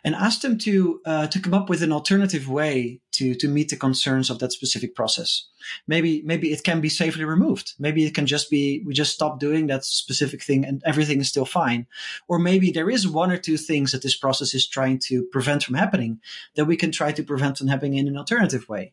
and 0.05 0.15
asked 0.15 0.43
them 0.43 0.59
to 0.59 1.01
uh, 1.05 1.27
to 1.29 1.41
come 1.41 1.55
up 1.55 1.69
with 1.69 1.83
an 1.83 1.93
alternative 1.93 2.49
way 2.49 3.01
to 3.13 3.35
to 3.37 3.49
meet 3.49 3.69
the 3.69 3.77
concerns 3.77 4.31
of 4.31 4.39
that 4.39 4.53
specific 4.53 4.95
process. 4.95 5.47
Maybe 5.87 6.23
maybe 6.25 6.53
it 6.53 6.65
can 6.65 6.81
be 6.81 6.89
safely 6.89 7.25
removed. 7.25 7.75
Maybe 7.79 8.05
it 8.05 8.15
can 8.15 8.27
just 8.27 8.51
be 8.51 8.83
we 8.85 8.95
just 8.95 9.15
stop 9.15 9.39
doing 9.39 9.69
that 9.69 9.85
specific 9.85 10.43
thing 10.43 10.65
and 10.65 10.83
everything 10.85 11.21
is 11.21 11.29
still 11.29 11.45
fine. 11.45 11.87
Or 12.29 12.39
maybe 12.39 12.71
there 12.71 12.91
is 12.91 13.07
one 13.07 13.31
or 13.31 13.39
two 13.39 13.57
things 13.57 13.93
that 13.93 14.03
this 14.03 14.17
process 14.17 14.55
is 14.55 14.67
trying 14.67 14.99
to 15.07 15.25
prevent 15.25 15.63
from 15.63 15.77
happening 15.77 16.21
that 16.57 16.67
we 16.67 16.77
can 16.77 16.91
try 16.91 17.13
to 17.13 17.23
prevent 17.23 17.59
from 17.59 17.69
happening 17.69 17.99
in 17.99 18.09
an 18.09 18.17
alternative 18.17 18.69
way 18.69 18.93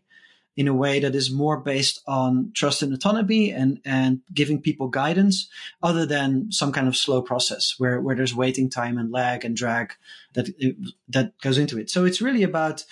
in 0.60 0.68
a 0.68 0.74
way 0.74 1.00
that 1.00 1.16
is 1.16 1.32
more 1.32 1.56
based 1.56 2.02
on 2.06 2.52
trust 2.54 2.82
and 2.82 2.94
autonomy 2.94 3.50
and, 3.50 3.80
and 3.86 4.20
giving 4.34 4.62
people 4.62 4.90
guidance 4.90 5.48
other 5.82 6.06
than 6.06 6.52
some 6.52 6.74
kind 6.74 6.86
of 6.86 6.98
slow 6.98 7.22
process 7.22 7.76
where, 7.78 8.02
where 8.02 8.14
there's 8.14 8.36
waiting 8.36 8.70
time 8.70 8.98
and 8.98 9.10
lag 9.10 9.46
and 9.46 9.56
drag 9.56 9.94
that, 10.34 10.50
that 11.08 11.32
goes 11.40 11.58
into 11.58 11.80
it. 11.80 11.90
So 11.90 12.04
it's 12.04 12.22
really 12.22 12.44
about 12.44 12.84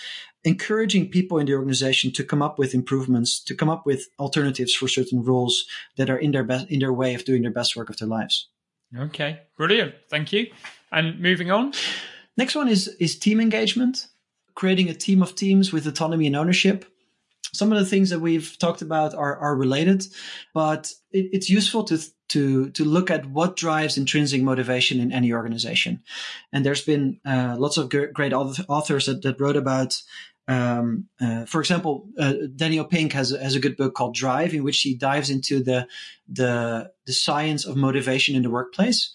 encouraging 0.46 1.10
people 1.10 1.40
in 1.40 1.46
the 1.46 1.56
organization 1.56 2.10
to 2.14 2.24
come 2.24 2.42
up 2.42 2.58
with 2.58 2.74
improvements, 2.74 3.44
to 3.44 3.54
come 3.54 3.70
up 3.70 3.86
with 3.86 4.08
alternatives 4.18 4.74
for 4.74 4.88
certain 4.88 5.22
rules 5.22 5.66
that 5.98 6.10
are 6.10 6.18
in 6.18 6.32
their 6.32 6.46
best, 6.46 6.70
in 6.70 6.80
their 6.80 6.94
way 6.94 7.16
of 7.16 7.26
doing 7.26 7.42
their 7.42 7.52
best 7.52 7.76
work 7.76 7.90
of 7.90 7.98
their 7.98 8.08
lives. 8.08 8.48
Okay, 8.98 9.42
brilliant. 9.58 9.94
Thank 10.10 10.32
you. 10.32 10.48
And 10.94 11.20
moving 11.20 11.52
on. 11.52 11.74
Next 12.38 12.56
one 12.56 12.70
is, 12.70 12.88
is 13.02 13.20
team 13.20 13.42
engagement, 13.42 14.08
creating 14.56 14.88
a 14.88 14.94
team 14.94 15.22
of 15.22 15.36
teams 15.36 15.74
with 15.74 15.86
autonomy 15.86 16.28
and 16.28 16.36
ownership 16.38 16.86
some 17.58 17.72
of 17.72 17.80
the 17.80 17.86
things 17.86 18.10
that 18.12 18.20
we've 18.20 18.58
talked 18.60 18.82
about 18.82 19.14
are, 19.14 19.36
are 19.38 19.56
related, 19.56 20.06
but 20.54 20.92
it, 21.12 21.30
it's 21.34 21.50
useful 21.50 21.84
to 21.86 22.00
to 22.30 22.70
to 22.72 22.86
look 22.86 23.10
at 23.10 23.26
what 23.26 23.56
drives 23.56 23.98
intrinsic 23.98 24.42
motivation 24.42 25.00
in 25.00 25.12
any 25.12 25.34
organization. 25.34 26.02
And 26.52 26.66
there's 26.66 26.84
been 26.86 27.20
uh, 27.26 27.56
lots 27.58 27.78
of 27.78 27.90
great 27.90 28.34
authors 28.34 29.06
that, 29.06 29.22
that 29.24 29.40
wrote 29.40 29.58
about. 29.58 30.02
Um, 30.50 31.10
uh, 31.20 31.44
for 31.46 31.60
example, 31.60 32.08
uh, 32.18 32.34
Daniel 32.56 32.86
Pink 32.86 33.14
has 33.14 33.32
has 33.32 33.56
a 33.56 33.60
good 33.60 33.76
book 33.76 33.96
called 33.96 34.16
Drive, 34.16 34.54
in 34.54 34.64
which 34.64 34.80
he 34.82 34.96
dives 34.96 35.30
into 35.30 35.62
the 35.64 35.88
the 36.30 36.92
the 37.06 37.14
science 37.14 37.66
of 37.66 37.76
motivation 37.76 38.36
in 38.36 38.44
the 38.44 38.50
workplace 38.50 39.12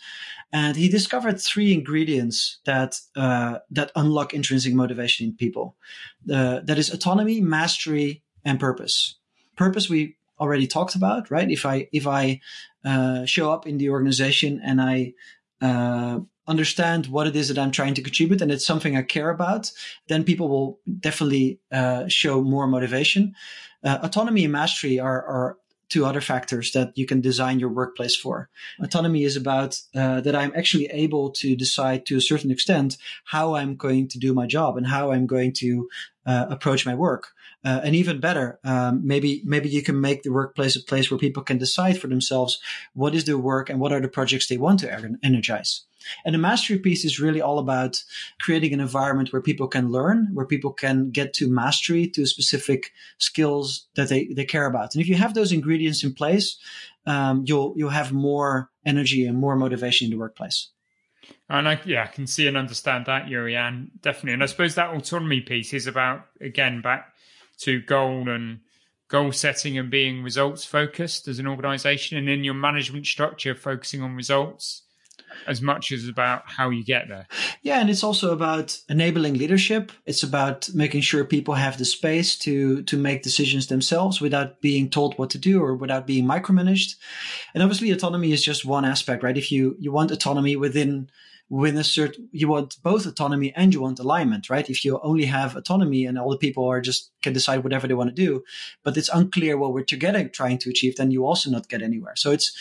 and 0.53 0.77
he 0.77 0.89
discovered 0.89 1.41
three 1.41 1.73
ingredients 1.73 2.59
that 2.67 3.01
uh, 3.17 3.59
that 3.71 3.91
unlock 3.97 4.35
intrinsic 4.35 4.75
motivation 4.75 5.27
in 5.27 5.35
people. 5.35 5.77
Uh, 6.31 6.61
that 6.65 6.79
is 6.79 6.93
autonomy, 6.93 7.41
mastery, 7.41 8.23
and 8.45 8.59
purpose. 8.61 9.17
Purpose 9.57 9.89
we 9.89 10.17
already 10.41 10.67
talked 10.67 10.95
about, 10.95 11.31
right? 11.31 11.51
If 11.51 11.65
I 11.67 11.89
if 11.93 12.07
I 12.07 12.41
uh, 12.85 13.25
show 13.27 13.53
up 13.53 13.67
in 13.67 13.79
the 13.79 13.91
organization 13.91 14.61
and 14.65 14.81
I 14.81 15.15
uh, 15.61 16.21
understand 16.47 17.07
what 17.07 17.27
it 17.27 17.37
is 17.37 17.49
that 17.49 17.59
I'm 17.59 17.71
trying 17.71 17.95
to 17.95 18.03
contribute 18.03 18.43
and 18.43 18.51
it's 18.51 18.67
something 18.67 18.97
I 18.97 19.03
care 19.03 19.31
about, 19.31 19.71
then 20.09 20.25
people 20.25 20.49
will 20.49 20.81
definitely 21.01 21.61
uh, 21.71 22.09
show 22.09 22.43
more 22.43 22.67
motivation. 22.67 23.35
Uh, 23.85 23.99
autonomy 24.03 24.45
and 24.45 24.53
mastery 24.53 24.99
are, 24.99 25.25
are 25.25 25.59
two 25.93 26.07
other 26.07 26.23
factors 26.23 26.73
that 26.73 26.97
you 26.97 27.05
can 27.05 27.21
design 27.21 27.61
your 27.61 27.69
workplace 27.69 28.17
for. 28.17 28.49
Autonomy 28.83 29.25
is 29.25 29.37
about 29.37 29.79
uh, 29.95 30.23
that 30.23 30.35
I'm 30.35 30.53
actually 30.57 30.87
able 30.87 31.31
to 31.43 31.55
decide 31.55 32.07
to 32.07 32.17
a 32.17 32.21
certain 32.21 32.51
extent 32.51 32.97
how 33.25 33.55
I'm 33.55 33.77
going 33.77 34.09
to 34.09 34.19
do 34.19 34.33
my 34.33 34.47
job 34.47 34.79
and 34.79 34.87
how 34.87 35.13
I'm 35.13 35.27
going 35.27 35.53
to 35.55 35.89
uh, 36.25 36.47
approach 36.49 36.87
my 36.87 36.95
work. 36.95 37.25
Uh, 37.65 37.81
and 37.85 37.95
even 37.95 38.21
better, 38.21 38.59
um, 38.65 39.07
maybe 39.07 39.43
maybe 39.45 39.69
you 39.69 39.83
can 39.83 40.01
make 40.01 40.23
the 40.23 40.33
workplace 40.33 40.77
a 40.77 40.83
place 40.83 41.11
where 41.11 41.19
people 41.19 41.43
can 41.45 41.59
decide 41.59 42.01
for 42.01 42.09
themselves 42.09 42.59
what 42.95 43.15
is 43.15 43.25
their 43.25 43.39
work 43.39 43.71
and 43.71 43.79
what 43.79 43.93
are 43.93 44.01
the 44.01 44.09
projects 44.09 44.49
they 44.49 44.57
want 44.57 44.81
to 44.81 45.19
energize. 45.23 45.85
And 46.25 46.35
the 46.35 46.39
mastery 46.39 46.79
piece 46.79 47.05
is 47.05 47.21
really 47.21 47.41
all 47.41 47.59
about 47.59 48.03
creating 48.41 48.73
an 48.73 48.81
environment 48.81 49.33
where 49.33 49.43
people 49.43 49.69
can 49.69 49.91
learn, 49.91 50.29
where 50.33 50.47
people 50.47 50.73
can 50.73 51.11
get 51.11 51.35
to 51.35 51.49
mastery 51.49 52.09
to 52.09 52.27
specific 52.27 52.93
skills 53.19 53.87
that 53.95 54.09
they, 54.09 54.27
they 54.27 54.45
care 54.45 54.67
about. 54.67 54.95
And 54.95 55.03
if 55.03 55.09
you 55.09 55.17
have 55.17 55.35
those 55.35 55.53
ingredients 55.53 56.05
in 56.05 56.15
place, 56.15 56.59
um, 57.07 57.45
you'll 57.47 57.75
you'll 57.77 57.91
have 57.91 58.13
more 58.13 58.71
energy 58.87 59.27
and 59.27 59.39
more 59.39 59.57
motivation 59.57 60.07
in 60.07 60.11
the 60.11 60.19
workplace. 60.19 60.69
And 61.49 61.69
I, 61.69 61.81
yeah, 61.85 62.05
I 62.05 62.07
can 62.07 62.27
see 62.27 62.47
and 62.47 62.57
understand 62.57 63.07
that, 63.07 63.27
Jurriaan, 63.27 63.89
definitely. 64.01 64.35
And 64.35 64.43
I 64.43 64.47
suppose 64.47 64.75
that 64.75 64.95
autonomy 64.95 65.41
piece 65.41 65.73
is 65.73 65.87
about 65.87 66.27
again 66.41 66.81
back 66.81 67.13
to 67.59 67.81
goal 67.81 68.29
and 68.29 68.61
goal 69.09 69.31
setting 69.33 69.77
and 69.77 69.91
being 69.91 70.23
results 70.23 70.65
focused 70.65 71.29
as 71.29 71.39
an 71.39 71.47
organization, 71.47 72.17
and 72.17 72.29
in 72.29 72.45
your 72.45 72.55
management 72.55 73.07
structure, 73.07 73.55
focusing 73.55 74.03
on 74.03 74.17
results 74.17 74.83
as 75.47 75.61
much 75.61 75.93
as 75.93 76.09
about 76.09 76.43
how 76.47 76.71
you 76.71 76.85
get 76.85 77.09
there. 77.09 77.27
Yeah, 77.63 77.81
and 77.81 77.91
it's 77.91 78.05
also 78.05 78.33
about 78.33 78.79
enabling 78.89 79.35
leadership. 79.35 79.93
It's 80.07 80.23
about 80.23 80.69
making 80.75 81.03
sure 81.03 81.25
people 81.25 81.55
have 81.55 81.79
the 81.79 81.85
space 81.85 82.37
to 82.39 82.83
to 82.85 82.97
make 82.97 83.23
decisions 83.23 83.67
themselves 83.67 84.21
without 84.21 84.61
being 84.61 84.91
told 84.91 85.19
what 85.19 85.31
to 85.31 85.39
do 85.39 85.63
or 85.63 85.75
without 85.75 86.07
being 86.07 86.25
micromanaged. 86.25 86.97
And 87.55 87.63
obviously 87.63 87.91
autonomy 87.91 88.33
is 88.33 88.45
just 88.45 88.65
one 88.65 88.85
aspect, 88.85 89.23
right? 89.23 89.37
If 89.37 89.53
you 89.53 89.77
you 89.79 89.93
want 89.93 90.11
autonomy 90.11 90.57
within 90.57 91.09
within 91.53 91.77
a 91.77 91.85
certain 91.85 92.29
you 92.33 92.49
want 92.49 92.77
both 92.83 93.05
autonomy 93.05 93.53
and 93.55 93.75
you 93.75 93.83
want 93.83 93.99
alignment, 93.99 94.49
right? 94.49 94.71
If 94.71 94.85
you 94.85 94.99
only 95.03 95.27
have 95.27 95.55
autonomy 95.55 96.07
and 96.07 96.19
all 96.19 96.31
the 96.31 96.39
people 96.39 96.67
are 96.67 96.81
just 96.81 97.11
can 97.23 97.35
decide 97.35 97.63
whatever 97.63 97.87
they 97.87 97.95
want 97.95 98.09
to 98.09 98.25
do, 98.27 98.43
but 98.83 98.97
it's 98.97 99.11
unclear 99.11 99.59
what 99.59 99.75
we're 99.75 99.85
together 99.85 100.27
trying 100.29 100.59
to 100.59 100.71
achieve, 100.71 100.97
then 100.97 101.11
you 101.11 101.27
also 101.27 101.51
not 101.51 101.69
get 101.69 101.83
anywhere. 101.83 102.17
So 102.17 102.31
it's 102.31 102.57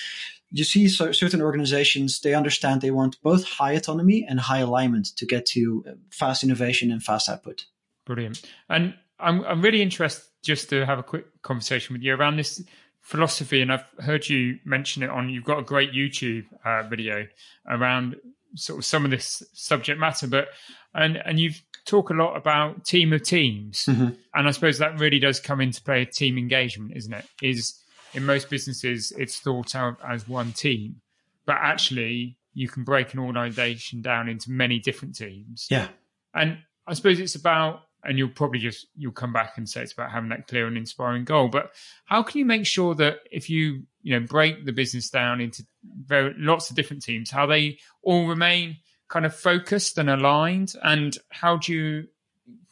you 0.51 0.63
see 0.63 0.87
certain 0.87 1.41
organizations 1.41 2.19
they 2.19 2.33
understand 2.33 2.81
they 2.81 2.91
want 2.91 3.21
both 3.23 3.45
high 3.45 3.71
autonomy 3.71 4.25
and 4.27 4.39
high 4.39 4.59
alignment 4.59 5.07
to 5.17 5.25
get 5.25 5.45
to 5.45 5.83
uh, 5.87 5.91
fast 6.11 6.43
innovation 6.43 6.91
and 6.91 7.01
fast 7.01 7.29
output. 7.29 7.65
Brilliant. 8.05 8.41
And 8.69 8.93
i'm, 9.19 9.43
I'm 9.45 9.61
really 9.61 9.81
interested 9.81 10.25
just 10.43 10.69
to 10.69 10.85
have 10.85 10.99
a 10.99 11.03
quick 11.03 11.25
conversation 11.41 11.93
with 11.93 12.01
you 12.01 12.15
around 12.15 12.37
this 12.37 12.63
philosophy 13.01 13.61
and 13.61 13.71
i've 13.71 13.85
heard 13.99 14.27
you 14.27 14.59
mention 14.65 15.01
it 15.03 15.09
on 15.09 15.29
you've 15.29 15.43
got 15.43 15.59
a 15.59 15.63
great 15.63 15.91
youtube 15.91 16.45
uh, 16.65 16.83
video 16.83 17.25
around 17.67 18.15
sort 18.55 18.79
of 18.79 18.85
some 18.85 19.05
of 19.05 19.11
this 19.11 19.41
subject 19.53 19.99
matter 19.99 20.27
but 20.27 20.49
and 20.93 21.17
and 21.17 21.39
you've 21.39 21.61
talk 21.85 22.11
a 22.11 22.13
lot 22.13 22.35
about 22.35 22.85
team 22.85 23.11
of 23.11 23.23
teams. 23.23 23.85
Mm-hmm. 23.85 24.09
and 24.35 24.47
i 24.47 24.51
suppose 24.51 24.77
that 24.77 24.99
really 24.99 25.19
does 25.19 25.39
come 25.39 25.61
into 25.61 25.81
play 25.81 26.05
team 26.05 26.37
engagement 26.37 26.93
isn't 26.95 27.13
it? 27.13 27.25
Is 27.41 27.81
in 28.13 28.25
most 28.25 28.49
businesses 28.49 29.11
it's 29.17 29.39
thought 29.39 29.75
of 29.75 29.97
as 30.07 30.27
one 30.27 30.51
team, 30.51 31.01
but 31.45 31.57
actually 31.59 32.37
you 32.53 32.67
can 32.67 32.83
break 32.83 33.13
an 33.13 33.19
organization 33.19 34.01
down 34.01 34.27
into 34.27 34.51
many 34.51 34.79
different 34.79 35.15
teams. 35.15 35.67
Yeah. 35.69 35.87
And 36.33 36.57
I 36.87 36.93
suppose 36.93 37.19
it's 37.19 37.35
about 37.35 37.81
and 38.03 38.17
you'll 38.17 38.29
probably 38.29 38.59
just 38.59 38.87
you'll 38.95 39.11
come 39.11 39.33
back 39.33 39.57
and 39.57 39.69
say 39.69 39.81
it's 39.81 39.93
about 39.93 40.11
having 40.11 40.29
that 40.29 40.47
clear 40.47 40.67
and 40.67 40.77
inspiring 40.77 41.23
goal 41.23 41.47
but 41.47 41.71
how 42.05 42.23
can 42.23 42.39
you 42.39 42.45
make 42.45 42.65
sure 42.65 42.95
that 42.95 43.19
if 43.31 43.49
you 43.49 43.83
you 44.01 44.19
know 44.19 44.25
break 44.25 44.65
the 44.65 44.71
business 44.71 45.09
down 45.09 45.39
into 45.39 45.63
very 46.05 46.33
lots 46.37 46.69
of 46.69 46.75
different 46.75 47.03
teams 47.03 47.29
how 47.29 47.45
they 47.45 47.77
all 48.01 48.27
remain 48.27 48.77
kind 49.07 49.25
of 49.25 49.35
focused 49.35 49.97
and 49.97 50.09
aligned 50.09 50.73
and 50.83 51.17
how 51.29 51.57
do 51.57 51.73
you 51.73 52.07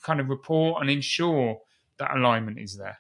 kind 0.04 0.19
of 0.19 0.30
report 0.30 0.82
and 0.82 0.89
ensure 0.89 1.60
that 1.97 2.15
alignment 2.15 2.58
is 2.58 2.78
there 2.78 2.97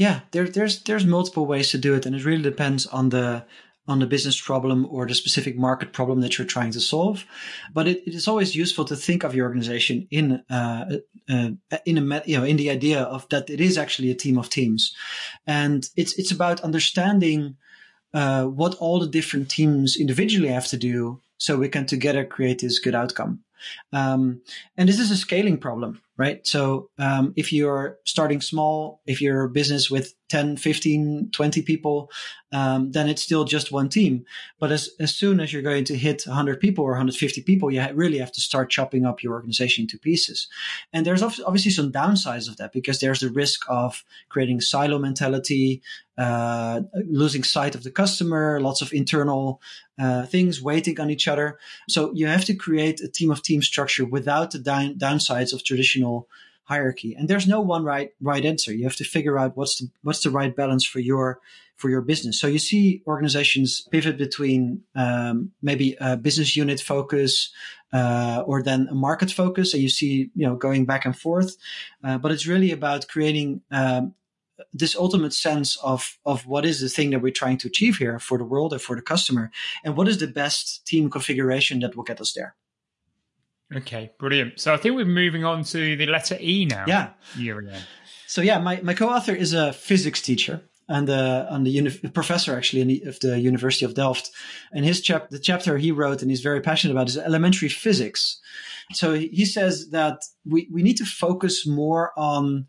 yeah 0.00 0.20
there, 0.32 0.48
there's 0.48 0.82
there's 0.82 1.06
multiple 1.06 1.46
ways 1.46 1.70
to 1.70 1.78
do 1.78 1.94
it 1.94 2.06
and 2.06 2.16
it 2.16 2.24
really 2.24 2.42
depends 2.42 2.86
on 2.86 3.10
the 3.10 3.44
on 3.90 3.98
the 3.98 4.06
business 4.06 4.40
problem 4.40 4.86
or 4.90 5.06
the 5.06 5.14
specific 5.14 5.58
market 5.58 5.92
problem 5.92 6.20
that 6.20 6.38
you're 6.38 6.46
trying 6.46 6.70
to 6.70 6.80
solve. 6.80 7.24
But 7.74 7.88
it, 7.88 8.02
it 8.06 8.14
is 8.14 8.28
always 8.28 8.54
useful 8.54 8.84
to 8.84 8.96
think 8.96 9.24
of 9.24 9.34
your 9.34 9.46
organization 9.46 10.06
in 10.10 10.42
uh, 10.48 10.98
uh, 11.28 11.50
in 11.84 11.98
a 11.98 12.22
you 12.24 12.38
know 12.38 12.44
in 12.44 12.56
the 12.56 12.70
idea 12.70 13.02
of 13.02 13.28
that 13.30 13.50
it 13.50 13.60
is 13.60 13.76
actually 13.76 14.10
a 14.10 14.14
team 14.14 14.38
of 14.38 14.48
teams, 14.48 14.94
and 15.46 15.88
it's 15.96 16.16
it's 16.18 16.30
about 16.30 16.60
understanding 16.60 17.56
uh, 18.14 18.44
what 18.44 18.76
all 18.76 19.00
the 19.00 19.08
different 19.08 19.50
teams 19.50 19.96
individually 19.96 20.48
have 20.48 20.68
to 20.68 20.76
do 20.76 21.20
so 21.38 21.56
we 21.56 21.68
can 21.68 21.86
together 21.86 22.24
create 22.24 22.60
this 22.60 22.78
good 22.78 22.94
outcome. 22.94 23.40
Um, 23.92 24.40
and 24.76 24.88
this 24.88 24.98
is 24.98 25.10
a 25.10 25.16
scaling 25.16 25.58
problem, 25.58 26.00
right? 26.20 26.46
So 26.46 26.90
um, 26.98 27.32
if 27.34 27.50
you're 27.50 27.96
starting 28.04 28.42
small, 28.42 29.00
if 29.06 29.22
you're 29.22 29.44
a 29.44 29.48
business 29.48 29.90
with 29.90 30.12
10, 30.30 30.56
15, 30.56 31.30
20 31.32 31.62
people, 31.62 32.10
um, 32.52 32.92
then 32.92 33.08
it's 33.08 33.22
still 33.22 33.44
just 33.44 33.72
one 33.72 33.88
team. 33.88 34.24
But 34.58 34.72
as, 34.72 34.90
as 34.98 35.14
soon 35.14 35.40
as 35.40 35.52
you're 35.52 35.62
going 35.62 35.84
to 35.84 35.96
hit 35.96 36.22
100 36.26 36.60
people 36.60 36.84
or 36.84 36.92
150 36.92 37.42
people, 37.42 37.70
you 37.70 37.84
really 37.92 38.18
have 38.18 38.32
to 38.32 38.40
start 38.40 38.70
chopping 38.70 39.04
up 39.04 39.22
your 39.22 39.34
organization 39.34 39.82
into 39.82 39.98
pieces. 39.98 40.48
And 40.92 41.04
there's 41.04 41.22
obviously 41.22 41.72
some 41.72 41.92
downsides 41.92 42.48
of 42.48 42.56
that 42.56 42.72
because 42.72 43.00
there's 43.00 43.20
the 43.20 43.30
risk 43.30 43.64
of 43.68 44.04
creating 44.28 44.60
silo 44.60 44.98
mentality, 44.98 45.82
uh, 46.16 46.82
losing 47.06 47.42
sight 47.42 47.74
of 47.74 47.82
the 47.82 47.90
customer, 47.90 48.60
lots 48.60 48.82
of 48.82 48.92
internal 48.92 49.60
uh, 49.98 50.26
things 50.26 50.62
waiting 50.62 51.00
on 51.00 51.10
each 51.10 51.26
other. 51.26 51.58
So 51.88 52.12
you 52.14 52.26
have 52.28 52.44
to 52.44 52.54
create 52.54 53.00
a 53.00 53.08
team 53.08 53.30
of 53.30 53.42
team 53.42 53.62
structure 53.62 54.04
without 54.04 54.52
the 54.52 54.60
down- 54.60 54.94
downsides 54.96 55.52
of 55.52 55.64
traditional 55.64 56.28
hierarchy. 56.70 57.14
And 57.18 57.28
there's 57.28 57.48
no 57.48 57.60
one 57.60 57.84
right 57.84 58.10
right 58.20 58.44
answer. 58.44 58.72
You 58.72 58.84
have 58.84 59.00
to 59.02 59.04
figure 59.16 59.36
out 59.38 59.56
what's 59.56 59.78
the 59.78 59.86
what's 60.02 60.22
the 60.22 60.30
right 60.30 60.54
balance 60.54 60.86
for 60.86 61.00
your 61.00 61.40
for 61.76 61.90
your 61.90 62.02
business. 62.02 62.38
So 62.40 62.46
you 62.46 62.58
see 62.58 63.02
organizations 63.06 63.88
pivot 63.90 64.16
between 64.18 64.82
um, 64.94 65.50
maybe 65.62 65.96
a 66.00 66.16
business 66.16 66.56
unit 66.56 66.80
focus 66.80 67.50
uh, 67.92 68.44
or 68.46 68.62
then 68.62 68.86
a 68.90 68.94
market 68.94 69.30
focus, 69.32 69.74
and 69.74 69.82
you 69.82 69.88
see 69.88 70.30
you 70.34 70.46
know 70.46 70.54
going 70.54 70.86
back 70.86 71.04
and 71.04 71.16
forth. 71.16 71.56
Uh, 72.04 72.18
but 72.18 72.32
it's 72.32 72.46
really 72.46 72.72
about 72.72 73.08
creating. 73.08 73.62
Um, 73.70 74.14
this 74.74 74.94
ultimate 74.94 75.32
sense 75.32 75.78
of 75.82 76.18
of 76.24 76.46
what 76.46 76.64
is 76.66 76.80
the 76.80 76.88
thing 76.96 77.10
that 77.10 77.22
we're 77.22 77.40
trying 77.42 77.58
to 77.58 77.68
achieve 77.68 77.96
here 77.96 78.18
for 78.18 78.36
the 78.38 78.44
world 78.52 78.72
and 78.72 78.82
for 78.82 78.94
the 78.94 79.02
customer, 79.12 79.50
and 79.82 79.96
what 79.96 80.08
is 80.08 80.18
the 80.18 80.32
best 80.42 80.86
team 80.86 81.08
configuration 81.10 81.80
that 81.80 81.96
will 81.96 82.08
get 82.10 82.20
us 82.20 82.34
there. 82.34 82.54
Okay, 83.74 84.10
brilliant. 84.18 84.58
So 84.60 84.74
I 84.74 84.76
think 84.76 84.96
we're 84.96 85.04
moving 85.04 85.44
on 85.44 85.64
to 85.64 85.96
the 85.96 86.06
letter 86.06 86.36
E 86.40 86.66
now. 86.66 86.84
Yeah. 86.86 87.10
So 88.26 88.42
yeah, 88.42 88.58
my, 88.58 88.80
my 88.82 88.94
co-author 88.94 89.34
is 89.34 89.52
a 89.52 89.72
physics 89.72 90.20
teacher 90.20 90.62
and 90.88 91.08
uh, 91.08 91.46
on 91.50 91.62
the 91.62 91.70
uni- 91.70 92.08
professor 92.12 92.56
actually 92.56 92.82
the, 92.84 93.02
of 93.08 93.20
the 93.20 93.38
University 93.38 93.84
of 93.84 93.94
Delft. 93.94 94.30
And 94.72 94.84
his 94.84 95.00
chap 95.00 95.30
the 95.30 95.38
chapter 95.38 95.78
he 95.78 95.92
wrote 95.92 96.22
and 96.22 96.30
he's 96.30 96.40
very 96.40 96.60
passionate 96.60 96.92
about 96.92 97.08
is 97.08 97.16
elementary 97.16 97.68
physics. 97.68 98.40
So 98.92 99.14
he 99.14 99.44
says 99.44 99.90
that 99.90 100.24
we, 100.44 100.68
we 100.72 100.82
need 100.82 100.96
to 100.96 101.04
focus 101.04 101.64
more 101.64 102.12
on 102.16 102.66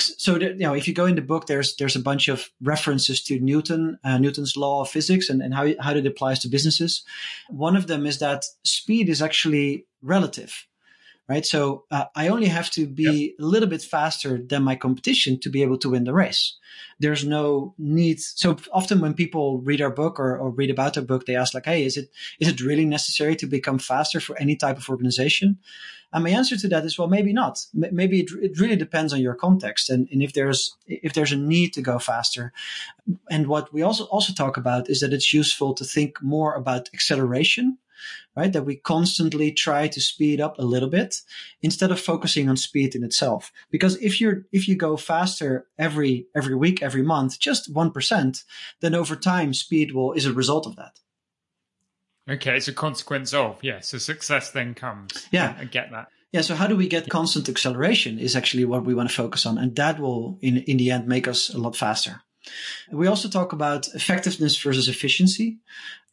so 0.00 0.38
you 0.38 0.54
know 0.54 0.74
if 0.74 0.88
you 0.88 0.94
go 0.94 1.06
in 1.06 1.16
the 1.16 1.22
book 1.22 1.46
there's 1.46 1.76
there's 1.76 1.96
a 1.96 2.00
bunch 2.00 2.28
of 2.28 2.50
references 2.62 3.22
to 3.22 3.38
newton 3.40 3.98
uh, 4.04 4.18
newton's 4.18 4.56
law 4.56 4.82
of 4.82 4.88
physics 4.88 5.28
and, 5.28 5.42
and 5.42 5.54
how, 5.54 5.68
how 5.80 5.92
it 5.92 6.06
applies 6.06 6.38
to 6.40 6.48
businesses. 6.48 7.04
One 7.48 7.76
of 7.76 7.86
them 7.86 8.06
is 8.06 8.18
that 8.18 8.44
speed 8.64 9.08
is 9.08 9.22
actually 9.22 9.86
relative 10.02 10.66
right 11.32 11.46
so 11.46 11.84
uh, 11.90 12.04
i 12.14 12.28
only 12.28 12.50
have 12.58 12.70
to 12.70 12.86
be 12.86 13.12
yep. 13.12 13.30
a 13.40 13.44
little 13.52 13.68
bit 13.68 13.82
faster 13.82 14.32
than 14.50 14.62
my 14.62 14.76
competition 14.76 15.38
to 15.40 15.48
be 15.50 15.62
able 15.62 15.78
to 15.78 15.90
win 15.90 16.04
the 16.04 16.18
race 16.24 16.42
there's 17.00 17.24
no 17.24 17.74
need 17.78 18.20
so 18.20 18.56
often 18.72 19.00
when 19.00 19.14
people 19.14 19.46
read 19.68 19.80
our 19.80 19.94
book 20.02 20.20
or, 20.20 20.36
or 20.36 20.50
read 20.50 20.70
about 20.70 20.96
our 20.96 21.06
book 21.10 21.24
they 21.24 21.36
ask 21.36 21.54
like 21.54 21.70
hey 21.72 21.84
is 21.84 21.96
it 21.96 22.08
is 22.40 22.48
it 22.48 22.60
really 22.60 22.84
necessary 22.84 23.34
to 23.36 23.46
become 23.46 23.78
faster 23.78 24.20
for 24.20 24.38
any 24.38 24.56
type 24.56 24.78
of 24.78 24.88
organization 24.88 25.58
and 26.14 26.24
my 26.24 26.30
answer 26.30 26.56
to 26.58 26.68
that 26.68 26.84
is, 26.84 26.98
well, 26.98 27.08
maybe 27.08 27.32
not. 27.32 27.64
M- 27.74 27.94
maybe 27.94 28.20
it, 28.20 28.30
it 28.42 28.60
really 28.60 28.76
depends 28.76 29.12
on 29.12 29.20
your 29.20 29.34
context 29.34 29.88
and, 29.88 30.08
and 30.12 30.22
if 30.22 30.34
there's 30.34 30.76
if 30.86 31.14
there's 31.14 31.32
a 31.32 31.36
need 31.36 31.72
to 31.72 31.82
go 31.82 31.98
faster. 31.98 32.52
And 33.30 33.46
what 33.46 33.72
we 33.72 33.82
also 33.82 34.04
also 34.04 34.32
talk 34.34 34.56
about 34.58 34.90
is 34.90 35.00
that 35.00 35.14
it's 35.14 35.32
useful 35.32 35.72
to 35.74 35.84
think 35.84 36.22
more 36.22 36.54
about 36.54 36.90
acceleration 36.92 37.78
right? 38.36 38.52
That 38.52 38.64
we 38.64 38.76
constantly 38.76 39.52
try 39.52 39.88
to 39.88 40.00
speed 40.00 40.40
up 40.40 40.58
a 40.58 40.64
little 40.64 40.88
bit 40.88 41.22
instead 41.60 41.90
of 41.90 42.00
focusing 42.00 42.48
on 42.48 42.56
speed 42.56 42.94
in 42.94 43.04
itself. 43.04 43.52
Because 43.70 43.96
if 43.96 44.20
you're, 44.20 44.46
if 44.52 44.68
you 44.68 44.76
go 44.76 44.96
faster 44.96 45.66
every, 45.78 46.26
every 46.34 46.54
week, 46.54 46.82
every 46.82 47.02
month, 47.02 47.38
just 47.38 47.72
1%, 47.72 48.44
then 48.80 48.94
over 48.94 49.16
time 49.16 49.54
speed 49.54 49.92
will, 49.92 50.12
is 50.12 50.26
a 50.26 50.32
result 50.32 50.66
of 50.66 50.76
that. 50.76 50.98
Okay, 52.30 52.56
it's 52.56 52.68
a 52.68 52.72
consequence 52.72 53.34
of, 53.34 53.58
yeah. 53.62 53.80
So 53.80 53.98
success 53.98 54.50
then 54.50 54.74
comes. 54.74 55.28
Yeah. 55.32 55.56
I 55.58 55.64
get 55.64 55.90
that. 55.90 56.08
Yeah, 56.32 56.40
so 56.40 56.54
how 56.54 56.66
do 56.66 56.76
we 56.76 56.88
get 56.88 57.10
constant 57.10 57.48
acceleration 57.48 58.18
is 58.18 58.34
actually 58.34 58.64
what 58.64 58.84
we 58.84 58.94
want 58.94 59.10
to 59.10 59.14
focus 59.14 59.44
on. 59.44 59.58
And 59.58 59.76
that 59.76 60.00
will, 60.00 60.38
in, 60.40 60.58
in 60.58 60.78
the 60.78 60.90
end, 60.90 61.06
make 61.06 61.28
us 61.28 61.52
a 61.52 61.58
lot 61.58 61.76
faster. 61.76 62.22
We 62.90 63.06
also 63.06 63.28
talk 63.28 63.52
about 63.52 63.88
effectiveness 63.88 64.60
versus 64.60 64.88
efficiency. 64.88 65.58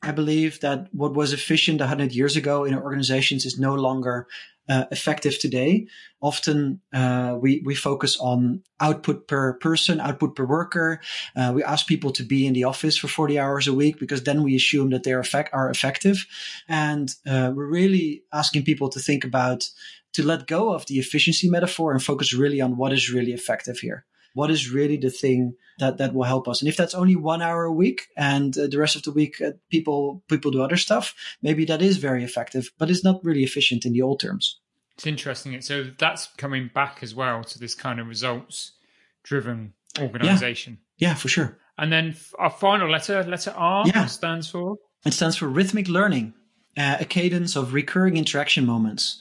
I 0.01 0.11
believe 0.11 0.61
that 0.61 0.87
what 0.93 1.13
was 1.13 1.33
efficient 1.33 1.81
100 1.81 2.13
years 2.13 2.35
ago 2.35 2.63
in 2.63 2.73
organizations 2.73 3.45
is 3.45 3.59
no 3.59 3.75
longer 3.75 4.27
uh, 4.69 4.85
effective 4.91 5.39
today. 5.39 5.87
Often 6.21 6.79
uh, 6.93 7.35
we 7.41 7.61
we 7.65 7.75
focus 7.75 8.17
on 8.17 8.61
output 8.79 9.27
per 9.27 9.53
person, 9.53 9.99
output 9.99 10.35
per 10.35 10.45
worker. 10.45 11.01
Uh, 11.35 11.51
we 11.55 11.63
ask 11.63 11.87
people 11.87 12.11
to 12.11 12.23
be 12.23 12.45
in 12.45 12.53
the 12.53 12.65
office 12.65 12.95
for 12.95 13.07
40 13.07 13.39
hours 13.39 13.67
a 13.67 13.73
week 13.73 13.99
because 13.99 14.23
then 14.23 14.43
we 14.43 14.55
assume 14.55 14.91
that 14.91 15.03
they 15.03 15.11
are, 15.11 15.19
effect- 15.19 15.53
are 15.53 15.69
effective, 15.69 16.27
and 16.67 17.15
uh, 17.27 17.51
we're 17.53 17.65
really 17.65 18.23
asking 18.31 18.63
people 18.63 18.89
to 18.89 18.99
think 18.99 19.23
about 19.23 19.67
to 20.13 20.23
let 20.23 20.47
go 20.47 20.71
of 20.73 20.85
the 20.85 20.99
efficiency 20.99 21.49
metaphor 21.49 21.91
and 21.91 22.03
focus 22.03 22.33
really 22.33 22.61
on 22.61 22.77
what 22.77 22.93
is 22.93 23.11
really 23.11 23.33
effective 23.33 23.79
here 23.79 24.05
what 24.33 24.51
is 24.51 24.69
really 24.69 24.97
the 24.97 25.09
thing 25.09 25.55
that 25.79 25.97
that 25.97 26.13
will 26.13 26.23
help 26.23 26.47
us 26.47 26.61
and 26.61 26.69
if 26.69 26.77
that's 26.77 26.93
only 26.93 27.15
one 27.15 27.41
hour 27.41 27.63
a 27.63 27.71
week 27.71 28.07
and 28.17 28.57
uh, 28.57 28.67
the 28.67 28.77
rest 28.77 28.95
of 28.95 29.03
the 29.03 29.11
week 29.11 29.41
uh, 29.41 29.51
people 29.69 30.23
people 30.27 30.51
do 30.51 30.61
other 30.61 30.77
stuff 30.77 31.15
maybe 31.41 31.65
that 31.65 31.81
is 31.81 31.97
very 31.97 32.23
effective 32.23 32.71
but 32.77 32.89
it's 32.89 33.03
not 33.03 33.23
really 33.23 33.43
efficient 33.43 33.85
in 33.85 33.93
the 33.93 34.01
old 34.01 34.19
terms 34.19 34.59
it's 34.95 35.07
interesting 35.07 35.59
so 35.61 35.85
that's 35.97 36.27
coming 36.37 36.69
back 36.73 36.99
as 37.01 37.15
well 37.15 37.43
to 37.43 37.59
this 37.59 37.75
kind 37.75 37.99
of 37.99 38.07
results 38.07 38.73
driven 39.23 39.73
organization 39.99 40.77
yeah. 40.97 41.09
yeah. 41.09 41.15
for 41.15 41.27
sure 41.27 41.57
and 41.77 41.91
then 41.91 42.15
our 42.37 42.49
final 42.49 42.89
letter 42.89 43.23
letter 43.23 43.53
r 43.55 43.85
yeah. 43.87 44.05
stands 44.05 44.49
for 44.49 44.77
it 45.05 45.13
stands 45.13 45.35
for 45.35 45.47
rhythmic 45.47 45.87
learning 45.87 46.33
uh, 46.77 46.97
a 46.99 47.05
cadence 47.05 47.55
of 47.55 47.73
recurring 47.73 48.15
interaction 48.15 48.65
moments 48.65 49.19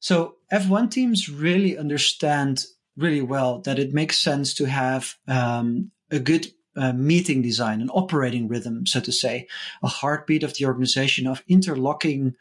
so 0.00 0.36
F1 0.50 0.90
teams 0.90 1.28
really 1.28 1.76
understand 1.76 2.64
really 2.96 3.22
well 3.22 3.60
that 3.62 3.78
it 3.78 3.94
makes 3.94 4.18
sense 4.18 4.54
to 4.54 4.64
have 4.66 5.14
um, 5.26 5.90
a 6.10 6.18
good 6.18 6.46
uh, 6.76 6.92
meeting 6.92 7.42
design, 7.42 7.80
an 7.80 7.90
operating 7.90 8.48
rhythm, 8.48 8.86
so 8.86 9.00
to 9.00 9.12
say, 9.12 9.46
a 9.82 9.88
heartbeat 9.88 10.42
of 10.42 10.54
the 10.54 10.66
organization 10.66 11.26
of 11.26 11.42
interlocking 11.48 12.34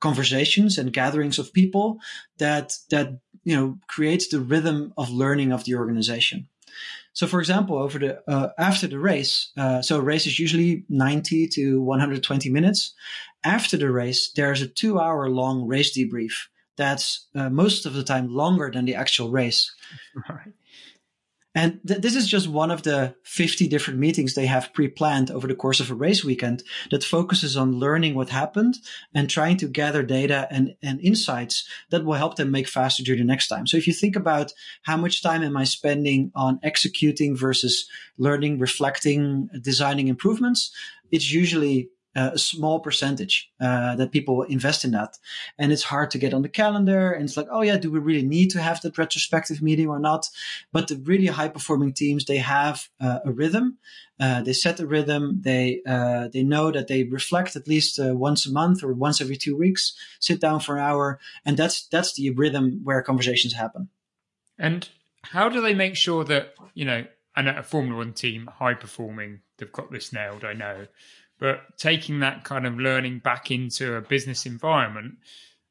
conversations 0.00 0.78
and 0.78 0.92
gatherings 0.92 1.38
of 1.38 1.52
people 1.52 1.98
that 2.38 2.74
that 2.90 3.20
you 3.44 3.56
know 3.56 3.78
creates 3.86 4.28
the 4.28 4.40
rhythm 4.40 4.92
of 4.96 5.10
learning 5.10 5.52
of 5.52 5.64
the 5.64 5.74
organization. 5.74 6.48
So, 7.12 7.26
for 7.26 7.40
example, 7.40 7.78
over 7.78 7.98
the 7.98 8.22
uh, 8.28 8.48
after 8.58 8.86
the 8.86 8.98
race, 8.98 9.50
uh, 9.56 9.80
so 9.80 9.98
a 9.98 10.02
race 10.02 10.26
is 10.26 10.38
usually 10.38 10.84
ninety 10.88 11.48
to 11.48 11.80
one 11.80 12.00
hundred 12.00 12.22
twenty 12.22 12.50
minutes. 12.50 12.94
After 13.44 13.78
the 13.78 13.90
race, 13.90 14.32
there's 14.34 14.62
a 14.62 14.66
two-hour 14.66 15.30
long 15.30 15.66
race 15.66 15.96
debrief 15.96 16.48
that's 16.76 17.26
uh, 17.34 17.48
most 17.48 17.86
of 17.86 17.94
the 17.94 18.04
time 18.04 18.28
longer 18.28 18.70
than 18.72 18.84
the 18.84 18.94
actual 18.94 19.30
race. 19.30 19.74
Right. 20.28 20.54
And 21.56 21.80
th- 21.88 22.02
this 22.02 22.14
is 22.14 22.28
just 22.28 22.48
one 22.48 22.70
of 22.70 22.82
the 22.82 23.16
50 23.24 23.66
different 23.66 23.98
meetings 23.98 24.34
they 24.34 24.44
have 24.44 24.74
pre-planned 24.74 25.30
over 25.30 25.48
the 25.48 25.54
course 25.54 25.80
of 25.80 25.90
a 25.90 25.94
race 25.94 26.22
weekend 26.22 26.62
that 26.90 27.02
focuses 27.02 27.56
on 27.56 27.78
learning 27.78 28.14
what 28.14 28.28
happened 28.28 28.76
and 29.14 29.28
trying 29.28 29.56
to 29.56 29.66
gather 29.66 30.02
data 30.02 30.46
and, 30.50 30.74
and 30.82 31.00
insights 31.00 31.66
that 31.88 32.04
will 32.04 32.12
help 32.12 32.36
them 32.36 32.50
make 32.50 32.68
faster 32.68 33.02
during 33.02 33.20
the 33.20 33.26
next 33.26 33.48
time. 33.48 33.66
So 33.66 33.78
if 33.78 33.86
you 33.86 33.94
think 33.94 34.16
about 34.16 34.52
how 34.82 34.98
much 34.98 35.22
time 35.22 35.42
am 35.42 35.56
I 35.56 35.64
spending 35.64 36.30
on 36.34 36.60
executing 36.62 37.34
versus 37.34 37.88
learning, 38.18 38.58
reflecting, 38.58 39.48
designing 39.62 40.08
improvements, 40.08 40.70
it's 41.10 41.32
usually 41.32 41.88
a 42.16 42.38
small 42.38 42.80
percentage 42.80 43.50
uh, 43.60 43.94
that 43.96 44.10
people 44.10 44.42
invest 44.42 44.84
in 44.84 44.92
that. 44.92 45.18
And 45.58 45.70
it's 45.70 45.82
hard 45.82 46.10
to 46.12 46.18
get 46.18 46.32
on 46.32 46.42
the 46.42 46.48
calendar. 46.48 47.12
And 47.12 47.24
it's 47.24 47.36
like, 47.36 47.48
oh 47.50 47.60
yeah, 47.62 47.76
do 47.76 47.90
we 47.90 47.98
really 47.98 48.26
need 48.26 48.50
to 48.50 48.62
have 48.62 48.80
that 48.80 48.96
retrospective 48.96 49.60
meeting 49.60 49.88
or 49.88 49.98
not? 49.98 50.28
But 50.72 50.88
the 50.88 50.96
really 50.96 51.26
high 51.26 51.48
performing 51.48 51.92
teams, 51.92 52.24
they 52.24 52.38
have 52.38 52.88
uh, 53.00 53.20
a 53.24 53.32
rhythm. 53.32 53.78
Uh, 54.18 54.40
they 54.42 54.54
set 54.54 54.80
a 54.80 54.86
rhythm. 54.86 55.42
They 55.42 55.82
uh, 55.86 56.28
they 56.32 56.42
know 56.42 56.70
that 56.70 56.88
they 56.88 57.04
reflect 57.04 57.54
at 57.54 57.68
least 57.68 57.98
uh, 57.98 58.14
once 58.16 58.46
a 58.46 58.52
month 58.52 58.82
or 58.82 58.94
once 58.94 59.20
every 59.20 59.36
two 59.36 59.56
weeks. 59.56 59.94
Sit 60.18 60.40
down 60.40 60.60
for 60.60 60.78
an 60.78 60.84
hour, 60.84 61.20
and 61.44 61.56
that's 61.56 61.86
that's 61.88 62.14
the 62.14 62.30
rhythm 62.30 62.80
where 62.82 63.02
conversations 63.02 63.52
happen. 63.52 63.90
And 64.58 64.88
how 65.22 65.50
do 65.50 65.60
they 65.60 65.74
make 65.74 65.96
sure 65.96 66.24
that 66.24 66.54
you 66.72 66.86
know? 66.86 67.04
And 67.38 67.50
a 67.50 67.62
Formula 67.62 67.98
One 67.98 68.14
team, 68.14 68.48
high 68.50 68.72
performing, 68.72 69.40
they've 69.58 69.70
got 69.70 69.90
this 69.92 70.10
nailed. 70.10 70.42
I 70.42 70.54
know 70.54 70.86
but 71.38 71.76
taking 71.76 72.20
that 72.20 72.44
kind 72.44 72.66
of 72.66 72.78
learning 72.78 73.18
back 73.18 73.50
into 73.50 73.94
a 73.94 74.00
business 74.00 74.46
environment, 74.46 75.14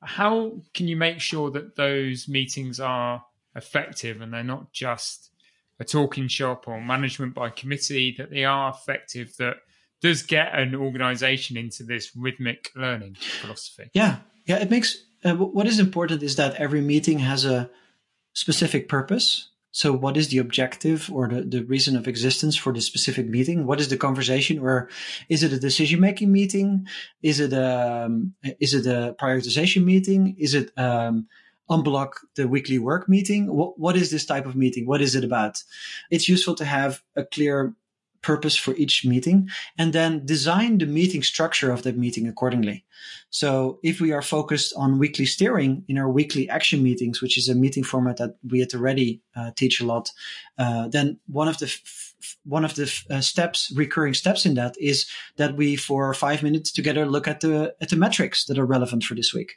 how 0.01 0.54
can 0.73 0.88
you 0.88 0.95
make 0.95 1.19
sure 1.19 1.49
that 1.51 1.75
those 1.75 2.28
meetings 2.28 2.80
are 2.80 3.23
effective 3.56 4.21
and 4.21 4.34
they're 4.34 4.43
not 4.43 4.71
just 4.71 5.32
a 5.80 5.84
talking 5.84 6.28
shop 6.28 6.67
or 6.67 6.80
management 6.80 7.34
by 7.34 7.49
committee, 7.49 8.13
that 8.17 8.30
they 8.30 8.45
are 8.45 8.69
effective, 8.69 9.36
that 9.38 9.58
does 10.01 10.23
get 10.23 10.58
an 10.58 10.75
organization 10.75 11.58
into 11.58 11.84
this 11.84 12.15
rhythmic 12.15 12.71
learning 12.75 13.15
philosophy? 13.15 13.89
Yeah. 13.93 14.17
Yeah. 14.45 14.58
It 14.58 14.69
makes 14.69 15.04
uh, 15.23 15.34
what 15.34 15.65
is 15.65 15.80
important 15.80 16.21
is 16.21 16.36
that 16.36 16.56
every 16.56 16.82
meeting 16.82 17.19
has 17.19 17.45
a 17.45 17.69
specific 18.34 18.88
purpose 18.88 19.49
so 19.75 19.91
what 19.91 20.15
is 20.15 20.29
the 20.29 20.38
objective 20.38 21.11
or 21.11 21.27
the, 21.27 21.41
the 21.41 21.65
reason 21.65 21.97
of 21.97 22.07
existence 22.07 22.55
for 22.55 22.71
the 22.71 22.79
specific 22.79 23.27
meeting? 23.27 23.65
What 23.65 23.81
is 23.81 23.89
the 23.89 23.97
conversation 23.97 24.57
or 24.59 24.89
is 25.27 25.43
it 25.43 25.51
a 25.51 25.59
decision 25.59 25.99
making 25.99 26.31
meeting? 26.31 26.88
Is 27.21 27.41
it 27.41 27.51
a, 27.51 28.05
um, 28.05 28.35
is 28.61 28.73
it 28.73 28.85
a 28.85 29.17
prioritization 29.19 29.83
meeting? 29.83 30.38
Is 30.39 30.53
it, 30.53 30.71
um, 30.77 31.27
unblock 31.69 32.11
the 32.38 32.47
weekly 32.47 32.79
work 32.79 33.09
meeting? 33.09 33.53
What, 33.53 33.77
what 33.77 33.97
is 33.97 34.11
this 34.11 34.25
type 34.25 34.45
of 34.45 34.55
meeting? 34.55 34.88
What 34.88 35.01
is 35.01 35.13
it 35.13 35.25
about? 35.25 35.61
It's 36.09 36.29
useful 36.29 36.55
to 36.55 36.63
have 36.63 37.03
a 37.17 37.25
clear 37.25 37.75
purpose 38.25 38.55
for 38.55 38.73
each 38.75 39.05
meeting 39.05 39.47
and 39.77 39.93
then 39.93 40.25
design 40.25 40.79
the 40.79 40.88
meeting 40.88 41.23
structure 41.23 41.71
of 41.71 41.83
that 41.83 41.95
meeting 41.95 42.27
accordingly. 42.27 42.83
So 43.29 43.79
if 43.83 44.01
we 44.01 44.13
are 44.13 44.23
focused 44.23 44.73
on 44.75 44.97
weekly 44.97 45.25
steering 45.25 45.83
in 45.88 45.97
our 45.97 46.09
weekly 46.09 46.49
action 46.49 46.81
meetings, 46.81 47.21
which 47.21 47.38
is 47.38 47.49
a 47.49 47.55
meeting 47.55 47.83
format 47.83 48.17
that 48.17 48.38
we 48.49 48.61
at 48.61 48.69
the 48.69 48.79
Ready 48.79 49.21
uh, 49.35 49.51
teach 49.55 49.79
a 49.79 49.85
lot, 49.85 50.09
uh, 50.57 50.88
then 50.88 51.19
one 51.27 51.47
of 51.47 51.57
the 51.59 51.69
one 52.43 52.65
of 52.65 52.73
the 52.73 52.91
uh, 53.11 53.21
steps, 53.21 53.71
recurring 53.75 54.15
steps 54.15 54.45
in 54.45 54.55
that, 54.55 54.75
is 54.79 55.05
that 55.35 55.55
we 55.55 55.75
for 55.75 56.13
five 56.13 56.41
minutes 56.41 56.71
together 56.71 57.05
look 57.05 57.27
at 57.27 57.41
the 57.41 57.75
at 57.81 57.89
the 57.89 57.95
metrics 57.95 58.45
that 58.45 58.57
are 58.57 58.65
relevant 58.65 59.03
for 59.03 59.15
this 59.15 59.33
week. 59.33 59.51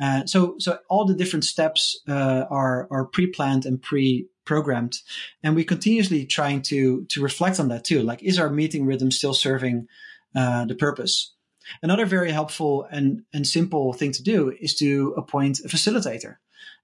Uh, 0.00 0.24
so 0.24 0.54
so 0.58 0.78
all 0.88 1.04
the 1.04 1.14
different 1.14 1.44
steps 1.44 2.00
uh, 2.08 2.44
are 2.48 2.88
are 2.90 3.04
pre 3.04 3.26
planned 3.26 3.66
and 3.66 3.82
pre 3.82 4.26
programmed. 4.46 4.98
And 5.42 5.54
we 5.54 5.64
continuously 5.64 6.24
trying 6.24 6.62
to 6.62 7.04
to 7.10 7.22
reflect 7.22 7.60
on 7.60 7.68
that 7.68 7.84
too. 7.84 8.02
Like 8.02 8.22
is 8.22 8.38
our 8.38 8.50
meeting 8.50 8.86
rhythm 8.86 9.10
still 9.10 9.34
serving 9.34 9.88
uh, 10.34 10.64
the 10.64 10.74
purpose? 10.74 11.34
Another 11.82 12.06
very 12.06 12.30
helpful 12.30 12.86
and 12.90 13.24
and 13.34 13.46
simple 13.46 13.92
thing 13.92 14.12
to 14.12 14.22
do 14.22 14.54
is 14.60 14.74
to 14.76 15.14
appoint 15.16 15.60
a 15.60 15.68
facilitator 15.68 16.36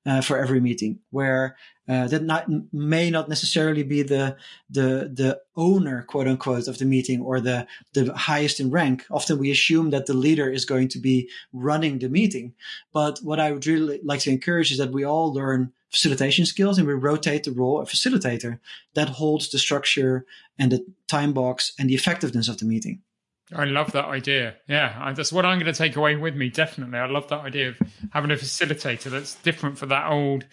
uh, 0.04 0.20
for 0.20 0.38
every 0.38 0.60
meeting 0.60 0.98
where 1.10 1.56
uh, 1.88 2.06
that 2.08 2.22
not, 2.22 2.46
may 2.72 3.10
not 3.10 3.28
necessarily 3.28 3.82
be 3.82 4.02
the 4.02 4.36
the 4.70 5.10
the 5.12 5.40
owner 5.56 6.02
quote 6.02 6.28
unquote 6.28 6.68
of 6.68 6.78
the 6.78 6.84
meeting 6.84 7.20
or 7.20 7.40
the 7.40 7.66
the 7.94 8.12
highest 8.14 8.60
in 8.60 8.70
rank 8.70 9.04
often 9.10 9.38
we 9.38 9.50
assume 9.50 9.90
that 9.90 10.06
the 10.06 10.14
leader 10.14 10.48
is 10.48 10.64
going 10.64 10.88
to 10.88 10.98
be 10.98 11.28
running 11.52 11.98
the 11.98 12.08
meeting 12.08 12.54
but 12.92 13.18
what 13.22 13.40
i 13.40 13.50
would 13.50 13.66
really 13.66 14.00
like 14.04 14.20
to 14.20 14.30
encourage 14.30 14.70
is 14.70 14.78
that 14.78 14.92
we 14.92 15.04
all 15.04 15.32
learn 15.32 15.72
facilitation 15.92 16.46
skills 16.46 16.78
and 16.78 16.86
we 16.86 16.94
rotate 16.94 17.44
the 17.44 17.52
role 17.52 17.80
of 17.80 17.88
facilitator 17.88 18.58
that 18.94 19.10
holds 19.10 19.50
the 19.50 19.58
structure 19.58 20.24
and 20.58 20.72
the 20.72 20.84
time 21.06 21.32
box 21.32 21.72
and 21.78 21.90
the 21.90 21.94
effectiveness 21.94 22.48
of 22.48 22.58
the 22.58 22.64
meeting. 22.64 23.02
I 23.54 23.64
love 23.64 23.92
that 23.92 24.06
idea. 24.06 24.56
Yeah, 24.68 25.12
that's 25.14 25.32
what 25.32 25.44
I'm 25.44 25.58
going 25.58 25.72
to 25.72 25.78
take 25.78 25.96
away 25.96 26.16
with 26.16 26.34
me. 26.34 26.48
Definitely, 26.48 26.98
I 26.98 27.06
love 27.06 27.28
that 27.28 27.40
idea 27.40 27.70
of 27.70 27.78
having 28.10 28.30
a 28.30 28.34
facilitator 28.34 29.10
that's 29.10 29.34
different 29.36 29.78
for 29.78 29.86
that 29.86 30.10
old 30.10 30.44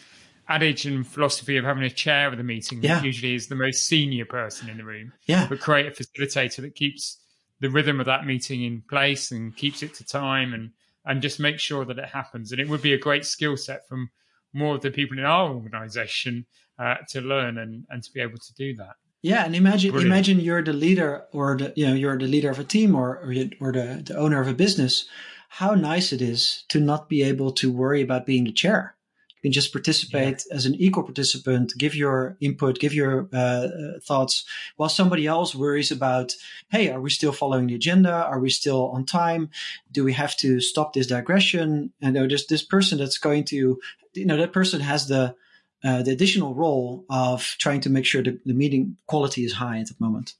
adage 0.48 0.86
and 0.86 1.06
philosophy 1.06 1.58
of 1.58 1.66
having 1.66 1.84
a 1.84 1.90
chair 1.90 2.28
of 2.28 2.38
the 2.38 2.44
meeting 2.44 2.82
yeah. 2.82 2.96
that 2.96 3.06
usually 3.06 3.36
is 3.36 3.48
the 3.48 3.56
most 3.56 3.86
senior 3.86 4.26
person 4.26 4.70
in 4.70 4.78
the 4.78 4.84
room. 4.84 5.14
Yeah, 5.26 5.48
but 5.48 5.60
create 5.60 5.88
a 5.88 5.92
facilitator 5.92 6.62
that 6.62 6.76
keeps 6.76 7.20
the 7.60 7.70
rhythm 7.70 8.00
of 8.00 8.06
that 8.06 8.26
meeting 8.26 8.64
in 8.64 8.82
place 8.90 9.32
and 9.32 9.56
keeps 9.56 9.84
it 9.84 9.94
to 9.96 10.06
time 10.06 10.54
and 10.54 10.72
and 11.06 11.22
just 11.22 11.40
make 11.40 11.60
sure 11.60 11.86
that 11.86 11.98
it 11.98 12.10
happens. 12.10 12.52
And 12.52 12.60
it 12.60 12.68
would 12.68 12.82
be 12.82 12.94
a 12.94 12.98
great 12.98 13.26
skill 13.26 13.58
set 13.58 13.88
from 13.88 14.10
more 14.54 14.76
of 14.76 14.82
the 14.82 14.92
people 14.92 15.18
in 15.18 15.26
our 15.26 15.50
organization 15.50 16.46
uh, 16.78 16.96
to 17.10 17.22
learn 17.22 17.58
and, 17.58 17.86
and 17.90 18.04
to 18.04 18.12
be 18.12 18.22
able 18.22 18.38
to 18.38 18.54
do 18.56 18.76
that. 18.76 18.96
Yeah, 19.22 19.44
and 19.46 19.56
imagine 19.56 19.92
Brilliant. 19.92 20.14
imagine 20.14 20.40
you're 20.40 20.64
the 20.64 20.74
leader 20.74 21.24
or 21.34 21.58
the 21.58 21.74
you 21.76 21.88
know 21.88 21.94
you're 21.94 22.18
the 22.18 22.28
leader 22.28 22.50
of 22.50 22.60
a 22.60 22.64
team 22.64 22.96
or 22.96 23.18
or, 23.18 23.34
or 23.60 23.72
the, 23.74 24.04
the 24.06 24.18
owner 24.18 24.40
of 24.40 24.48
a 24.48 24.54
business. 24.54 25.06
How 25.50 25.74
nice 25.74 26.14
it 26.14 26.22
is 26.22 26.64
to 26.70 26.80
not 26.80 27.10
be 27.10 27.24
able 27.24 27.52
to 27.54 27.72
worry 27.72 28.02
about 28.02 28.26
being 28.26 28.44
the 28.44 28.52
chair. 28.52 28.96
You 29.42 29.50
can 29.50 29.54
just 29.54 29.72
participate 29.72 30.44
yeah. 30.48 30.56
as 30.56 30.66
an 30.66 30.76
equal 30.76 31.04
participant, 31.04 31.74
give 31.78 31.96
your 31.96 32.38
input, 32.40 32.78
give 32.78 32.94
your 32.94 33.30
uh, 33.34 33.38
uh, 33.38 34.00
thoughts, 34.06 34.46
while 34.76 34.90
somebody 34.90 35.26
else 35.26 35.56
worries 35.56 35.92
about, 35.92 36.34
hey, 36.72 36.90
are 36.90 37.00
we 37.00 37.10
still 37.10 37.32
following 37.32 37.68
the 37.68 37.76
agenda? 37.76 38.12
Are 38.12 38.40
we 38.40 38.50
still 38.50 38.90
on 38.90 39.06
time? 39.06 39.50
Do 39.92 40.04
we 40.04 40.14
have 40.14 40.36
to 40.38 40.60
stop 40.60 40.94
this 40.94 41.08
digression? 41.08 41.94
And 42.02 42.16
there's 42.16 42.48
this 42.48 42.64
person 42.64 42.98
that's 43.00 43.18
going 43.18 43.46
to 43.46 43.80
you 44.14 44.26
know 44.26 44.38
that 44.38 44.54
person 44.54 44.82
has 44.82 45.08
the 45.08 45.36
uh, 45.84 46.04
the 46.04 46.12
additional 46.12 46.54
role 46.54 47.06
of 47.10 47.44
trying 47.60 47.82
to 47.82 47.90
make 47.90 48.06
sure 48.06 48.22
the, 48.22 48.40
the 48.46 48.54
meeting 48.54 48.98
quality 49.08 49.46
is 49.46 49.54
high 49.54 49.80
at 49.80 49.88
the 49.88 49.96
moment. 50.00 50.34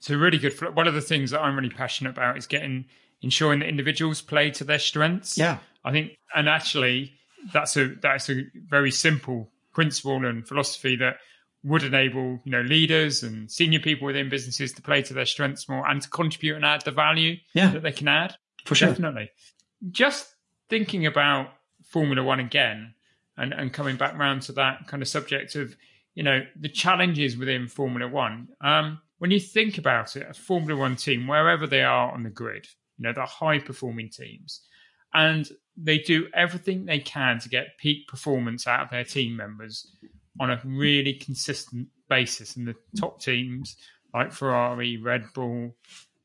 So 0.00 0.16
really 0.16 0.38
good. 0.38 0.52
One 0.74 0.86
of 0.86 0.94
the 0.94 1.00
things 1.00 1.30
that 1.30 1.40
I'm 1.40 1.56
really 1.56 1.70
passionate 1.70 2.10
about 2.10 2.36
is 2.36 2.46
getting 2.46 2.86
ensuring 3.22 3.60
that 3.60 3.68
individuals 3.68 4.20
play 4.20 4.50
to 4.52 4.64
their 4.64 4.78
strengths. 4.78 5.38
Yeah, 5.38 5.58
I 5.84 5.92
think, 5.92 6.12
and 6.34 6.48
actually, 6.48 7.14
that's 7.52 7.76
a 7.76 7.94
that's 8.02 8.28
a 8.28 8.42
very 8.68 8.90
simple 8.90 9.50
principle 9.72 10.24
and 10.24 10.46
philosophy 10.46 10.96
that 10.96 11.16
would 11.62 11.82
enable 11.82 12.40
you 12.44 12.52
know 12.52 12.62
leaders 12.62 13.22
and 13.22 13.50
senior 13.50 13.80
people 13.80 14.06
within 14.06 14.28
businesses 14.28 14.72
to 14.72 14.82
play 14.82 15.02
to 15.02 15.14
their 15.14 15.26
strengths 15.26 15.68
more 15.68 15.88
and 15.88 16.02
to 16.02 16.08
contribute 16.08 16.56
and 16.56 16.64
add 16.64 16.82
the 16.82 16.90
value 16.90 17.36
yeah. 17.54 17.70
that 17.70 17.82
they 17.82 17.92
can 17.92 18.08
add. 18.08 18.34
For 18.64 18.74
sure, 18.74 18.88
definitely. 18.88 19.30
Just 19.90 20.34
thinking 20.68 21.06
about 21.06 21.48
Formula 21.84 22.22
One 22.22 22.40
again, 22.40 22.94
and 23.36 23.52
and 23.52 23.72
coming 23.72 23.96
back 23.96 24.16
round 24.18 24.42
to 24.42 24.52
that 24.52 24.86
kind 24.86 25.02
of 25.02 25.08
subject 25.08 25.56
of 25.56 25.76
you 26.14 26.22
know 26.22 26.40
the 26.58 26.68
challenges 26.68 27.36
within 27.36 27.68
Formula 27.68 28.08
One. 28.08 28.48
Um, 28.60 29.00
when 29.18 29.30
you 29.30 29.40
think 29.40 29.78
about 29.78 30.16
it, 30.16 30.26
a 30.28 30.34
Formula 30.34 30.78
One 30.78 30.96
team, 30.96 31.26
wherever 31.26 31.66
they 31.66 31.82
are 31.82 32.12
on 32.12 32.22
the 32.22 32.30
grid, 32.30 32.66
you 32.98 33.04
know, 33.04 33.12
they're 33.12 33.24
high 33.24 33.58
performing 33.58 34.10
teams, 34.10 34.62
and 35.14 35.48
they 35.76 35.98
do 35.98 36.28
everything 36.34 36.84
they 36.84 36.98
can 36.98 37.38
to 37.40 37.48
get 37.48 37.78
peak 37.78 38.08
performance 38.08 38.66
out 38.66 38.84
of 38.84 38.90
their 38.90 39.04
team 39.04 39.36
members 39.36 39.86
on 40.40 40.50
a 40.50 40.60
really 40.64 41.14
consistent 41.14 41.88
basis. 42.08 42.56
And 42.56 42.66
the 42.66 42.74
top 42.98 43.20
teams 43.20 43.76
like 44.14 44.32
Ferrari, 44.32 44.96
Red 44.96 45.26
Bull, 45.34 45.76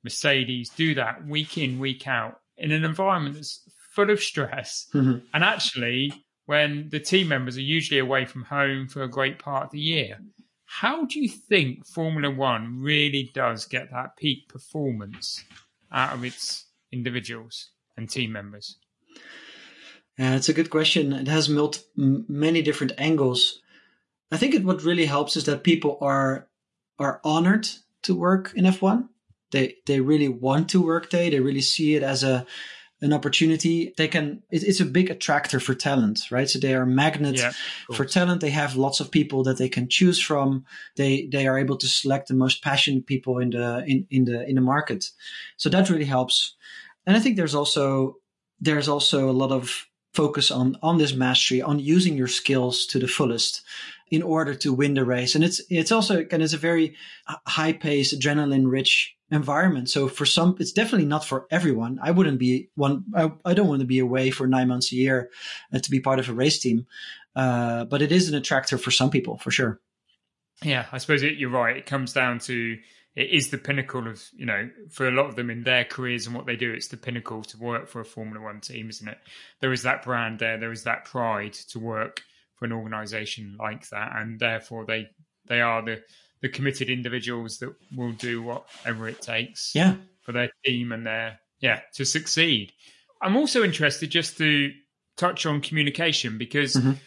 Mercedes 0.03 0.69
do 0.69 0.95
that 0.95 1.25
week 1.25 1.57
in, 1.57 1.79
week 1.79 2.07
out 2.07 2.39
in 2.57 2.71
an 2.71 2.83
environment 2.83 3.35
that's 3.35 3.61
full 3.93 4.09
of 4.09 4.21
stress. 4.21 4.87
Mm-hmm. 4.93 5.25
And 5.33 5.43
actually, 5.43 6.13
when 6.51 6.89
the 6.89 6.99
team 6.99 7.29
members 7.29 7.55
are 7.55 7.61
usually 7.61 7.97
away 7.97 8.25
from 8.25 8.43
home 8.43 8.85
for 8.85 9.01
a 9.03 9.07
great 9.07 9.39
part 9.39 9.63
of 9.63 9.71
the 9.71 9.79
year, 9.79 10.19
how 10.65 11.05
do 11.05 11.17
you 11.21 11.29
think 11.29 11.87
Formula 11.87 12.29
One 12.29 12.81
really 12.81 13.31
does 13.33 13.63
get 13.63 13.89
that 13.91 14.17
peak 14.17 14.49
performance 14.49 15.45
out 15.93 16.13
of 16.13 16.25
its 16.25 16.65
individuals 16.91 17.69
and 17.95 18.09
team 18.09 18.33
members? 18.33 18.77
Uh, 19.15 19.19
yeah, 20.19 20.35
it's 20.35 20.49
a 20.49 20.53
good 20.53 20.69
question. 20.69 21.13
It 21.13 21.29
has 21.29 21.47
multi- 21.47 21.85
many 21.95 22.61
different 22.61 22.91
angles. 22.97 23.61
I 24.29 24.35
think 24.35 24.53
it, 24.53 24.65
what 24.65 24.83
really 24.83 25.05
helps 25.05 25.37
is 25.37 25.45
that 25.45 25.63
people 25.63 25.99
are 26.01 26.49
are 26.99 27.21
honored 27.23 27.69
to 28.03 28.13
work 28.13 28.51
in 28.57 28.65
F1. 28.65 29.07
They 29.51 29.75
they 29.85 30.01
really 30.01 30.27
want 30.27 30.67
to 30.71 30.85
work 30.85 31.11
there. 31.11 31.29
They 31.29 31.39
really 31.39 31.61
see 31.61 31.95
it 31.95 32.03
as 32.03 32.25
a 32.25 32.45
an 33.01 33.13
opportunity, 33.13 33.93
they 33.97 34.07
can. 34.07 34.43
It, 34.51 34.63
it's 34.63 34.79
a 34.79 34.85
big 34.85 35.09
attractor 35.09 35.59
for 35.59 35.73
talent, 35.73 36.29
right? 36.29 36.49
So 36.49 36.59
they 36.59 36.75
are 36.75 36.83
a 36.83 36.87
magnet 36.87 37.37
Yeah, 37.37 37.51
for 37.93 38.05
talent. 38.05 38.41
They 38.41 38.51
have 38.51 38.75
lots 38.75 38.99
of 38.99 39.11
people 39.11 39.43
that 39.43 39.57
they 39.57 39.69
can 39.69 39.89
choose 39.89 40.19
from. 40.21 40.65
They 40.95 41.27
they 41.31 41.47
are 41.47 41.57
able 41.57 41.77
to 41.77 41.87
select 41.87 42.27
the 42.27 42.35
most 42.35 42.63
passionate 42.63 43.05
people 43.07 43.39
in 43.39 43.51
the 43.51 43.83
in, 43.87 44.05
in 44.09 44.25
the 44.25 44.47
in 44.47 44.55
the 44.55 44.61
market. 44.61 45.09
So 45.57 45.69
that 45.69 45.89
really 45.89 46.05
helps. 46.05 46.55
And 47.05 47.17
I 47.17 47.19
think 47.19 47.35
there's 47.35 47.55
also 47.55 48.17
there's 48.59 48.87
also 48.87 49.29
a 49.29 49.33
lot 49.33 49.51
of 49.51 49.87
focus 50.13 50.51
on 50.51 50.77
on 50.81 50.97
this 50.97 51.13
mastery, 51.13 51.61
on 51.61 51.79
using 51.79 52.15
your 52.15 52.27
skills 52.27 52.85
to 52.87 52.99
the 52.99 53.07
fullest 53.07 53.63
in 54.11 54.21
order 54.21 54.53
to 54.53 54.73
win 54.73 54.93
the 54.93 55.05
race. 55.05 55.35
And 55.35 55.43
it's 55.43 55.61
it's 55.69 55.91
also 55.91 56.25
and 56.31 56.43
it's 56.43 56.53
a 56.53 56.57
very 56.57 56.95
high 57.47 57.73
pace, 57.73 58.13
adrenaline 58.13 58.69
rich 58.69 59.15
environment. 59.31 59.89
So 59.89 60.07
for 60.07 60.25
some, 60.25 60.57
it's 60.59 60.73
definitely 60.73 61.07
not 61.07 61.25
for 61.25 61.47
everyone. 61.49 61.99
I 62.01 62.11
wouldn't 62.11 62.39
be 62.39 62.69
one. 62.75 63.05
I, 63.15 63.31
I 63.45 63.53
don't 63.53 63.67
want 63.67 63.79
to 63.81 63.87
be 63.87 63.99
away 63.99 64.29
for 64.29 64.47
nine 64.47 64.67
months 64.67 64.91
a 64.91 64.95
year 64.95 65.29
uh, 65.73 65.79
to 65.79 65.91
be 65.91 65.99
part 65.99 66.19
of 66.19 66.29
a 66.29 66.33
race 66.33 66.59
team. 66.59 66.85
Uh, 67.35 67.85
but 67.85 68.01
it 68.01 68.11
is 68.11 68.27
an 68.27 68.35
attractor 68.35 68.77
for 68.77 68.91
some 68.91 69.09
people, 69.09 69.37
for 69.37 69.51
sure. 69.51 69.79
Yeah, 70.63 70.85
I 70.91 70.97
suppose 70.97 71.23
it, 71.23 71.37
you're 71.37 71.49
right. 71.49 71.77
It 71.77 71.85
comes 71.85 72.13
down 72.13 72.39
to 72.39 72.77
it 73.15 73.29
is 73.29 73.49
the 73.49 73.57
pinnacle 73.57 74.07
of 74.07 74.23
you 74.33 74.45
know 74.45 74.69
for 74.89 75.07
a 75.07 75.11
lot 75.11 75.27
of 75.27 75.35
them 75.35 75.49
in 75.49 75.63
their 75.63 75.83
careers 75.83 76.27
and 76.27 76.35
what 76.35 76.45
they 76.45 76.55
do. 76.55 76.71
It's 76.71 76.89
the 76.89 76.97
pinnacle 76.97 77.43
to 77.43 77.57
work 77.57 77.87
for 77.87 78.01
a 78.01 78.05
Formula 78.05 78.43
One 78.43 78.61
team, 78.61 78.89
isn't 78.89 79.07
it? 79.07 79.17
There 79.59 79.73
is 79.73 79.83
that 79.83 80.03
brand 80.03 80.39
there. 80.39 80.57
There 80.57 80.71
is 80.71 80.83
that 80.83 81.05
pride 81.05 81.53
to 81.69 81.79
work 81.79 82.21
for 82.55 82.65
an 82.65 82.71
organisation 82.71 83.57
like 83.59 83.89
that, 83.89 84.13
and 84.15 84.39
therefore 84.39 84.85
they 84.85 85.09
they 85.47 85.61
are 85.61 85.81
the 85.83 86.03
the 86.41 86.49
committed 86.49 86.89
individuals 86.89 87.59
that 87.59 87.73
will 87.95 88.11
do 88.13 88.41
whatever 88.41 89.07
it 89.07 89.21
takes 89.21 89.73
Yeah. 89.75 89.95
for 90.21 90.31
their 90.31 90.51
team 90.65 90.91
and 90.91 91.05
their 91.05 91.39
yeah 91.59 91.81
to 91.95 92.05
succeed. 92.05 92.73
I'm 93.21 93.37
also 93.37 93.63
interested 93.63 94.09
just 94.09 94.37
to 94.37 94.73
touch 95.17 95.45
on 95.45 95.61
communication 95.61 96.37
because 96.37 96.75
Mhm. 96.75 96.97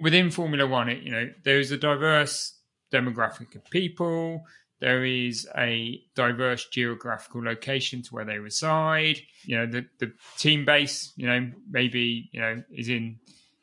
within 0.00 0.30
Formula 0.30 0.66
One, 0.66 0.88
it, 0.90 1.02
you 1.02 1.10
know, 1.10 1.32
there 1.44 1.58
is 1.58 1.70
a 1.72 1.78
diverse 1.78 2.58
demographic 2.92 3.54
of 3.54 3.64
people. 3.70 4.44
There 4.78 5.06
is 5.06 5.48
a 5.56 6.02
diverse 6.14 6.66
geographical 6.68 7.42
location 7.42 8.02
to 8.02 8.14
where 8.14 8.26
they 8.26 8.38
reside. 8.38 9.20
You 9.44 9.56
know, 9.58 9.66
the, 9.66 9.86
the 9.98 10.12
team 10.36 10.66
base, 10.66 11.12
you 11.16 11.26
know, 11.26 11.50
maybe, 11.70 12.28
you 12.32 12.40
know, 12.40 12.62
is 12.70 12.90
in 12.90 13.18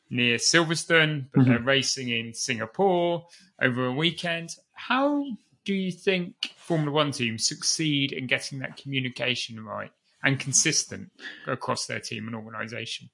near 0.09 0.37
Silverstone, 0.37 1.27
but 1.31 1.41
Mhm. 1.41 1.45
they're 1.45 1.59
racing 1.59 2.09
in 2.09 2.33
Singapore 2.33 3.27
over 3.61 3.85
a 3.85 3.93
weekend. 3.93 4.49
How 4.87 5.25
do 5.65 5.73
you 5.73 5.91
think 5.91 6.33
Formula 6.57 6.91
One 6.91 7.11
teams 7.11 7.47
succeed 7.47 8.11
in 8.11 8.27
getting 8.27 8.59
that 8.59 8.75
communication 8.75 9.63
right 9.63 9.91
and 10.23 10.39
consistent 10.39 11.11
across 11.47 11.85
their 11.85 11.99
team 11.99 12.27
and 12.27 12.35
organization? 12.35 13.09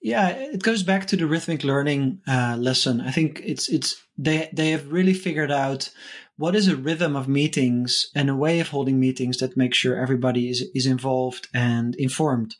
Yeah, 0.00 0.28
it 0.28 0.62
goes 0.62 0.82
back 0.82 1.06
to 1.08 1.16
the 1.16 1.26
rhythmic 1.26 1.64
learning 1.64 2.20
uh, 2.26 2.56
lesson. 2.58 3.00
I 3.00 3.10
think 3.10 3.42
it's 3.44 3.68
it's 3.68 3.96
they 4.16 4.48
they 4.52 4.70
have 4.70 4.92
really 4.92 5.14
figured 5.14 5.50
out 5.50 5.90
what 6.36 6.54
is 6.54 6.68
a 6.68 6.76
rhythm 6.76 7.16
of 7.16 7.28
meetings 7.28 8.10
and 8.14 8.30
a 8.30 8.36
way 8.36 8.60
of 8.60 8.68
holding 8.68 9.00
meetings 9.00 9.38
that 9.38 9.56
makes 9.56 9.76
sure 9.76 9.96
everybody 9.96 10.48
is 10.48 10.64
is 10.74 10.86
involved 10.86 11.48
and 11.52 11.94
informed. 11.96 12.56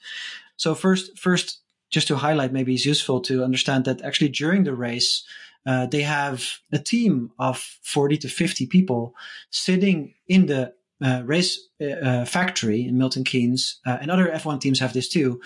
So 0.57 0.74
first 0.74 1.18
first 1.18 1.61
just 1.89 2.09
to 2.09 2.16
highlight 2.16 2.53
maybe 2.53 2.74
it's 2.74 2.84
useful 2.84 3.20
to 3.20 3.45
understand 3.45 3.84
that 3.84 4.03
actually 4.03 4.28
during 4.30 4.64
the 4.64 4.74
race 4.74 5.24
uh, 5.67 5.87
they 5.87 6.03
have 6.03 6.59
a 6.73 6.79
team 6.79 7.33
of 7.39 7.59
40 7.83 8.19
to 8.19 8.29
50 8.29 8.67
people 8.67 9.14
sitting 9.51 10.14
in 10.29 10.47
the 10.47 10.73
uh, 11.05 11.23
race 11.25 11.69
uh, 11.81 12.25
factory 12.25 12.87
in 12.87 12.97
Milton 12.97 13.25
Keynes, 13.25 13.81
uh, 13.87 13.99
and 14.01 14.11
other 14.11 14.29
F1 14.29 14.61
teams 14.61 14.81
have 14.81 14.93
this 14.93 15.09
too. 15.09 15.41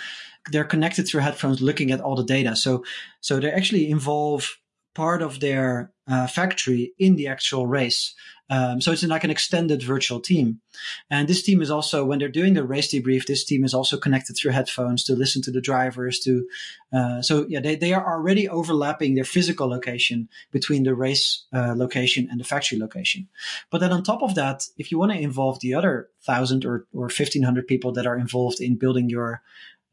They're 0.53 0.65
connected 0.65 1.09
through 1.09 1.23
headphones, 1.23 1.61
looking 1.61 1.91
at 1.91 2.01
all 2.01 2.15
the 2.15 2.25
data. 2.25 2.55
So, 2.55 2.85
so 3.21 3.41
they 3.41 3.51
actually 3.51 3.91
involve 3.91 4.57
part 4.95 5.23
of 5.23 5.41
their 5.41 5.93
uh, 6.07 6.27
factory 6.27 6.93
in 6.99 7.17
the 7.17 7.27
actual 7.27 7.67
race. 7.67 8.15
Um, 8.51 8.81
so 8.81 8.91
it's 8.91 9.05
like 9.05 9.23
an 9.23 9.31
extended 9.31 9.83
virtual 9.83 10.21
team. 10.21 10.61
And 11.09 11.29
this 11.29 11.43
team 11.43 11.63
is 11.63 11.71
also, 11.71 12.05
when 12.05 12.19
they're 12.19 12.29
doing 12.29 12.55
the 12.55 12.65
race 12.65 12.93
debrief, 12.93 13.27
this 13.27 13.45
team 13.45 13.65
is 13.65 13.73
also 13.73 13.97
connected 13.97 14.35
through 14.35 14.51
headphones 14.51 15.05
to 15.05 15.15
listen 15.15 15.41
to 15.43 15.53
the 15.53 15.61
drivers. 15.61 16.19
To 16.21 16.47
uh, 16.93 17.23
so 17.23 17.47
yeah, 17.49 17.61
they 17.61 17.77
they 17.77 17.93
are 17.93 18.05
already 18.05 18.49
overlapping 18.49 19.15
their 19.15 19.25
physical 19.25 19.69
location 19.69 20.29
between 20.51 20.83
the 20.83 20.95
race 20.95 21.45
uh, 21.53 21.75
location 21.77 22.29
and 22.31 22.41
the 22.41 22.45
factory 22.45 22.79
location. 22.79 23.29
But 23.71 23.81
then 23.81 23.93
on 23.93 24.03
top 24.03 24.23
of 24.23 24.35
that, 24.35 24.67
if 24.77 24.91
you 24.91 24.99
want 24.99 25.13
to 25.13 25.19
involve 25.19 25.61
the 25.61 25.75
other 25.75 26.09
thousand 26.23 26.65
or 26.65 26.87
or 26.93 27.09
fifteen 27.09 27.45
hundred 27.45 27.67
people 27.69 27.93
that 27.93 28.07
are 28.07 28.19
involved 28.19 28.61
in 28.61 28.77
building 28.77 29.09
your 29.09 29.43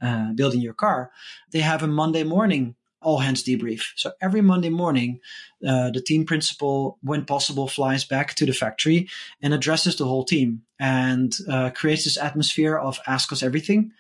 uh, 0.02 0.34
building 0.34 0.62
your 0.62 0.74
car, 0.74 1.12
they 1.52 1.62
have 1.62 1.84
a 1.84 1.88
Monday 1.88 2.24
morning 2.24 2.76
all 3.02 3.20
hands 3.20 3.44
debrief. 3.44 3.84
So 3.96 4.12
every 4.22 4.42
Monday 4.42 4.70
morning, 4.70 5.20
uh, 5.66 5.92
the 5.92 6.02
team 6.02 6.26
principal, 6.26 6.98
when 7.02 7.26
possible, 7.26 7.68
flies 7.68 8.04
back 8.04 8.34
to 8.36 8.46
the 8.46 8.54
factory 8.54 9.10
and 9.42 9.54
addresses 9.54 9.96
the 9.96 10.06
whole 10.06 10.24
team 10.24 10.64
and 10.80 11.36
uh, 11.50 11.70
creates 11.72 12.04
this 12.04 12.18
atmosphere 12.18 12.78
of 12.78 13.00
ask 13.08 13.32
us 13.32 13.44
everything. 13.44 13.92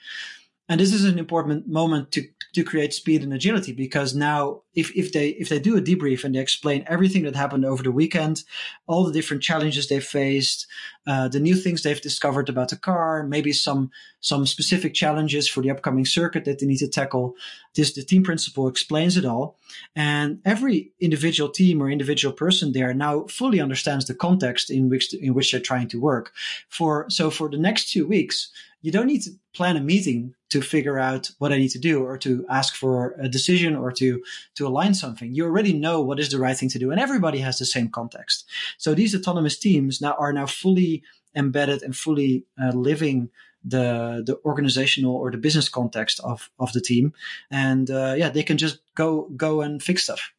And 0.70 0.82
this 0.82 0.94
is 0.94 1.06
an 1.06 1.18
important 1.18 1.68
moment 1.68 2.12
to, 2.12 2.28
to 2.54 2.64
create 2.64 2.94
speed 2.94 3.24
and 3.24 3.34
agility 3.34 3.72
because 3.72 4.14
now 4.14 4.64
if, 4.76 4.94
if 4.96 5.14
they 5.14 5.30
if 5.30 5.48
they 5.48 5.60
do 5.60 5.78
a 5.78 5.82
debrief 5.82 6.24
and 6.24 6.36
they 6.36 6.40
explain 6.40 6.84
everything 6.88 7.24
that 7.24 7.36
happened 7.36 7.64
over 7.64 7.82
the 7.82 7.92
weekend, 7.92 8.44
all 8.86 9.06
the 9.06 9.14
different 9.14 9.42
challenges 9.42 9.88
they 9.88 10.02
faced, 10.02 10.68
uh, 11.08 11.30
the 11.30 11.40
new 11.40 11.56
things 11.56 11.84
they've 11.84 12.02
discovered 12.02 12.50
about 12.50 12.70
the 12.70 12.76
car, 12.76 13.24
maybe 13.24 13.54
some 13.54 13.92
some 14.20 14.46
specific 14.46 14.94
challenges 14.94 15.48
for 15.48 15.62
the 15.62 15.72
upcoming 15.72 16.06
circuit 16.06 16.44
that 16.44 16.60
they 16.60 16.66
need 16.66 16.80
to 16.80 16.88
tackle. 16.88 17.36
This 17.74 17.94
the 17.94 18.04
team 18.04 18.24
principal 18.24 18.68
explains 18.68 19.16
it 19.16 19.26
all, 19.26 19.58
and 19.96 20.40
every 20.44 20.92
individual 21.00 21.50
team 21.50 21.82
or 21.82 21.90
individual 21.90 22.34
person 22.34 22.74
there 22.74 22.94
now 22.94 23.26
fully 23.28 23.62
understands 23.62 24.06
the 24.06 24.16
context 24.16 24.70
in 24.70 24.90
which 24.90 25.14
in 25.14 25.34
which 25.34 25.52
they're 25.52 25.62
trying 25.62 25.88
to 25.88 26.02
work. 26.02 26.34
For 26.68 27.06
so 27.10 27.30
for 27.30 27.50
the 27.50 27.58
next 27.58 27.90
two 27.90 28.06
weeks, 28.06 28.50
you 28.82 28.92
don't 28.92 29.08
need 29.08 29.24
to 29.24 29.32
plan 29.54 29.78
a 29.78 29.82
meeting 29.82 30.36
to 30.50 30.62
figure 30.62 30.98
out 30.98 31.30
what 31.40 31.52
I 31.52 31.58
need 31.58 31.72
to 31.72 31.80
do 31.80 32.04
or 32.04 32.18
to 32.20 32.46
ask 32.50 32.76
for 32.76 33.16
a 33.20 33.28
decision 33.28 33.76
or 33.76 33.92
to 33.94 34.24
to 34.56 34.68
align 34.68 34.94
something. 34.94 35.34
You 35.34 35.46
already 35.46 35.74
know 35.74 36.02
what 36.02 36.20
is 36.20 36.30
the 36.30 36.40
right 36.40 36.58
thing 36.58 36.70
to 36.70 36.80
do, 36.80 36.92
and 36.92 37.00
everybody 37.00 37.40
has 37.40 37.60
the 37.60 37.66
same 37.66 37.90
context. 37.90 38.46
So 38.78 38.94
these 38.94 39.16
autonomous 39.16 39.58
teams 39.58 40.02
now 40.02 40.16
are 40.18 40.34
now 40.34 40.46
fully 40.46 41.04
embedded 41.36 41.84
and 41.84 41.96
fully 41.96 42.46
uh, 42.62 42.72
living 42.72 43.30
the 43.64 44.24
the 44.26 44.40
organizational 44.46 45.16
or 45.16 45.32
the 45.32 45.38
business 45.38 45.70
context 45.70 46.20
of 46.24 46.50
of 46.60 46.72
the 46.74 46.82
team, 46.82 47.14
and 47.52 47.90
uh, 47.90 48.16
yeah, 48.18 48.30
they 48.30 48.44
can 48.44 48.58
just 48.58 48.80
go 48.96 49.30
go 49.36 49.62
and 49.62 49.84
fix 49.84 50.04
stuff. 50.04 50.32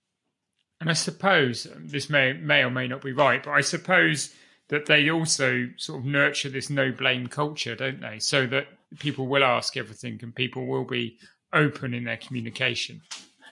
And 0.81 0.89
I 0.89 0.95
suppose 0.95 1.67
this 1.77 2.09
may 2.09 2.33
may 2.33 2.63
or 2.63 2.71
may 2.71 2.89
not 2.89 3.03
be 3.03 3.13
right, 3.13 3.43
but 3.43 3.51
I 3.51 3.61
suppose 3.61 4.33
that 4.69 4.87
they 4.87 5.11
also 5.11 5.69
sort 5.77 6.01
of 6.01 6.05
nurture 6.05 6.49
this 6.49 6.71
no 6.71 6.93
blame 6.93 7.27
culture, 7.27 7.75
don't 7.75 8.01
they? 8.01 8.19
So 8.19 8.47
that 8.47 8.67
people 8.99 9.27
will 9.27 9.45
ask 9.45 9.77
everything 9.77 10.19
and 10.23 10.35
people 10.35 10.67
will 10.67 10.85
be 10.85 11.19
open 11.53 11.95
in 11.95 12.05
their 12.05 12.17
communication. 12.17 13.01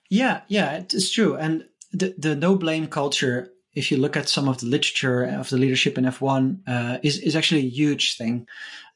Yeah, 0.08 0.42
yeah, 0.48 0.76
it's 0.76 1.10
true. 1.10 1.36
And 1.36 1.66
the, 1.92 2.14
the 2.18 2.36
no 2.36 2.56
blame 2.56 2.86
culture, 2.86 3.50
if 3.77 3.91
you 3.91 3.99
look 3.99 4.16
at 4.16 4.29
some 4.29 4.49
of 4.49 4.59
the 4.59 4.66
literature 4.66 5.22
of 5.22 5.51
the 5.51 5.59
leadership 5.59 5.99
in 5.99 6.05
F1, 6.05 6.61
uh, 6.66 6.99
is, 7.03 7.18
is 7.18 7.37
actually 7.37 7.61
a 7.61 7.68
huge 7.68 8.16
thing. 8.16 8.49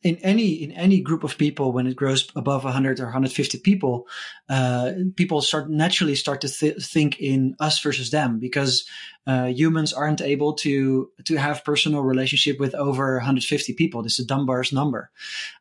In 0.02 0.16
any 0.22 0.62
in 0.62 0.72
any 0.72 1.02
group 1.02 1.24
of 1.24 1.36
people, 1.36 1.72
when 1.72 1.86
it 1.86 1.94
grows 1.94 2.26
above 2.34 2.64
100 2.64 3.00
or 3.00 3.04
150 3.04 3.58
people, 3.58 4.08
uh, 4.48 4.92
people 5.14 5.42
start 5.42 5.68
naturally 5.68 6.14
start 6.14 6.40
to 6.40 6.48
th- 6.48 6.82
think 6.82 7.20
in 7.20 7.54
us 7.60 7.78
versus 7.80 8.10
them 8.10 8.38
because 8.38 8.88
uh, 9.26 9.48
humans 9.48 9.92
aren't 9.92 10.22
able 10.22 10.54
to 10.54 11.10
to 11.26 11.36
have 11.36 11.66
personal 11.66 12.00
relationship 12.00 12.58
with 12.58 12.74
over 12.74 13.16
150 13.16 13.74
people. 13.74 14.02
This 14.02 14.18
is 14.18 14.24
Dunbar's 14.24 14.72
number, 14.72 15.10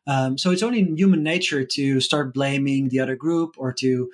um, 0.06 0.38
so 0.38 0.50
it's 0.50 0.62
only 0.62 0.80
in 0.80 0.96
human 0.96 1.22
nature 1.22 1.66
to 1.66 2.00
start 2.00 2.32
blaming 2.32 2.88
the 2.88 3.00
other 3.00 3.16
group 3.16 3.56
or 3.58 3.74
to 3.74 4.08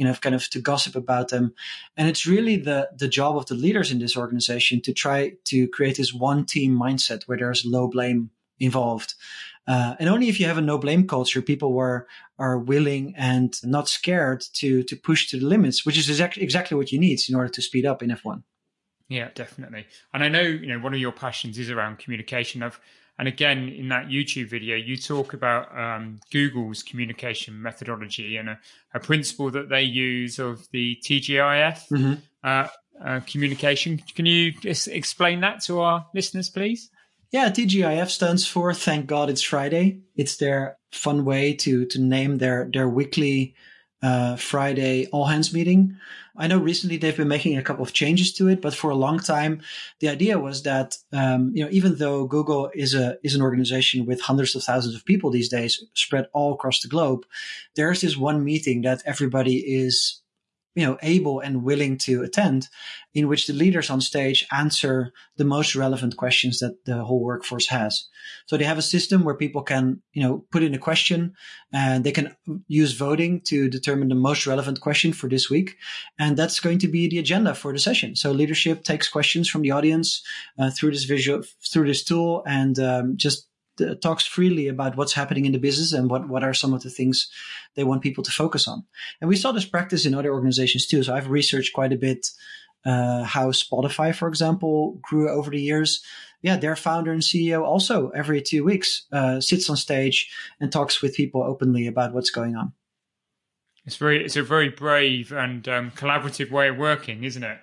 you 0.00 0.06
know, 0.06 0.14
kind 0.14 0.34
of 0.34 0.48
to 0.48 0.62
gossip 0.62 0.96
about 0.96 1.28
them. 1.28 1.52
And 1.94 2.08
it's 2.08 2.24
really 2.24 2.56
the 2.56 2.88
the 2.96 3.06
job 3.06 3.36
of 3.36 3.44
the 3.46 3.54
leaders 3.54 3.92
in 3.92 3.98
this 3.98 4.16
organization 4.16 4.80
to 4.80 4.94
try 4.94 5.34
to 5.44 5.68
create 5.68 5.98
this 5.98 6.14
one 6.14 6.46
team 6.46 6.74
mindset 6.74 7.24
where 7.24 7.36
there's 7.36 7.66
low 7.66 7.86
blame 7.86 8.30
involved. 8.58 9.12
Uh, 9.66 9.96
and 10.00 10.08
only 10.08 10.30
if 10.30 10.40
you 10.40 10.46
have 10.46 10.56
a 10.56 10.62
no 10.62 10.78
blame 10.78 11.06
culture, 11.06 11.42
people 11.42 11.74
were 11.74 12.08
are 12.38 12.56
willing 12.56 13.14
and 13.14 13.60
not 13.62 13.90
scared 13.90 14.42
to 14.54 14.82
to 14.84 14.96
push 14.96 15.28
to 15.28 15.38
the 15.38 15.46
limits, 15.46 15.84
which 15.84 15.98
is 15.98 16.08
exactly 16.08 16.42
exactly 16.42 16.78
what 16.78 16.90
you 16.90 16.98
need 16.98 17.20
in 17.28 17.34
order 17.34 17.50
to 17.50 17.60
speed 17.60 17.84
up 17.84 18.02
in 18.02 18.08
F1. 18.08 18.42
Yeah, 19.10 19.28
definitely. 19.34 19.86
And 20.14 20.24
I 20.24 20.30
know 20.30 20.40
you 20.40 20.68
know 20.68 20.78
one 20.78 20.94
of 20.94 21.00
your 21.00 21.12
passions 21.12 21.58
is 21.58 21.68
around 21.68 21.98
communication. 21.98 22.62
Of 22.62 22.80
and 23.20 23.28
again 23.28 23.68
in 23.68 23.88
that 23.90 24.06
YouTube 24.06 24.48
video, 24.48 24.76
you 24.76 24.96
talk 24.96 25.34
about 25.34 25.78
um, 25.78 26.20
Google's 26.32 26.82
communication 26.82 27.60
methodology 27.60 28.38
and 28.38 28.48
a, 28.48 28.58
a, 28.94 28.98
principle 28.98 29.50
that 29.50 29.68
they 29.68 29.82
use 29.82 30.38
of 30.38 30.66
the 30.70 30.96
TGIF 31.04 31.86
Mm-hmm. 31.90 32.14
uh, 32.42 32.68
uh, 33.04 33.20
communication. 33.26 33.98
Can 34.14 34.24
you 34.24 34.52
just 34.52 34.88
explain 34.88 35.40
that 35.40 35.62
to 35.64 35.80
our 35.80 36.06
listeners, 36.14 36.48
please? 36.48 36.90
Yeah, 37.30 37.50
TGIF 37.50 38.08
stands 38.08 38.46
for 38.46 38.72
Thank 38.72 39.06
God 39.06 39.28
It's 39.28 39.42
Friday. 39.42 40.00
It's 40.16 40.38
their 40.38 40.78
fun 40.90 41.26
way 41.26 41.52
to 41.56 41.84
to 41.86 42.00
name 42.00 42.38
their 42.38 42.70
their 42.72 42.88
weekly 42.88 43.54
uh, 44.02 44.36
Friday 44.36 45.06
all 45.08 45.26
hands 45.26 45.52
meeting. 45.52 45.96
I 46.36 46.46
know 46.46 46.58
recently 46.58 46.96
they've 46.96 47.16
been 47.16 47.28
making 47.28 47.58
a 47.58 47.62
couple 47.62 47.82
of 47.82 47.92
changes 47.92 48.32
to 48.34 48.48
it, 48.48 48.62
but 48.62 48.74
for 48.74 48.90
a 48.90 48.94
long 48.94 49.18
time, 49.18 49.60
the 49.98 50.08
idea 50.08 50.38
was 50.38 50.62
that 50.62 50.96
um, 51.12 51.52
you 51.54 51.64
know 51.64 51.70
even 51.70 51.96
though 51.96 52.24
Google 52.26 52.70
is 52.74 52.94
a 52.94 53.18
is 53.22 53.34
an 53.34 53.42
organization 53.42 54.06
with 54.06 54.22
hundreds 54.22 54.54
of 54.54 54.62
thousands 54.62 54.94
of 54.94 55.04
people 55.04 55.30
these 55.30 55.48
days 55.48 55.84
spread 55.94 56.28
all 56.32 56.54
across 56.54 56.80
the 56.80 56.88
globe, 56.88 57.26
there's 57.76 58.00
this 58.00 58.16
one 58.16 58.44
meeting 58.44 58.82
that 58.82 59.02
everybody 59.04 59.56
is 59.58 60.19
you 60.74 60.86
know 60.86 60.98
able 61.02 61.40
and 61.40 61.64
willing 61.64 61.98
to 61.98 62.22
attend 62.22 62.68
in 63.12 63.26
which 63.26 63.46
the 63.46 63.52
leaders 63.52 63.90
on 63.90 64.00
stage 64.00 64.46
answer 64.52 65.12
the 65.36 65.44
most 65.44 65.74
relevant 65.74 66.16
questions 66.16 66.60
that 66.60 66.84
the 66.84 67.04
whole 67.04 67.20
workforce 67.20 67.66
has. 67.68 68.08
So 68.46 68.56
they 68.56 68.64
have 68.64 68.78
a 68.78 68.82
system 68.82 69.24
where 69.24 69.34
people 69.34 69.62
can 69.62 70.02
you 70.12 70.22
know 70.22 70.44
put 70.50 70.62
in 70.62 70.74
a 70.74 70.78
question 70.78 71.34
and 71.72 72.04
they 72.04 72.12
can 72.12 72.36
use 72.68 72.92
voting 72.92 73.40
to 73.46 73.68
determine 73.68 74.08
the 74.08 74.14
most 74.14 74.46
relevant 74.46 74.80
question 74.80 75.12
for 75.12 75.28
this 75.28 75.50
week. 75.50 75.76
And 76.18 76.36
that's 76.36 76.60
going 76.60 76.78
to 76.80 76.88
be 76.88 77.08
the 77.08 77.18
agenda 77.18 77.54
for 77.54 77.72
the 77.72 77.78
session. 77.78 78.16
So 78.16 78.30
leadership 78.30 78.84
takes 78.84 79.08
questions 79.08 79.48
from 79.48 79.62
the 79.62 79.72
audience 79.72 80.22
uh, 80.58 80.70
through 80.70 80.92
this 80.92 81.04
visual 81.04 81.42
through 81.72 81.86
this 81.86 82.04
tool 82.04 82.42
and 82.46 82.78
um, 82.78 83.16
just 83.16 83.49
uh, 83.80 83.94
talks 83.96 84.26
freely 84.26 84.68
about 84.68 84.96
what's 84.96 85.12
happening 85.12 85.44
in 85.44 85.52
the 85.52 85.58
business 85.58 85.92
and 85.92 86.10
what, 86.10 86.28
what 86.28 86.44
are 86.44 86.54
some 86.54 86.74
of 86.74 86.82
the 86.82 86.90
things 86.90 87.30
they 87.74 87.84
want 87.84 88.02
people 88.02 88.24
to 88.24 88.30
focus 88.30 88.66
on. 88.68 88.84
And 89.20 89.28
we 89.28 89.36
saw 89.36 89.52
this 89.52 89.64
practice 89.64 90.06
in 90.06 90.14
other 90.14 90.32
organizations 90.32 90.86
too. 90.86 91.02
So 91.02 91.14
I've 91.14 91.30
researched 91.30 91.72
quite 91.72 91.92
a 91.92 91.96
bit 91.96 92.28
uh, 92.84 93.24
how 93.24 93.50
Spotify, 93.50 94.14
for 94.14 94.28
example, 94.28 94.98
grew 95.02 95.30
over 95.30 95.50
the 95.50 95.60
years. 95.60 96.02
Yeah, 96.42 96.56
their 96.56 96.76
founder 96.76 97.12
and 97.12 97.22
CEO 97.22 97.62
also 97.62 98.08
every 98.10 98.40
two 98.40 98.64
weeks 98.64 99.06
uh, 99.12 99.40
sits 99.40 99.68
on 99.68 99.76
stage 99.76 100.30
and 100.58 100.72
talks 100.72 101.02
with 101.02 101.14
people 101.14 101.42
openly 101.42 101.86
about 101.86 102.14
what's 102.14 102.30
going 102.30 102.56
on. 102.56 102.72
It's 103.84 103.96
very, 103.96 104.24
it's 104.24 104.36
a 104.36 104.42
very 104.42 104.68
brave 104.68 105.32
and 105.32 105.66
um, 105.68 105.90
collaborative 105.92 106.50
way 106.50 106.68
of 106.68 106.78
working, 106.78 107.24
isn't 107.24 107.42
it? 107.42 107.58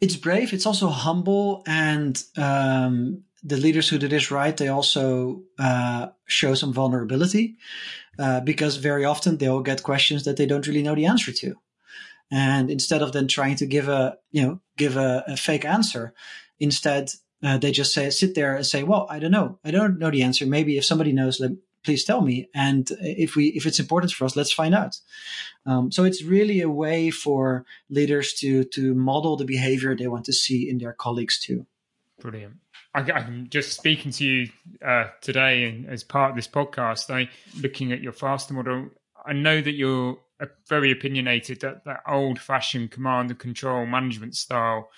It's 0.00 0.16
brave. 0.16 0.52
It's 0.52 0.66
also 0.66 0.88
humble 0.88 1.62
and 1.66 2.22
um, 2.36 3.22
the 3.46 3.56
leaders 3.56 3.88
who 3.88 3.98
did 3.98 4.10
this 4.10 4.30
right, 4.30 4.56
they 4.56 4.68
also 4.68 5.42
uh, 5.58 6.08
show 6.26 6.54
some 6.54 6.72
vulnerability 6.72 7.56
uh, 8.18 8.40
because 8.40 8.76
very 8.76 9.04
often 9.04 9.36
they'll 9.36 9.62
get 9.62 9.84
questions 9.84 10.24
that 10.24 10.36
they 10.36 10.46
don't 10.46 10.66
really 10.66 10.82
know 10.82 10.96
the 10.96 11.06
answer 11.06 11.32
to. 11.32 11.54
And 12.30 12.70
instead 12.70 13.02
of 13.02 13.12
then 13.12 13.28
trying 13.28 13.54
to 13.56 13.66
give 13.66 13.88
a, 13.88 14.18
you 14.32 14.42
know, 14.42 14.60
give 14.76 14.96
a, 14.96 15.22
a 15.28 15.36
fake 15.36 15.64
answer, 15.64 16.12
instead 16.58 17.12
uh, 17.42 17.58
they 17.58 17.70
just 17.70 17.94
say, 17.94 18.10
sit 18.10 18.34
there 18.34 18.56
and 18.56 18.66
say, 18.66 18.82
well, 18.82 19.06
I 19.08 19.20
don't 19.20 19.30
know. 19.30 19.60
I 19.64 19.70
don't 19.70 19.98
know 19.98 20.10
the 20.10 20.24
answer. 20.24 20.44
Maybe 20.44 20.76
if 20.76 20.84
somebody 20.84 21.12
knows, 21.12 21.38
let, 21.38 21.52
please 21.84 22.04
tell 22.04 22.22
me. 22.22 22.48
And 22.52 22.90
if 23.00 23.36
we, 23.36 23.48
if 23.48 23.64
it's 23.64 23.78
important 23.78 24.10
for 24.12 24.24
us, 24.24 24.34
let's 24.34 24.52
find 24.52 24.74
out. 24.74 24.98
Um, 25.66 25.92
so 25.92 26.02
it's 26.02 26.24
really 26.24 26.62
a 26.62 26.70
way 26.70 27.10
for 27.10 27.64
leaders 27.90 28.32
to, 28.40 28.64
to 28.64 28.92
model 28.94 29.36
the 29.36 29.44
behavior 29.44 29.94
they 29.94 30.08
want 30.08 30.24
to 30.24 30.32
see 30.32 30.68
in 30.68 30.78
their 30.78 30.94
colleagues 30.94 31.38
too. 31.38 31.66
Brilliant. 32.18 32.56
I, 32.96 33.20
am 33.20 33.48
just 33.50 33.74
speaking 33.76 34.10
to 34.12 34.24
you 34.24 34.48
uh, 34.84 35.08
today, 35.20 35.64
and 35.64 35.86
as 35.86 36.02
part 36.02 36.30
of 36.30 36.36
this 36.36 36.48
podcast, 36.48 37.10
I 37.10 37.28
looking 37.60 37.92
at 37.92 38.00
your 38.00 38.12
faster 38.12 38.54
model. 38.54 38.88
I 39.24 39.34
know 39.34 39.60
that 39.60 39.72
you're 39.72 40.16
very 40.66 40.92
opinionated. 40.92 41.60
That 41.60 41.84
that 41.84 42.00
old-fashioned 42.08 42.90
command 42.90 43.30
and 43.30 43.38
control 43.38 43.84
management 43.84 44.34
style 44.34 44.88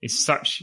is 0.00 0.16
such 0.16 0.62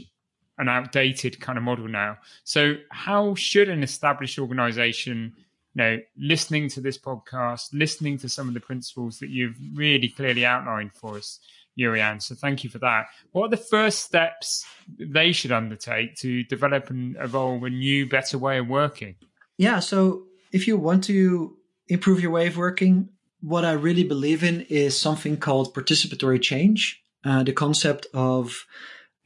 an 0.56 0.70
outdated 0.70 1.38
kind 1.40 1.58
of 1.58 1.64
model 1.64 1.88
now. 1.88 2.16
So, 2.44 2.76
how 2.90 3.34
should 3.34 3.68
an 3.68 3.82
established 3.82 4.38
organization, 4.38 5.34
you 5.74 5.82
know, 5.82 5.98
listening 6.16 6.70
to 6.70 6.80
this 6.80 6.96
podcast, 6.96 7.68
listening 7.74 8.16
to 8.18 8.30
some 8.30 8.48
of 8.48 8.54
the 8.54 8.60
principles 8.60 9.18
that 9.18 9.28
you've 9.28 9.58
really 9.74 10.08
clearly 10.08 10.46
outlined 10.46 10.94
for 10.94 11.18
us, 11.18 11.38
Jurriaan. 11.78 12.20
So 12.20 12.34
thank 12.34 12.64
you 12.64 12.70
for 12.70 12.78
that. 12.78 13.06
What 13.32 13.46
are 13.46 13.50
the 13.50 13.56
first 13.56 14.00
steps 14.00 14.64
they 14.98 15.32
should 15.32 15.52
undertake 15.52 16.16
to 16.16 16.42
develop 16.44 16.90
and 16.90 17.16
evolve 17.20 17.62
a 17.62 17.70
new, 17.70 18.08
better 18.08 18.38
way 18.38 18.58
of 18.58 18.68
working? 18.68 19.16
Yeah. 19.56 19.80
So 19.80 20.24
if 20.52 20.66
you 20.66 20.76
want 20.76 21.04
to 21.04 21.56
improve 21.88 22.20
your 22.20 22.30
way 22.30 22.46
of 22.46 22.56
working, 22.56 23.10
what 23.40 23.64
I 23.64 23.72
really 23.72 24.04
believe 24.04 24.42
in 24.42 24.62
is 24.62 24.98
something 24.98 25.36
called 25.36 25.74
participatory 25.74 26.42
change. 26.42 27.02
Uh, 27.24 27.42
the 27.42 27.52
concept 27.52 28.06
of 28.14 28.64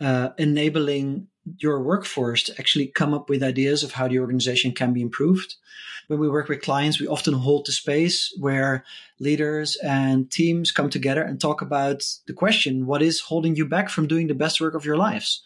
uh, 0.00 0.30
enabling 0.38 1.28
your 1.59 1.82
workforce 1.82 2.45
to 2.45 2.55
actually 2.59 2.86
come 2.86 3.12
up 3.12 3.28
with 3.28 3.43
ideas 3.43 3.82
of 3.82 3.93
how 3.93 4.09
the 4.09 4.18
organization 4.18 4.72
can 4.72 4.93
be 4.93 5.03
improved 5.03 5.57
when 6.07 6.20
we 6.20 6.28
work 6.28 6.49
with 6.49 6.62
clients, 6.62 7.01
we 7.01 7.07
often 7.07 7.34
hold 7.34 7.66
the 7.66 7.72
space 7.72 8.34
where 8.38 8.84
leaders 9.18 9.76
and 9.76 10.30
teams 10.30 10.72
come 10.72 10.90
together 10.90 11.22
and 11.22 11.40
talk 11.40 11.62
about 11.62 12.05
the 12.26 12.32
question, 12.32 12.86
what 12.86 13.03
is 13.03 13.20
holding 13.20 13.57
you 13.57 13.66
back 13.66 13.88
from 13.88 14.07
doing 14.07 14.26
the 14.26 14.34
best 14.34 14.61
work 14.61 14.74
of 14.74 14.84
your 14.84 14.97
lives? 14.97 15.43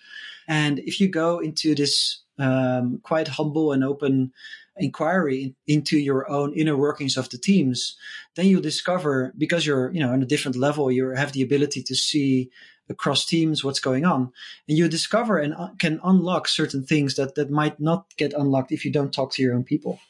And 0.48 0.78
if 0.80 1.00
you 1.00 1.08
go 1.08 1.38
into 1.38 1.74
this 1.74 2.20
um, 2.38 3.00
quite 3.02 3.28
humble 3.28 3.72
and 3.72 3.84
open 3.84 4.32
inquiry 4.76 5.54
into 5.66 5.98
your 5.98 6.30
own 6.30 6.52
inner 6.52 6.76
workings 6.76 7.16
of 7.16 7.30
the 7.30 7.38
teams, 7.38 7.96
then 8.34 8.46
you'll 8.46 8.60
discover 8.60 9.32
because 9.38 9.66
you're, 9.66 9.90
you 9.92 10.00
know, 10.00 10.12
on 10.12 10.22
a 10.22 10.26
different 10.26 10.56
level, 10.56 10.90
you 10.90 11.08
have 11.10 11.32
the 11.32 11.42
ability 11.42 11.82
to 11.82 11.94
see 11.94 12.50
across 12.88 13.24
teams 13.24 13.64
what's 13.64 13.80
going 13.80 14.04
on. 14.04 14.32
And 14.68 14.78
you 14.78 14.88
discover 14.88 15.38
and 15.38 15.54
uh, 15.54 15.70
can 15.78 16.00
unlock 16.04 16.48
certain 16.48 16.84
things 16.84 17.16
that 17.16 17.34
that 17.34 17.50
might 17.50 17.80
not 17.80 18.06
get 18.16 18.32
unlocked 18.32 18.72
if 18.72 18.84
you 18.84 18.92
don't 18.92 19.12
talk 19.12 19.32
to 19.32 19.42
your 19.42 19.54
own 19.54 19.64
people. 19.64 20.00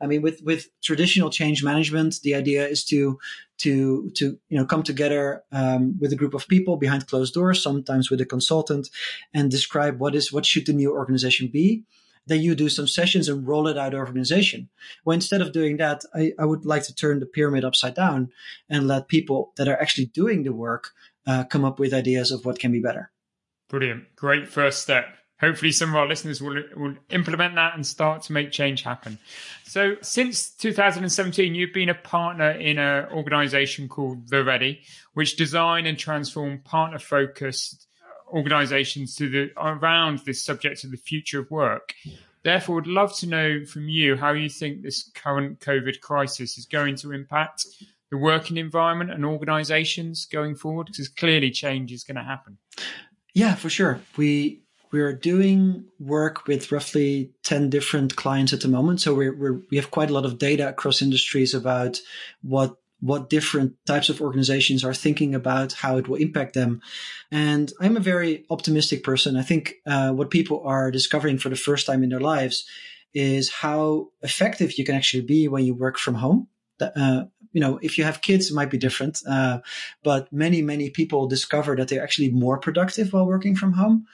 I 0.00 0.06
mean 0.06 0.22
with 0.22 0.42
with 0.42 0.68
traditional 0.82 1.30
change 1.30 1.62
management 1.62 2.20
the 2.22 2.34
idea 2.34 2.66
is 2.66 2.84
to 2.86 3.18
to 3.58 4.10
to 4.16 4.38
you 4.48 4.58
know 4.58 4.66
come 4.66 4.82
together 4.82 5.42
um, 5.52 5.98
with 5.98 6.12
a 6.12 6.16
group 6.16 6.34
of 6.34 6.48
people 6.48 6.76
behind 6.76 7.06
closed 7.06 7.34
doors 7.34 7.62
sometimes 7.62 8.10
with 8.10 8.20
a 8.20 8.26
consultant 8.26 8.88
and 9.32 9.50
describe 9.50 9.98
what 9.98 10.14
is 10.14 10.32
what 10.32 10.46
should 10.46 10.66
the 10.66 10.72
new 10.72 10.92
organization 10.92 11.48
be. 11.48 11.84
Then 12.28 12.40
you 12.40 12.56
do 12.56 12.68
some 12.68 12.88
sessions 12.88 13.28
and 13.28 13.46
roll 13.46 13.68
it 13.68 13.78
out 13.78 13.94
of 13.94 14.00
organization. 14.00 14.68
Well, 15.04 15.14
instead 15.14 15.40
of 15.40 15.52
doing 15.52 15.76
that, 15.76 16.04
I, 16.12 16.32
I 16.38 16.44
would 16.44 16.66
like 16.66 16.82
to 16.84 16.94
turn 16.94 17.20
the 17.20 17.26
pyramid 17.26 17.64
upside 17.64 17.94
down 17.94 18.32
and 18.68 18.88
let 18.88 19.06
people 19.06 19.52
that 19.56 19.68
are 19.68 19.80
actually 19.80 20.06
doing 20.06 20.42
the 20.42 20.52
work 20.52 20.90
uh, 21.26 21.44
come 21.44 21.64
up 21.64 21.78
with 21.78 21.92
ideas 21.92 22.30
of 22.30 22.44
what 22.44 22.58
can 22.58 22.72
be 22.72 22.80
better. 22.80 23.10
Brilliant. 23.68 24.14
Great 24.16 24.48
first 24.48 24.82
step. 24.82 25.06
Hopefully, 25.40 25.70
some 25.70 25.90
of 25.90 25.96
our 25.96 26.06
listeners 26.06 26.40
will, 26.40 26.62
will 26.76 26.94
implement 27.10 27.56
that 27.56 27.74
and 27.74 27.86
start 27.86 28.22
to 28.22 28.32
make 28.32 28.50
change 28.52 28.82
happen. 28.82 29.18
So, 29.64 29.96
since 30.00 30.48
2017, 30.50 31.54
you've 31.54 31.74
been 31.74 31.90
a 31.90 31.94
partner 31.94 32.52
in 32.52 32.78
an 32.78 33.06
organization 33.12 33.86
called 33.86 34.28
The 34.28 34.42
Ready, 34.42 34.80
which 35.12 35.36
design 35.36 35.84
and 35.84 35.98
transform 35.98 36.60
partner 36.60 36.98
focused 36.98 37.86
organizations 38.28 39.14
to 39.16 39.28
the 39.28 39.50
around 39.58 40.20
this 40.20 40.42
subject 40.42 40.84
of 40.84 40.90
the 40.90 40.96
future 40.96 41.40
of 41.40 41.50
work. 41.50 41.94
Therefore, 42.42 42.76
would 42.76 42.86
love 42.86 43.14
to 43.18 43.26
know 43.26 43.64
from 43.64 43.88
you 43.88 44.16
how 44.16 44.32
you 44.32 44.48
think 44.48 44.80
this 44.80 45.10
current 45.14 45.60
COVID 45.60 46.00
crisis 46.00 46.56
is 46.56 46.64
going 46.64 46.96
to 46.96 47.12
impact 47.12 47.66
the 48.10 48.16
working 48.16 48.56
environment 48.56 49.10
and 49.10 49.24
organizations 49.24 50.26
going 50.26 50.54
forward? 50.54 50.86
Because 50.86 51.08
clearly 51.08 51.50
change 51.50 51.92
is 51.92 52.04
going 52.04 52.16
to 52.16 52.22
happen. 52.22 52.58
Yeah, 53.34 53.54
for 53.54 53.68
sure. 53.68 54.00
We 54.16 54.62
we're 54.92 55.12
doing 55.12 55.84
work 55.98 56.46
with 56.46 56.70
roughly 56.72 57.32
10 57.42 57.70
different 57.70 58.16
clients 58.16 58.52
at 58.52 58.60
the 58.60 58.68
moment. 58.68 59.00
So 59.00 59.14
we're, 59.14 59.36
we're, 59.36 59.60
we 59.70 59.76
have 59.76 59.90
quite 59.90 60.10
a 60.10 60.14
lot 60.14 60.24
of 60.24 60.38
data 60.38 60.68
across 60.68 61.02
industries 61.02 61.54
about 61.54 62.00
what 62.42 62.76
what 63.00 63.28
different 63.28 63.74
types 63.86 64.08
of 64.08 64.22
organizations 64.22 64.82
are 64.82 64.94
thinking 64.94 65.34
about 65.34 65.74
how 65.74 65.98
it 65.98 66.08
will 66.08 66.16
impact 66.16 66.54
them. 66.54 66.80
And 67.30 67.70
I'm 67.78 67.96
a 67.96 68.00
very 68.00 68.46
optimistic 68.48 69.04
person. 69.04 69.36
I 69.36 69.42
think 69.42 69.74
uh, 69.86 70.12
what 70.12 70.30
people 70.30 70.62
are 70.64 70.90
discovering 70.90 71.36
for 71.36 71.50
the 71.50 71.56
first 71.56 71.86
time 71.86 72.02
in 72.02 72.08
their 72.08 72.20
lives 72.20 72.64
is 73.12 73.50
how 73.50 74.08
effective 74.22 74.78
you 74.78 74.84
can 74.84 74.94
actually 74.94 75.24
be 75.24 75.46
when 75.46 75.64
you 75.66 75.74
work 75.74 75.98
from 75.98 76.14
home. 76.14 76.48
Uh, 76.80 77.24
you 77.56 77.60
know, 77.60 77.78
if 77.80 77.96
you 77.96 78.04
have 78.04 78.20
kids, 78.20 78.50
it 78.50 78.54
might 78.54 78.68
be 78.68 78.76
different. 78.76 79.22
Uh, 79.26 79.60
but 80.04 80.30
many, 80.30 80.60
many 80.60 80.90
people 80.90 81.26
discover 81.26 81.74
that 81.74 81.88
they're 81.88 82.02
actually 82.02 82.28
more 82.28 82.58
productive 82.58 83.14
while 83.14 83.24
working 83.24 83.56
from 83.56 83.72
home. 83.72 84.06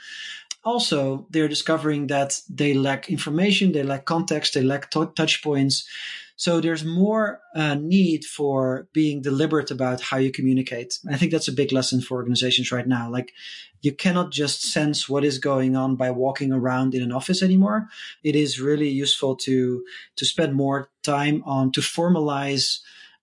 Also, 0.63 1.27
they're 1.29 1.49
discovering 1.49 2.07
that 2.07 2.41
they 2.49 2.73
lack 2.73 3.11
information, 3.11 3.73
they 3.73 3.83
lack 3.83 4.05
context, 4.05 4.55
they 4.55 4.63
lack 4.63 4.93
t- 4.93 5.15
touch 5.17 5.43
points. 5.43 5.89
So 6.37 6.61
there's 6.61 6.85
more 6.85 7.41
uh, 7.57 7.75
need 7.75 8.25
for 8.25 8.87
being 8.93 9.23
deliberate 9.23 9.73
about 9.73 10.01
how 10.01 10.19
you 10.19 10.31
communicate. 10.31 11.01
I 11.11 11.17
think 11.17 11.33
that's 11.33 11.49
a 11.49 11.53
big 11.61 11.73
lesson 11.73 12.01
for 12.01 12.15
organizations 12.19 12.71
right 12.71 12.87
now. 12.87 13.11
Like 13.11 13.33
you 13.81 13.93
cannot 13.93 14.31
just 14.31 14.63
sense 14.63 15.09
what 15.09 15.25
is 15.25 15.39
going 15.39 15.75
on 15.75 15.97
by 15.97 16.13
walking 16.13 16.53
around 16.53 16.95
in 16.95 17.03
an 17.03 17.11
office 17.11 17.43
anymore. 17.43 17.89
It 18.23 18.37
is 18.37 18.61
really 18.61 18.89
useful 18.89 19.35
to 19.47 19.85
to 20.15 20.25
spend 20.25 20.55
more 20.55 20.91
time 21.03 21.43
on 21.45 21.73
to 21.73 21.81
formalize 21.81 22.79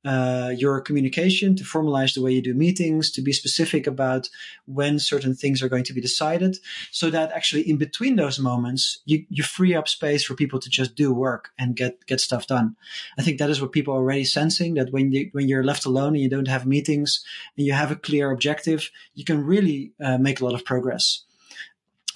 uh, 0.06 0.54
your 0.56 0.80
communication, 0.82 1.56
to 1.56 1.64
formalize 1.64 2.14
the 2.14 2.22
way 2.22 2.32
you 2.32 2.42
do 2.42 2.54
meetings, 2.54 3.12
to 3.12 3.22
be 3.22 3.34
specific 3.34 3.88
about 3.88 4.30
when 4.66 5.00
certain 5.00 5.36
things 5.36 5.62
are 5.62 5.70
going 5.70 5.84
to 5.84 5.94
be 5.94 6.02
decided, 6.02 6.58
so 6.92 7.10
that 7.10 7.32
actually 7.32 7.70
in 7.70 7.78
between 7.78 8.16
those 8.16 8.40
moments, 8.40 9.02
you, 9.06 9.26
you 9.30 9.44
free 9.44 9.76
up 9.76 9.88
space 9.88 10.24
for 10.24 10.36
people 10.36 10.60
to 10.60 10.70
just 10.70 10.96
do 10.96 11.14
work 11.14 11.50
and 11.58 11.76
get, 11.76 12.06
get 12.06 12.22
stuff 12.22 12.48
done. 12.48 12.76
I 13.18 13.24
think 13.24 13.40
that 13.40 13.50
is 13.50 13.62
what 13.62 13.72
people 13.72 13.94
are 13.94 13.98
already 13.98 14.26
sensing 14.26 14.76
that 14.76 14.92
when 14.92 15.12
you, 15.12 15.30
when 15.34 15.48
you're 15.48 15.64
left 15.64 15.86
alone 15.86 16.14
and 16.14 16.22
you 16.22 16.30
don't 16.30 16.48
have 16.48 16.66
meetings 16.66 17.24
and 17.58 17.66
you 17.66 17.74
have 17.74 17.92
a 17.92 17.96
clear 17.96 18.32
objective, 18.32 18.90
you 19.16 19.26
can 19.26 19.44
really 19.44 19.92
uh, 20.02 20.18
make 20.18 20.40
a 20.40 20.46
lot 20.46 20.54
of 20.54 20.66
progress 20.66 21.24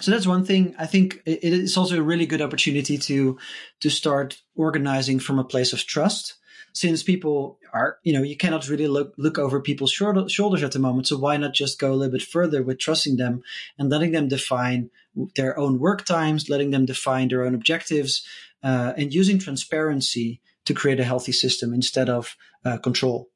so 0.00 0.10
that's 0.10 0.26
one 0.26 0.44
thing. 0.44 0.74
I 0.78 0.86
think 0.86 1.22
it 1.24 1.44
is 1.44 1.76
also 1.76 1.98
a 1.98 2.02
really 2.02 2.26
good 2.26 2.42
opportunity 2.42 2.98
to 2.98 3.38
to 3.80 3.90
start 3.90 4.42
organizing 4.56 5.20
from 5.20 5.38
a 5.38 5.44
place 5.44 5.72
of 5.72 5.86
trust, 5.86 6.34
since 6.74 7.04
people 7.04 7.58
are, 7.72 7.98
you 8.02 8.12
know, 8.12 8.22
you 8.22 8.36
cannot 8.36 8.68
really 8.68 8.88
look 8.88 9.14
look 9.16 9.38
over 9.38 9.60
people's 9.60 9.92
shoulders 9.92 10.62
at 10.62 10.72
the 10.72 10.78
moment. 10.78 11.06
So 11.06 11.16
why 11.16 11.36
not 11.36 11.54
just 11.54 11.78
go 11.78 11.92
a 11.92 11.94
little 11.94 12.12
bit 12.12 12.22
further 12.22 12.62
with 12.62 12.78
trusting 12.78 13.16
them 13.16 13.42
and 13.78 13.88
letting 13.88 14.10
them 14.12 14.28
define 14.28 14.90
their 15.36 15.58
own 15.58 15.78
work 15.78 16.04
times, 16.04 16.50
letting 16.50 16.72
them 16.72 16.84
define 16.84 17.28
their 17.28 17.44
own 17.44 17.54
objectives, 17.54 18.26
uh, 18.62 18.92
and 18.96 19.14
using 19.14 19.38
transparency 19.38 20.40
to 20.64 20.74
create 20.74 20.98
a 20.98 21.04
healthy 21.04 21.32
system 21.32 21.72
instead 21.72 22.10
of 22.10 22.36
uh, 22.64 22.76
control. 22.78 23.30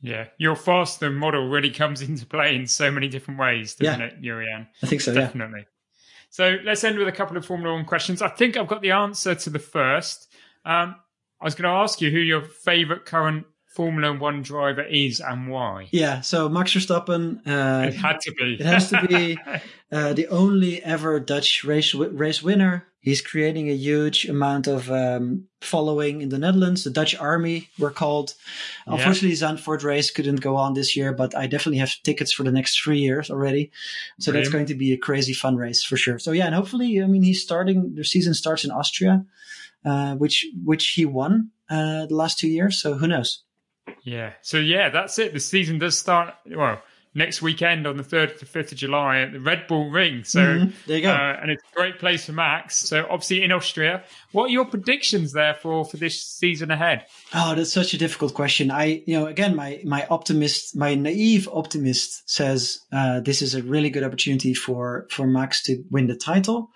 Yeah, 0.00 0.26
your 0.36 0.56
faster 0.56 1.10
model 1.10 1.48
really 1.48 1.70
comes 1.70 2.02
into 2.08 2.26
play 2.26 2.56
in 2.56 2.66
so 2.66 2.90
many 2.90 3.08
different 3.08 3.38
ways, 3.38 3.76
doesn't 3.76 4.00
yeah. 4.00 4.06
it, 4.06 4.20
Jurriaan? 4.20 4.66
I 4.82 4.86
think 4.86 5.00
so. 5.00 5.14
Definitely. 5.14 5.60
Yeah. 5.60 5.66
So 6.30 6.56
let's 6.64 6.82
end 6.82 6.98
with 6.98 7.06
a 7.06 7.12
couple 7.12 7.36
of 7.36 7.46
Formula 7.46 7.72
One 7.72 7.84
questions. 7.84 8.20
I 8.20 8.28
think 8.28 8.56
I've 8.56 8.66
got 8.66 8.82
the 8.82 8.90
answer 8.90 9.36
to 9.36 9.50
the 9.50 9.60
first. 9.60 10.28
Um, 10.64 10.96
I 11.44 11.46
was 11.46 11.54
going 11.54 11.70
to 11.70 11.78
ask 11.78 12.00
you 12.00 12.10
who 12.10 12.20
your 12.20 12.40
favourite 12.40 13.04
current 13.04 13.44
Formula 13.66 14.16
One 14.16 14.40
driver 14.40 14.82
is 14.82 15.20
and 15.20 15.50
why. 15.50 15.88
Yeah, 15.90 16.22
so 16.22 16.48
Max 16.48 16.72
Verstappen. 16.72 17.46
Uh, 17.46 17.88
it 17.88 17.94
had 17.94 18.18
to 18.20 18.32
be. 18.32 18.54
it 18.54 18.64
has 18.64 18.88
to 18.88 19.06
be 19.06 19.36
uh, 19.92 20.14
the 20.14 20.26
only 20.28 20.82
ever 20.82 21.20
Dutch 21.20 21.62
race 21.62 21.92
race 21.92 22.42
winner. 22.42 22.86
He's 23.00 23.20
creating 23.20 23.68
a 23.68 23.74
huge 23.74 24.24
amount 24.24 24.68
of 24.68 24.90
um, 24.90 25.48
following 25.60 26.22
in 26.22 26.30
the 26.30 26.38
Netherlands. 26.38 26.84
The 26.84 26.90
Dutch 26.90 27.14
Army 27.14 27.68
were 27.78 27.90
called. 27.90 28.32
Yeah. 28.86 28.94
Unfortunately, 28.94 29.36
Zandvoort 29.36 29.84
race 29.84 30.10
couldn't 30.10 30.40
go 30.40 30.56
on 30.56 30.72
this 30.72 30.96
year, 30.96 31.12
but 31.12 31.36
I 31.36 31.46
definitely 31.46 31.80
have 31.80 31.94
tickets 32.04 32.32
for 32.32 32.44
the 32.44 32.52
next 32.52 32.80
three 32.80 33.00
years 33.00 33.30
already. 33.30 33.70
So 34.18 34.32
Brilliant. 34.32 34.46
that's 34.46 34.52
going 34.54 34.66
to 34.66 34.74
be 34.74 34.94
a 34.94 34.96
crazy 34.96 35.34
fun 35.34 35.56
race 35.56 35.84
for 35.84 35.98
sure. 35.98 36.18
So 36.18 36.32
yeah, 36.32 36.46
and 36.46 36.54
hopefully, 36.54 37.02
I 37.02 37.06
mean, 37.06 37.22
he's 37.22 37.42
starting. 37.42 37.94
The 37.96 38.04
season 38.04 38.32
starts 38.32 38.64
in 38.64 38.70
Austria, 38.70 39.26
uh, 39.84 40.14
which 40.14 40.46
which 40.64 40.90
he 40.90 41.04
won 41.04 41.50
uh, 41.70 42.06
the 42.06 42.14
last 42.14 42.38
two 42.38 42.48
years. 42.48 42.80
So 42.80 42.94
who 42.94 43.06
knows? 43.06 43.44
Yeah. 44.02 44.32
So 44.42 44.58
yeah, 44.58 44.88
that's 44.90 45.18
it. 45.18 45.32
The 45.32 45.40
season 45.40 45.78
does 45.78 45.98
start. 45.98 46.34
Well 46.46 46.80
next 47.14 47.40
weekend 47.40 47.86
on 47.86 47.96
the 47.96 48.02
3rd 48.02 48.38
to 48.38 48.46
5th 48.46 48.72
of 48.72 48.78
July 48.78 49.20
at 49.20 49.32
the 49.32 49.40
Red 49.40 49.66
Bull 49.68 49.90
Ring. 49.90 50.24
So 50.24 50.40
mm-hmm. 50.40 50.70
there 50.86 50.96
you 50.96 51.02
go. 51.02 51.12
Uh, 51.12 51.38
and 51.40 51.50
it's 51.50 51.62
a 51.72 51.76
great 51.76 51.98
place 51.98 52.26
for 52.26 52.32
Max. 52.32 52.76
So 52.76 53.06
obviously 53.08 53.42
in 53.42 53.52
Austria. 53.52 54.02
What 54.32 54.46
are 54.46 54.52
your 54.52 54.64
predictions 54.64 55.32
there 55.32 55.54
for, 55.54 55.84
for 55.84 55.96
this 55.96 56.20
season 56.20 56.70
ahead? 56.70 57.06
Oh, 57.32 57.54
that's 57.54 57.72
such 57.72 57.94
a 57.94 57.98
difficult 57.98 58.34
question. 58.34 58.70
I, 58.70 59.02
you 59.06 59.18
know, 59.18 59.26
again, 59.26 59.54
my, 59.54 59.80
my 59.84 60.06
optimist, 60.10 60.76
my 60.76 60.94
naive 60.94 61.48
optimist 61.52 62.28
says, 62.28 62.80
uh, 62.92 63.20
this 63.20 63.42
is 63.42 63.54
a 63.54 63.62
really 63.62 63.90
good 63.90 64.02
opportunity 64.02 64.54
for, 64.54 65.06
for 65.10 65.26
Max 65.26 65.62
to 65.64 65.84
win 65.90 66.08
the 66.08 66.16
title. 66.16 66.70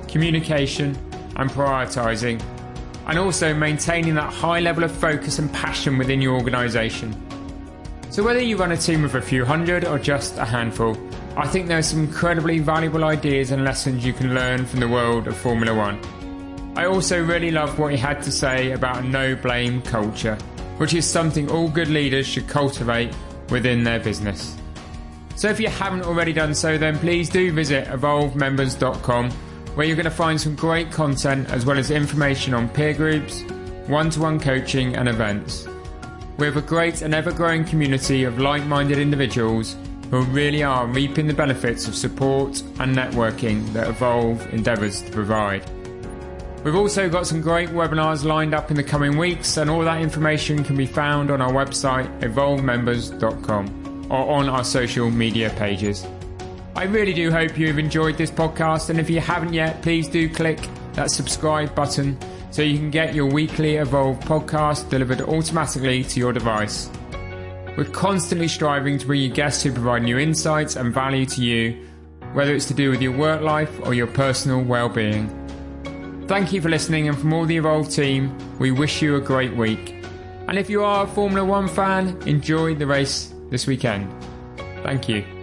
communication, 0.08 0.96
and 1.38 1.50
prioritizing, 1.50 2.40
and 3.08 3.18
also 3.18 3.52
maintaining 3.52 4.14
that 4.14 4.32
high 4.32 4.60
level 4.60 4.84
of 4.84 4.92
focus 4.92 5.40
and 5.40 5.52
passion 5.52 5.98
within 5.98 6.22
your 6.22 6.36
organization. 6.36 7.16
So, 8.12 8.22
whether 8.22 8.40
you 8.40 8.56
run 8.56 8.72
a 8.72 8.78
team 8.78 9.04
of 9.04 9.16
a 9.16 9.22
few 9.22 9.44
hundred 9.44 9.86
or 9.86 9.98
just 9.98 10.38
a 10.38 10.46
handful, 10.46 10.96
I 11.36 11.48
think 11.48 11.68
there 11.68 11.80
are 11.80 11.84
some 11.84 12.02
incredibly 12.02 12.60
valuable 12.60 13.04
ideas 13.04 13.50
and 13.50 13.64
lessons 13.64 14.06
you 14.06 14.14
can 14.14 14.36
learn 14.36 14.68
from 14.68 14.82
the 14.82 14.88
world 14.88 15.28
of 15.28 15.36
Formula 15.36 15.74
One. 15.74 16.00
I 16.78 16.86
also 16.86 17.24
really 17.24 17.50
loved 17.50 17.80
what 17.80 17.92
he 17.92 17.98
had 17.98 18.22
to 18.22 18.32
say 18.32 18.74
about 18.74 18.98
a 18.98 19.02
no 19.02 19.36
blame 19.36 19.82
culture 19.82 20.38
which 20.78 20.94
is 20.94 21.06
something 21.06 21.50
all 21.52 21.70
good 21.70 21.88
leaders 21.88 22.28
should 22.28 22.48
cultivate 22.48 23.14
within 23.50 23.84
their 23.84 24.00
business. 24.00 24.56
So 25.36 25.50
if 25.50 25.60
you 25.60 25.68
haven't 25.68 26.04
already 26.04 26.34
done 26.34 26.56
so, 26.56 26.78
then 26.78 26.98
please 26.98 27.30
do 27.30 27.52
visit 27.52 27.88
evolvemembers.com 27.88 29.32
where 29.76 29.86
you're 29.86 29.96
going 29.96 30.06
to 30.06 30.10
find 30.10 30.42
some 30.42 30.56
great 30.56 30.92
content 30.92 31.48
as 31.52 31.64
well 31.64 31.78
as 31.78 31.92
information 31.92 32.56
on 32.56 32.68
peer 32.70 32.96
groups, 32.96 33.44
one 33.86 34.10
to 34.10 34.20
one 34.20 34.40
coaching, 34.40 34.96
and 34.96 35.08
events. 35.08 35.68
We 36.38 36.48
have 36.48 36.58
a 36.58 36.62
great 36.62 37.04
and 37.04 37.14
ever 37.14 37.32
growing 37.32 37.64
community 37.64 38.24
of 38.24 38.40
like 38.40 38.64
minded 38.66 38.98
individuals 38.98 39.76
who 40.10 40.24
really 40.24 40.64
are 40.64 40.88
reaping 40.88 41.28
the 41.28 41.34
benefits 41.34 41.88
of 41.88 41.96
support 41.96 42.62
and 42.80 42.96
networking 42.96 43.72
that 43.74 43.88
Evolve 43.88 44.42
endeavours 44.54 45.04
to 45.04 45.12
provide. 45.12 45.64
We've 46.64 46.76
also 46.76 47.08
got 47.10 47.28
some 47.28 47.42
great 47.42 47.70
webinars 47.70 48.24
lined 48.26 48.54
up 48.54 48.72
in 48.72 48.78
the 48.78 48.84
coming 48.84 49.18
weeks, 49.18 49.58
and 49.58 49.70
all 49.70 49.82
that 49.82 50.02
information 50.02 50.64
can 50.64 50.76
be 50.76 50.86
found 50.86 51.32
on 51.32 51.42
our 51.42 51.52
website, 51.52 52.20
evolvemembers.com, 52.22 54.08
or 54.12 54.32
on 54.32 54.50
our 54.50 54.64
social 54.64 55.10
media 55.10 55.50
pages. 55.52 56.06
I 56.76 56.84
really 56.84 57.14
do 57.14 57.32
hope 57.32 57.58
you've 57.58 57.80
enjoyed 57.80 58.18
this 58.18 58.32
podcast, 58.32 58.90
and 58.90 59.00
if 59.00 59.10
you 59.10 59.20
haven't 59.20 59.54
yet, 59.54 59.82
please 59.82 60.08
do 60.08 60.30
click 60.30 60.60
that 60.94 61.10
subscribe 61.10 61.74
button 61.74 62.18
so 62.52 62.62
you 62.64 62.78
can 62.78 62.90
get 62.92 63.14
your 63.14 63.28
weekly 63.28 63.76
Evolve 63.76 64.20
podcast 64.22 64.90
delivered 64.90 65.22
automatically 65.22 66.04
to 66.04 66.20
your 66.20 66.34
device. 66.34 66.90
We're 67.78 67.86
constantly 67.86 68.48
striving 68.48 68.98
to 68.98 69.06
bring 69.06 69.22
you 69.22 69.30
guests 69.30 69.62
who 69.64 69.72
provide 69.72 70.02
new 70.04 70.18
insights 70.18 70.76
and 70.76 70.94
value 70.94 71.28
to 71.28 71.42
you, 71.42 71.88
whether 72.34 72.54
it's 72.56 72.66
to 72.66 72.74
do 72.74 72.90
with 72.90 73.02
your 73.02 73.16
work 73.16 73.42
life 73.42 73.80
or 73.84 73.94
your 73.94 74.08
personal 74.08 74.64
well-being. 74.64 75.37
Thank 76.28 76.52
you 76.52 76.62
for 76.62 76.68
listening, 76.68 77.08
and 77.08 77.18
from 77.18 77.32
all 77.32 77.46
the 77.46 77.56
Evolve 77.56 77.90
team, 77.90 78.38
we 78.60 78.72
wish 78.72 79.02
you 79.02 79.16
a 79.16 79.22
great 79.22 79.56
week. 79.56 80.04
And 80.50 80.58
if 80.58 80.70
you 80.70 80.84
are 80.84 81.06
a 81.06 81.08
Formula 81.08 81.46
One 81.46 81.70
fan, 81.70 82.22
enjoy 82.26 82.76
the 82.76 82.86
race 82.86 83.34
this 83.50 83.66
weekend. 83.66 84.12
Thank 84.84 85.08
you. 85.08 85.37